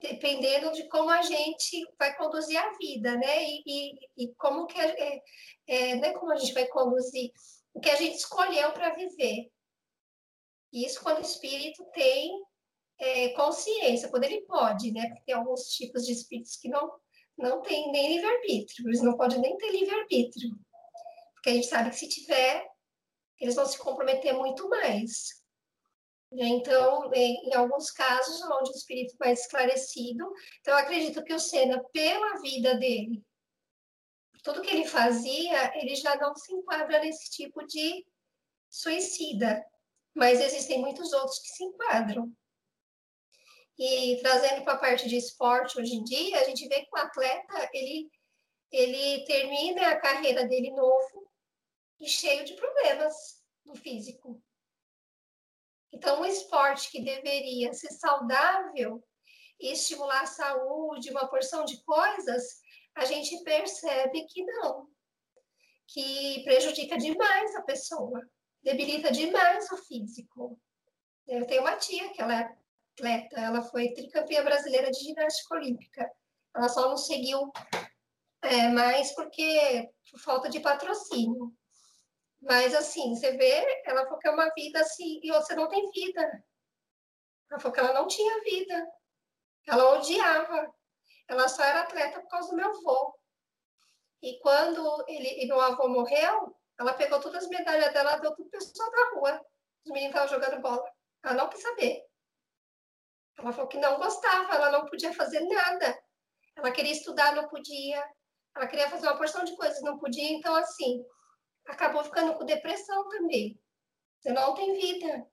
dependendo 0.00 0.72
de 0.72 0.88
como 0.88 1.10
a 1.10 1.22
gente 1.22 1.86
vai 1.98 2.16
conduzir 2.16 2.56
a 2.56 2.70
vida, 2.78 3.16
né? 3.16 3.44
E, 3.44 3.62
e, 3.66 4.24
e 4.24 4.34
como 4.36 4.66
que 4.66 4.78
é, 4.78 5.22
é, 5.66 5.94
não 5.96 6.04
é 6.04 6.12
como 6.12 6.32
a 6.32 6.36
gente 6.36 6.52
vai 6.52 6.66
conduzir, 6.66 7.32
o 7.74 7.80
que 7.80 7.90
a 7.90 7.96
gente 7.96 8.16
escolheu 8.16 8.72
para 8.72 8.94
viver. 8.94 9.50
Isso 10.72 11.02
quando 11.02 11.18
o 11.18 11.22
espírito 11.22 11.84
tem 11.92 12.42
é, 12.98 13.28
consciência, 13.30 14.08
quando 14.08 14.24
ele 14.24 14.42
pode, 14.42 14.92
né? 14.92 15.08
Porque 15.08 15.24
tem 15.24 15.34
alguns 15.34 15.68
tipos 15.68 16.06
de 16.06 16.12
espíritos 16.12 16.56
que 16.56 16.68
não 16.68 16.90
não 17.38 17.60
tem 17.60 17.92
nem 17.92 18.14
livre-arbítrio, 18.14 18.88
eles 18.88 19.02
não 19.02 19.14
podem 19.14 19.38
nem 19.38 19.56
ter 19.58 19.70
livre-arbítrio. 19.70 20.58
Porque 21.34 21.50
a 21.50 21.52
gente 21.52 21.66
sabe 21.66 21.90
que 21.90 21.96
se 21.96 22.08
tiver, 22.08 22.66
eles 23.40 23.54
vão 23.54 23.66
se 23.66 23.78
comprometer 23.78 24.32
muito 24.34 24.68
mais. 24.68 25.44
Então, 26.32 27.10
em, 27.14 27.54
alguns 27.54 27.90
casos, 27.90 28.42
onde 28.42 28.70
o 28.70 28.74
espírito 28.74 29.16
mais 29.18 29.40
esclarecido, 29.40 30.30
então 30.60 30.74
eu 30.74 30.78
acredito 30.78 31.22
que 31.22 31.32
o 31.32 31.38
Senna, 31.38 31.82
pela 31.92 32.40
vida 32.40 32.74
dele, 32.74 33.24
tudo 34.42 34.60
que 34.60 34.70
ele 34.70 34.86
fazia, 34.86 35.76
ele 35.78 35.94
já 35.94 36.16
não 36.16 36.34
se 36.34 36.52
enquadra 36.52 37.00
nesse 37.00 37.30
tipo 37.30 37.64
de 37.66 38.06
suicida, 38.68 39.64
mas 40.14 40.40
existem 40.40 40.80
muitos 40.80 41.12
outros 41.12 41.38
que 41.40 41.48
se 41.48 41.64
enquadram. 41.64 42.32
E 43.78 44.18
trazendo 44.22 44.64
para 44.64 44.74
a 44.74 44.78
parte 44.78 45.08
de 45.08 45.16
esporte 45.16 45.78
hoje 45.78 45.94
em 45.94 46.04
dia, 46.04 46.40
a 46.40 46.44
gente 46.44 46.66
vê 46.66 46.82
que 46.82 46.88
o 46.92 46.98
atleta, 46.98 47.70
ele, 47.72 48.10
ele 48.72 49.24
termina 49.24 49.88
a 49.88 50.00
carreira 50.00 50.46
dele 50.46 50.70
novo, 50.70 51.30
e 52.00 52.08
cheio 52.08 52.44
de 52.44 52.54
problemas 52.54 53.14
no 53.64 53.74
físico. 53.74 54.42
Então, 55.92 56.20
um 56.20 56.24
esporte 56.24 56.90
que 56.90 57.02
deveria 57.02 57.72
ser 57.72 57.90
saudável 57.90 59.02
e 59.58 59.72
estimular 59.72 60.22
a 60.22 60.26
saúde, 60.26 61.10
uma 61.10 61.28
porção 61.28 61.64
de 61.64 61.82
coisas, 61.84 62.60
a 62.94 63.04
gente 63.04 63.42
percebe 63.42 64.26
que 64.26 64.44
não, 64.44 64.88
que 65.86 66.42
prejudica 66.44 66.98
demais 66.98 67.54
a 67.56 67.62
pessoa, 67.62 68.20
debilita 68.62 69.10
demais 69.10 69.70
o 69.70 69.76
físico. 69.78 70.60
Eu 71.26 71.46
tenho 71.46 71.62
uma 71.62 71.76
tia 71.76 72.12
que 72.12 72.20
ela 72.20 72.40
é 72.40 72.56
atleta, 72.96 73.40
ela 73.40 73.62
foi 73.62 73.92
tricampeã 73.92 74.42
brasileira 74.42 74.90
de 74.90 74.98
ginástica 74.98 75.54
olímpica. 75.54 76.10
Ela 76.54 76.68
só 76.68 76.88
não 76.88 76.96
seguiu 76.96 77.52
é, 78.42 78.68
mais 78.68 79.14
porque 79.14 79.90
por 80.10 80.20
falta 80.20 80.48
de 80.48 80.60
patrocínio. 80.60 81.54
Mas, 82.46 82.72
assim, 82.76 83.12
você 83.12 83.32
vê, 83.36 83.82
ela 83.84 84.04
falou 84.04 84.20
que 84.20 84.28
é 84.28 84.30
uma 84.30 84.48
vida 84.50 84.78
assim, 84.80 85.20
e 85.20 85.32
você 85.32 85.56
não 85.56 85.68
tem 85.68 85.90
vida. 85.90 86.44
Ela 87.50 87.60
falou 87.60 87.72
que 87.74 87.80
ela 87.80 87.92
não 87.92 88.06
tinha 88.06 88.40
vida. 88.44 88.88
Ela 89.66 89.94
odiava. 89.94 90.72
Ela 91.26 91.48
só 91.48 91.64
era 91.64 91.80
atleta 91.80 92.20
por 92.20 92.28
causa 92.28 92.50
do 92.50 92.56
meu 92.56 92.68
avô. 92.68 93.18
E 94.22 94.38
quando 94.38 95.04
ele, 95.08 95.42
e 95.42 95.46
meu 95.48 95.60
avô 95.60 95.88
morreu, 95.88 96.56
ela 96.78 96.94
pegou 96.94 97.20
todas 97.20 97.42
as 97.42 97.50
medalhas 97.50 97.92
dela, 97.92 98.18
deu 98.18 98.32
tudo 98.36 98.48
pessoal 98.48 98.92
da 98.92 99.10
rua. 99.14 99.46
Os 99.84 99.90
meninos 99.90 100.14
estavam 100.14 100.28
jogando 100.28 100.62
bola. 100.62 100.88
Ela 101.24 101.34
não 101.34 101.48
quis 101.48 101.60
saber. 101.60 102.06
Ela 103.38 103.52
falou 103.52 103.68
que 103.68 103.78
não 103.78 103.98
gostava, 103.98 104.54
ela 104.54 104.70
não 104.70 104.86
podia 104.86 105.12
fazer 105.12 105.40
nada. 105.40 106.00
Ela 106.54 106.70
queria 106.70 106.92
estudar, 106.92 107.34
não 107.34 107.48
podia. 107.48 108.08
Ela 108.54 108.68
queria 108.68 108.88
fazer 108.88 109.08
uma 109.08 109.18
porção 109.18 109.42
de 109.44 109.56
coisas, 109.56 109.82
não 109.82 109.98
podia. 109.98 110.30
Então, 110.30 110.54
assim, 110.54 111.04
acabou 111.66 112.04
ficando 112.04 112.34
com 112.34 112.44
depressão 112.44 113.08
também. 113.08 113.60
Você 114.18 114.32
não 114.32 114.54
tem 114.54 114.74
vida. 114.74 115.26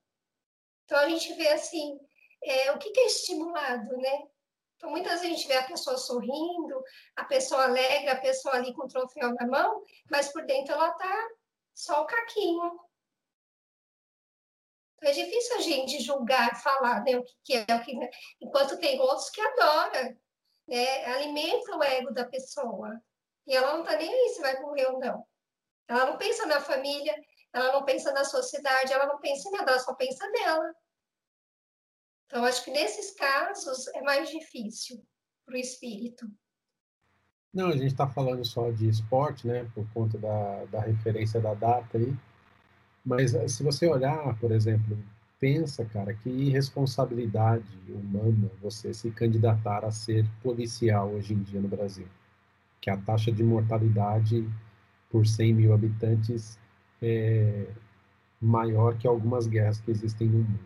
Então 0.86 0.97
a 0.99 1.09
gente 1.09 1.34
vê 1.34 1.47
assim, 1.49 1.99
é, 2.43 2.71
o 2.71 2.77
que, 2.77 2.91
que 2.91 2.99
é 2.99 3.05
estimulado, 3.05 3.97
né? 3.97 4.23
Então 4.75 4.89
muitas 4.89 5.21
vezes 5.21 5.25
a 5.25 5.29
gente 5.29 5.47
vê 5.47 5.55
a 5.55 5.67
pessoa 5.67 5.97
sorrindo, 5.97 6.84
a 7.15 7.23
pessoa 7.23 7.63
alegre, 7.63 8.09
a 8.09 8.19
pessoa 8.19 8.55
ali 8.55 8.73
com 8.73 8.84
o 8.84 8.88
troféu 8.88 9.34
na 9.34 9.47
mão, 9.47 9.84
mas 10.11 10.31
por 10.31 10.45
dentro 10.45 10.73
ela 10.73 10.91
tá 10.91 11.29
só 11.73 12.01
o 12.01 12.05
caquinho. 12.05 12.79
Então 14.97 15.09
é 15.09 15.13
difícil 15.13 15.55
a 15.57 15.61
gente 15.61 16.01
julgar, 16.01 16.61
falar 16.61 17.03
né, 17.03 17.17
o 17.17 17.23
que, 17.23 17.34
que 17.43 17.53
é, 17.55 17.75
o 17.75 17.84
que 17.84 18.03
é. 18.03 18.09
Enquanto 18.41 18.79
tem 18.79 18.99
outros 18.99 19.29
que 19.29 19.41
adoram, 19.41 20.17
né? 20.67 21.05
Alimenta 21.05 21.75
o 21.75 21.84
ego 21.84 22.13
da 22.13 22.25
pessoa. 22.25 23.01
E 23.45 23.55
ela 23.55 23.77
não 23.77 23.84
tá 23.84 23.97
nem 23.97 24.09
aí 24.09 24.29
se 24.29 24.41
vai 24.41 24.59
morrer 24.61 24.88
ou 24.88 24.99
não. 24.99 25.25
Ela 25.88 26.05
não 26.05 26.17
pensa 26.17 26.45
na 26.45 26.61
família, 26.61 27.15
ela 27.53 27.71
não 27.71 27.84
pensa 27.84 28.11
na 28.11 28.23
sociedade, 28.23 28.93
ela 28.93 29.05
não 29.05 29.19
pensa 29.19 29.47
em 29.47 29.51
nada, 29.51 29.71
ela 29.71 29.79
só 29.79 29.93
pensa 29.93 30.27
nela. 30.29 30.73
Então, 32.25 32.43
acho 32.45 32.63
que 32.63 32.71
nesses 32.71 33.11
casos 33.11 33.88
é 33.89 34.01
mais 34.01 34.29
difícil 34.29 35.05
para 35.45 35.55
o 35.55 35.57
espírito. 35.57 36.27
Não, 37.53 37.67
a 37.67 37.73
gente 37.73 37.91
está 37.91 38.07
falando 38.07 38.43
só 38.43 38.71
de 38.71 38.89
esporte, 38.89 39.45
né, 39.45 39.69
por 39.75 39.88
conta 39.93 40.17
da, 40.17 40.65
da 40.65 40.81
referência 40.81 41.39
da 41.39 41.53
data 41.53 41.97
aí. 41.97 42.15
Mas 43.05 43.36
eh, 43.36 43.47
se 43.47 43.61
você 43.61 43.88
olhar, 43.88 44.36
por 44.39 44.51
exemplo, 44.51 44.97
pensa, 45.39 45.86
cara, 45.86 46.13
que 46.13 46.29
irresponsabilidade 46.29 47.77
humana 47.88 48.49
você 48.61 48.93
se 48.93 49.11
candidatar 49.11 49.86
a 49.86 49.91
ser 49.91 50.25
policial 50.41 51.11
hoje 51.11 51.34
em 51.34 51.43
dia 51.43 51.59
no 51.59 51.67
Brasil. 51.67 52.07
Que 52.81 52.89
a 52.89 52.97
taxa 52.97 53.31
de 53.31 53.43
mortalidade 53.43 54.49
por 55.14 55.28
100 55.28 55.53
mil 55.53 55.74
habitantes 55.76 56.57
é 56.99 57.68
maior 58.41 58.97
que 58.97 59.07
algumas 59.07 59.45
guerras 59.45 59.80
que 59.80 59.91
existem 59.91 60.28
no 60.28 60.39
mundo. 60.39 60.59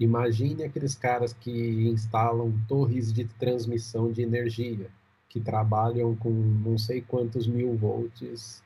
Imagine 0.00 0.64
aqueles 0.64 0.94
caras 0.94 1.34
que 1.34 1.50
instalam 1.90 2.50
torres 2.66 3.12
de 3.12 3.26
transmissão 3.26 4.10
de 4.10 4.22
energia, 4.22 4.90
que 5.28 5.38
trabalham 5.38 6.16
com 6.16 6.30
não 6.30 6.78
sei 6.78 7.02
quantos 7.02 7.46
mil 7.46 7.76
volts 7.76 8.64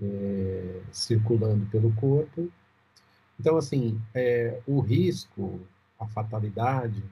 é, 0.00 0.82
circulando 0.92 1.64
pelo 1.66 1.90
corpo. 1.94 2.52
Então, 3.40 3.56
assim, 3.56 3.98
é, 4.12 4.60
o 4.66 4.80
risco, 4.80 5.58
a 5.98 6.06
fatalidade, 6.06 7.02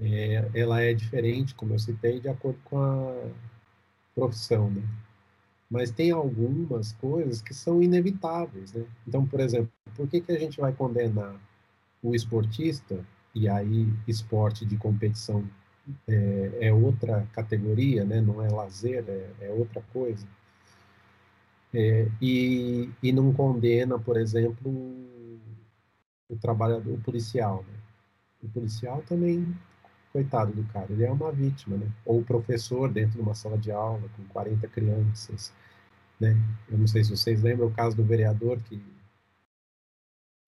é, 0.00 0.50
ela 0.52 0.82
é 0.82 0.92
diferente, 0.92 1.54
como 1.54 1.74
eu 1.74 1.78
citei, 1.78 2.18
de 2.18 2.28
acordo 2.28 2.58
com 2.64 2.78
a 2.82 3.30
profissão, 4.18 4.68
né? 4.70 4.82
Mas 5.70 5.90
tem 5.90 6.10
algumas 6.10 6.92
coisas 6.94 7.40
que 7.40 7.54
são 7.54 7.82
inevitáveis, 7.82 8.72
né? 8.72 8.84
Então, 9.06 9.24
por 9.24 9.38
exemplo, 9.38 9.70
por 9.94 10.08
que, 10.08 10.20
que 10.20 10.32
a 10.32 10.38
gente 10.38 10.60
vai 10.60 10.72
condenar 10.72 11.36
o 12.02 12.14
esportista, 12.14 13.04
e 13.34 13.48
aí 13.48 13.86
esporte 14.06 14.64
de 14.64 14.76
competição 14.76 15.44
é, 16.06 16.68
é 16.68 16.72
outra 16.72 17.26
categoria, 17.32 18.04
né? 18.04 18.20
Não 18.20 18.42
é 18.42 18.48
lazer, 18.48 19.04
é, 19.06 19.30
é 19.40 19.50
outra 19.50 19.82
coisa. 19.92 20.26
É, 21.72 22.08
e, 22.20 22.90
e 23.02 23.12
não 23.12 23.32
condena, 23.32 23.98
por 23.98 24.16
exemplo, 24.16 24.70
o 26.28 26.36
trabalhador 26.40 26.94
o 26.94 27.00
policial, 27.00 27.64
né? 27.68 27.78
O 28.42 28.48
policial 28.48 29.02
também 29.06 29.54
coitado 30.12 30.52
do 30.52 30.64
cara, 30.72 30.86
ele 30.90 31.04
é 31.04 31.10
uma 31.10 31.32
vítima, 31.32 31.76
né? 31.76 31.90
Ou 32.04 32.20
o 32.20 32.24
professor 32.24 32.90
dentro 32.90 33.16
de 33.16 33.20
uma 33.20 33.34
sala 33.34 33.58
de 33.58 33.70
aula 33.70 34.08
com 34.16 34.24
40 34.24 34.66
crianças, 34.68 35.52
né? 36.20 36.36
Eu 36.70 36.78
não 36.78 36.86
sei 36.86 37.04
se 37.04 37.10
vocês 37.10 37.42
lembram 37.42 37.68
o 37.68 37.74
caso 37.74 37.96
do 37.96 38.04
vereador 38.04 38.58
que 38.60 38.82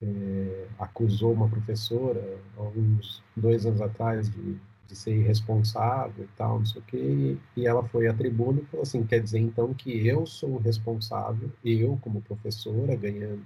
é, 0.03 0.67
acusou 0.79 1.33
uma 1.33 1.49
professora 1.49 2.39
uns 2.75 3.23
dois 3.37 3.67
anos 3.67 3.81
atrás 3.81 4.31
de, 4.31 4.57
de 4.87 4.97
ser 4.97 5.15
irresponsável 5.15 6.25
e 6.25 6.29
tal, 6.37 6.59
não 6.59 6.67
sei 6.67 6.81
o 6.81 6.85
quê, 6.85 7.37
e 7.57 7.67
ela 7.67 7.87
foi 7.89 8.09
à 8.09 8.15
tribuna 8.15 8.61
e 8.61 8.67
falou 8.67 8.83
assim, 8.83 9.05
quer 9.07 9.21
dizer 9.23 9.39
então 9.39 9.75
que 9.75 10.07
eu 10.07 10.27
sou 10.27 10.59
responsável, 10.59 11.51
eu 11.65 11.99
como 12.03 12.23
professora 12.23 12.97
ganhando 12.97 13.45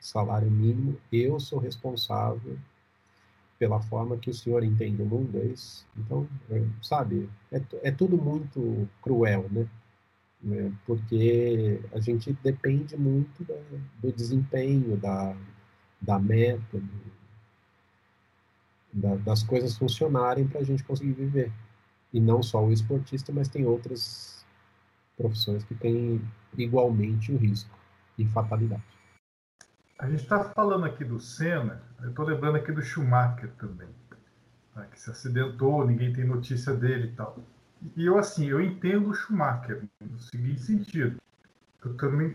salário 0.00 0.50
mínimo, 0.50 0.96
eu 1.12 1.38
sou 1.40 1.58
responsável 1.58 2.58
pela 3.60 3.78
forma 3.82 4.16
que 4.16 4.30
o 4.30 4.34
senhor 4.34 4.64
entende 4.64 5.02
o 5.02 5.06
mundo, 5.06 5.38
é 5.38 5.44
isso? 5.44 5.86
Então, 5.94 6.26
é, 6.50 6.64
sabe, 6.80 7.28
é, 7.52 7.60
é, 7.82 7.92
tudo 7.92 8.16
muito 8.16 8.88
cruel, 9.02 9.46
né? 9.50 9.68
É, 10.50 10.70
porque 10.86 11.78
a 11.92 12.00
gente 12.00 12.32
depende 12.42 12.96
muito 12.96 13.44
da, 13.44 13.54
do 14.00 14.10
desempenho, 14.10 14.96
da, 14.96 15.36
da 16.00 16.18
meta, 16.18 16.78
do, 16.78 17.12
da, 18.94 19.16
das 19.16 19.42
coisas 19.42 19.76
funcionarem 19.76 20.48
para 20.48 20.60
a 20.60 20.64
gente 20.64 20.82
conseguir 20.82 21.12
viver. 21.12 21.52
E 22.14 22.18
não 22.18 22.42
só 22.42 22.64
o 22.64 22.72
esportista, 22.72 23.30
mas 23.30 23.46
tem 23.46 23.66
outras 23.66 24.42
profissões 25.18 25.62
que 25.64 25.74
têm 25.74 26.18
igualmente 26.56 27.30
o 27.30 27.36
risco 27.36 27.78
e 28.16 28.24
fatalidade. 28.24 28.99
A 30.00 30.08
gente 30.08 30.22
está 30.22 30.42
falando 30.42 30.86
aqui 30.86 31.04
do 31.04 31.20
Senna, 31.20 31.82
eu 32.00 32.08
estou 32.08 32.24
lembrando 32.24 32.56
aqui 32.56 32.72
do 32.72 32.80
Schumacher 32.80 33.50
também, 33.58 33.88
tá? 34.74 34.86
que 34.86 34.98
se 34.98 35.10
acidentou, 35.10 35.86
ninguém 35.86 36.10
tem 36.10 36.24
notícia 36.24 36.74
dele 36.74 37.08
e 37.08 37.12
tal. 37.12 37.38
E 37.94 38.06
eu, 38.06 38.16
assim, 38.16 38.46
eu 38.46 38.62
entendo 38.62 39.10
o 39.10 39.14
Schumacher 39.14 39.84
no 40.00 40.18
seguinte 40.18 40.62
sentido. 40.62 41.20
Eu 41.84 41.94
também 41.98 42.34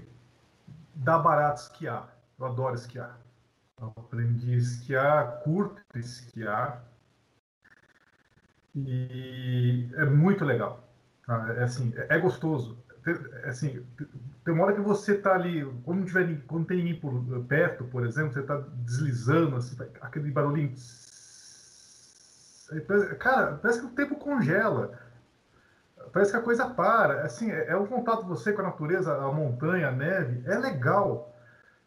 dá 0.94 1.18
barato 1.18 1.62
esquiar. 1.62 2.16
Eu 2.38 2.46
adoro 2.46 2.76
esquiar. 2.76 3.20
Eu 3.82 3.92
aprendi 3.98 4.54
a 4.54 4.58
esquiar, 4.58 5.40
curto 5.40 5.82
esquiar. 5.96 6.84
E 8.76 9.90
é 9.96 10.06
muito 10.06 10.46
legal. 10.46 10.88
Tá? 11.26 11.52
É 11.56 11.64
assim, 11.64 11.92
é 11.96 12.20
gostoso 12.20 12.78
assim, 13.44 13.86
tem 14.46 14.54
uma 14.54 14.66
hora 14.66 14.76
que 14.76 14.82
você 14.82 15.14
está 15.14 15.34
ali, 15.34 15.66
quando 15.84 16.00
não, 16.02 16.06
tiver, 16.06 16.40
quando 16.46 16.60
não 16.60 16.68
tem 16.68 16.78
ninguém 16.78 17.00
por 17.00 17.44
perto, 17.46 17.84
por 17.86 18.06
exemplo, 18.06 18.32
você 18.32 18.42
está 18.42 18.56
deslizando, 18.76 19.56
assim, 19.56 19.76
aquele 20.00 20.30
barulhinho. 20.30 20.72
Cara, 23.18 23.60
parece 23.60 23.80
que 23.80 23.88
o 23.88 23.90
tempo 23.90 24.16
congela. 24.16 25.00
Parece 26.14 26.32
que 26.32 26.38
a 26.38 26.42
coisa 26.44 26.70
para. 26.70 27.24
Assim, 27.24 27.50
é, 27.50 27.70
é 27.70 27.76
um 27.76 27.88
contato 27.88 28.28
você 28.28 28.54
com 28.54 28.62
a 28.62 28.66
natureza, 28.66 29.16
a 29.18 29.32
montanha, 29.32 29.90
a 29.90 29.92
neve, 29.92 30.44
é 30.46 30.58
legal. 30.60 31.36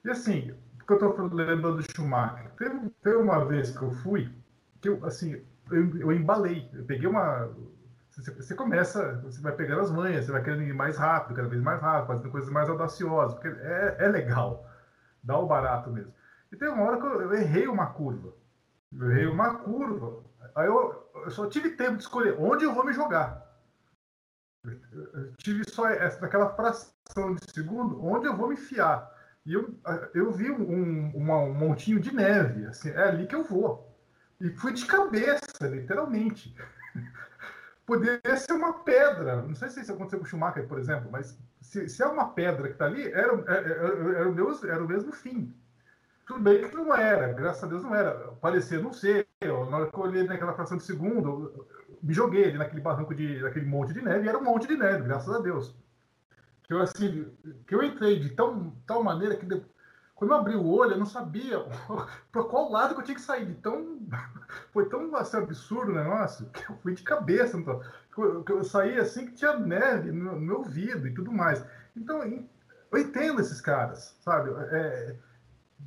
E 0.04 0.10
assim, 0.10 0.52
porque 0.78 1.04
eu 1.04 1.10
estou 1.10 1.28
lembrando 1.28 1.76
do 1.76 1.82
Schumacher. 1.94 2.50
Teve, 2.58 2.90
teve 3.04 3.16
uma 3.16 3.44
vez 3.44 3.70
que 3.70 3.84
eu 3.84 3.92
fui, 3.92 4.28
que 4.80 4.88
eu, 4.88 5.04
assim, 5.06 5.40
eu, 5.70 5.96
eu 6.00 6.12
embalei. 6.12 6.68
Eu 6.74 6.84
peguei 6.84 7.08
uma 7.08 7.48
você, 8.18 8.32
você, 8.32 8.54
começa, 8.54 9.20
você 9.22 9.40
vai 9.40 9.52
pegando 9.52 9.82
as 9.82 9.92
manhas, 9.92 10.24
você 10.24 10.32
vai 10.32 10.42
querendo 10.42 10.64
ir 10.64 10.74
mais 10.74 10.96
rápido, 10.96 11.36
cada 11.36 11.48
vez 11.48 11.62
mais 11.62 11.80
rápido, 11.80 12.08
fazendo 12.08 12.30
coisas 12.32 12.50
mais 12.50 12.68
audaciosas, 12.68 13.34
porque 13.34 13.48
é, 13.48 13.96
é 14.00 14.08
legal, 14.08 14.68
dá 15.22 15.38
o 15.38 15.46
barato 15.46 15.88
mesmo. 15.90 16.12
E 16.50 16.56
tem 16.56 16.68
uma 16.68 16.82
hora 16.82 17.00
que 17.00 17.06
eu, 17.06 17.22
eu 17.22 17.34
errei 17.34 17.68
uma 17.68 17.86
curva. 17.86 18.34
Eu 18.92 19.10
errei 19.12 19.26
uma 19.26 19.56
curva, 19.58 20.24
aí 20.56 20.66
eu, 20.66 21.08
eu, 21.14 21.30
só 21.30 21.46
tive 21.46 21.70
tempo 21.70 21.96
de 21.96 22.02
escolher 22.02 22.34
onde 22.40 22.64
eu 22.64 22.74
vou 22.74 22.84
me 22.84 22.92
jogar. 22.92 23.46
Eu, 24.64 25.32
tive 25.36 25.62
só 25.70 25.88
essa, 25.88 26.20
naquela 26.20 26.50
fração 26.56 27.34
de 27.34 27.52
segundo 27.52 28.04
onde 28.04 28.26
eu 28.26 28.36
vou 28.36 28.48
me 28.48 28.54
enfiar. 28.54 29.08
E 29.46 29.52
eu, 29.52 29.78
eu 30.12 30.32
vi 30.32 30.50
um, 30.50 31.10
uma, 31.14 31.38
um 31.38 31.54
montinho 31.54 32.00
de 32.00 32.12
neve, 32.12 32.66
assim, 32.66 32.90
é 32.90 33.02
ali 33.04 33.28
que 33.28 33.34
eu 33.34 33.44
vou. 33.44 33.96
E 34.40 34.50
fui 34.50 34.72
de 34.72 34.86
cabeça, 34.86 35.68
literalmente 35.68 36.54
poderia 37.88 38.36
ser 38.36 38.52
uma 38.52 38.74
pedra. 38.74 39.40
Não 39.40 39.54
sei 39.54 39.70
se 39.70 39.80
isso 39.80 39.92
aconteceu 39.92 40.18
com 40.18 40.26
o 40.26 40.28
Schumacher, 40.28 40.68
por 40.68 40.78
exemplo, 40.78 41.08
mas 41.10 41.40
se, 41.62 41.88
se 41.88 42.02
é 42.02 42.06
uma 42.06 42.28
pedra 42.28 42.68
que 42.68 42.74
está 42.74 42.84
ali, 42.84 43.10
era, 43.10 43.32
era, 43.48 43.66
é, 43.66 43.72
é, 43.72 44.20
era, 44.20 44.28
o 44.28 44.34
mesmo, 44.34 44.68
era 44.68 44.84
o 44.84 44.86
mesmo 44.86 45.10
fim. 45.10 45.54
Tudo 46.26 46.40
bem 46.40 46.68
que 46.68 46.76
não 46.76 46.94
era, 46.94 47.32
graças 47.32 47.64
a 47.64 47.66
Deus 47.66 47.82
não 47.82 47.94
era. 47.94 48.12
Parecia 48.42 48.78
não 48.78 48.92
ser. 48.92 49.26
Na 49.40 49.78
hora 49.78 49.90
que 49.90 49.96
eu 49.96 50.02
olhei 50.02 50.24
naquela 50.24 50.52
fração 50.52 50.76
de 50.76 50.82
segundo, 50.82 51.66
me 52.02 52.12
joguei 52.12 52.44
ali 52.44 52.58
naquele 52.58 52.82
barranco 52.82 53.14
de 53.14 53.40
naquele 53.40 53.64
monte 53.64 53.94
de 53.94 54.02
neve, 54.02 54.26
e 54.26 54.28
era 54.28 54.36
um 54.36 54.44
monte 54.44 54.68
de 54.68 54.76
neve, 54.76 55.04
graças 55.04 55.34
a 55.34 55.38
Deus. 55.38 55.74
Que 56.64 56.74
eu 56.74 56.82
assim, 56.82 57.32
que 57.66 57.74
eu 57.74 57.82
entrei 57.82 58.20
de 58.20 58.28
tão, 58.34 58.76
tal 58.86 59.02
maneira 59.02 59.34
que 59.34 59.46
quando 60.18 60.32
eu 60.32 60.36
abri 60.36 60.56
o 60.56 60.66
olho, 60.66 60.92
eu 60.92 60.98
não 60.98 61.06
sabia 61.06 61.60
para 62.32 62.42
qual 62.42 62.72
lado 62.72 62.92
que 62.92 63.00
eu 63.00 63.04
tinha 63.04 63.14
que 63.14 63.20
sair. 63.20 63.54
Tão, 63.62 64.00
foi 64.74 64.88
tão 64.88 65.14
assim, 65.14 65.36
absurdo 65.36 65.92
o 65.92 65.94
negócio 65.94 66.44
que 66.46 66.68
eu 66.68 66.76
fui 66.78 66.92
de 66.92 67.04
cabeça. 67.04 67.56
Então, 67.56 67.80
eu, 68.18 68.44
eu 68.48 68.64
saí 68.64 68.98
assim 68.98 69.26
que 69.26 69.34
tinha 69.34 69.56
neve 69.56 70.10
no, 70.10 70.32
no, 70.32 70.40
meu 70.40 70.56
ouvido 70.56 71.06
e 71.06 71.14
tudo 71.14 71.30
mais. 71.30 71.64
Então, 71.96 72.20
eu 72.24 72.98
entendo 72.98 73.40
esses 73.40 73.60
caras, 73.60 74.18
sabe? 74.20 74.50
É, 74.72 75.14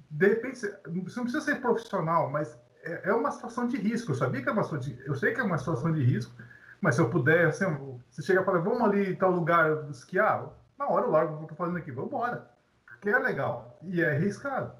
de 0.09 0.27
repente, 0.27 0.59
você 0.59 0.79
não 0.87 1.03
precisa 1.03 1.41
ser 1.41 1.59
profissional, 1.59 2.29
mas 2.29 2.57
é, 2.83 3.09
é, 3.09 3.13
uma 3.13 3.31
situação 3.31 3.67
de 3.67 3.75
risco. 3.75 4.11
Eu 4.11 4.15
sabia 4.15 4.41
que 4.41 4.47
é 4.47 4.51
uma 4.53 4.63
situação 4.63 4.95
de, 4.95 5.05
eu 5.05 5.15
sei 5.15 5.33
que 5.33 5.41
é 5.41 5.43
uma 5.43 5.57
situação 5.57 5.91
de 5.91 6.01
risco, 6.01 6.33
mas 6.79 6.95
se 6.95 7.01
eu 7.01 7.09
puder, 7.09 7.47
assim, 7.47 7.65
você 8.09 8.21
chega 8.21 8.41
e 8.41 8.45
fala, 8.45 8.61
vamos 8.61 8.81
ali 8.83 9.11
em 9.11 9.15
tal 9.15 9.31
lugar 9.31 9.89
esquiar, 9.89 10.47
na 10.79 10.87
hora 10.87 11.05
eu 11.05 11.11
largo 11.11 11.33
o 11.33 11.35
que 11.35 11.43
eu 11.43 11.47
estou 11.47 11.57
fazendo 11.57 11.79
aqui, 11.79 11.91
vamos 11.91 12.13
embora 12.13 12.49
que 13.01 13.09
é 13.09 13.17
legal 13.17 13.79
e 13.83 14.01
é 14.01 14.11
arriscado. 14.11 14.73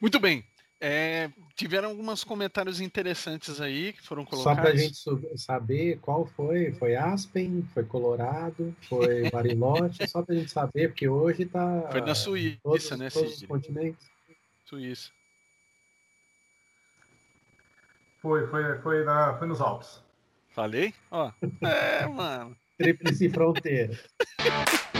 Muito 0.00 0.20
bem. 0.20 0.44
É, 0.80 1.30
tiveram 1.54 1.90
alguns 1.90 2.24
comentários 2.24 2.78
interessantes 2.78 3.60
aí 3.60 3.94
que 3.94 4.02
foram 4.02 4.24
colocados. 4.24 4.56
Só 4.56 4.62
para 4.62 4.70
a 4.70 4.76
gente 4.76 5.38
saber 5.40 5.98
qual 6.00 6.26
foi. 6.26 6.72
Foi 6.72 6.94
Aspen, 6.94 7.66
foi 7.72 7.84
Colorado, 7.84 8.76
foi 8.88 9.28
Bariloche, 9.32 10.06
só 10.06 10.22
para 10.22 10.34
a 10.34 10.38
gente 10.38 10.50
saber, 10.50 10.88
porque 10.88 11.08
hoje 11.08 11.44
está. 11.44 11.88
Foi 11.90 12.00
na 12.02 12.14
Suíça, 12.14 12.58
todos, 12.62 12.90
né, 12.90 13.08
todos 13.08 13.36
os 13.36 13.46
continentes. 13.46 14.06
Suíça. 14.66 15.10
Foi, 18.20 18.46
foi, 18.48 18.78
foi, 18.80 19.04
na, 19.04 19.38
foi 19.38 19.48
nos 19.48 19.60
Alpes. 19.60 20.02
Falei? 20.50 20.94
Ó. 21.10 21.32
É, 21.62 22.06
mano. 22.06 22.56
Tríplice 22.78 23.28
fronteira. 23.30 23.96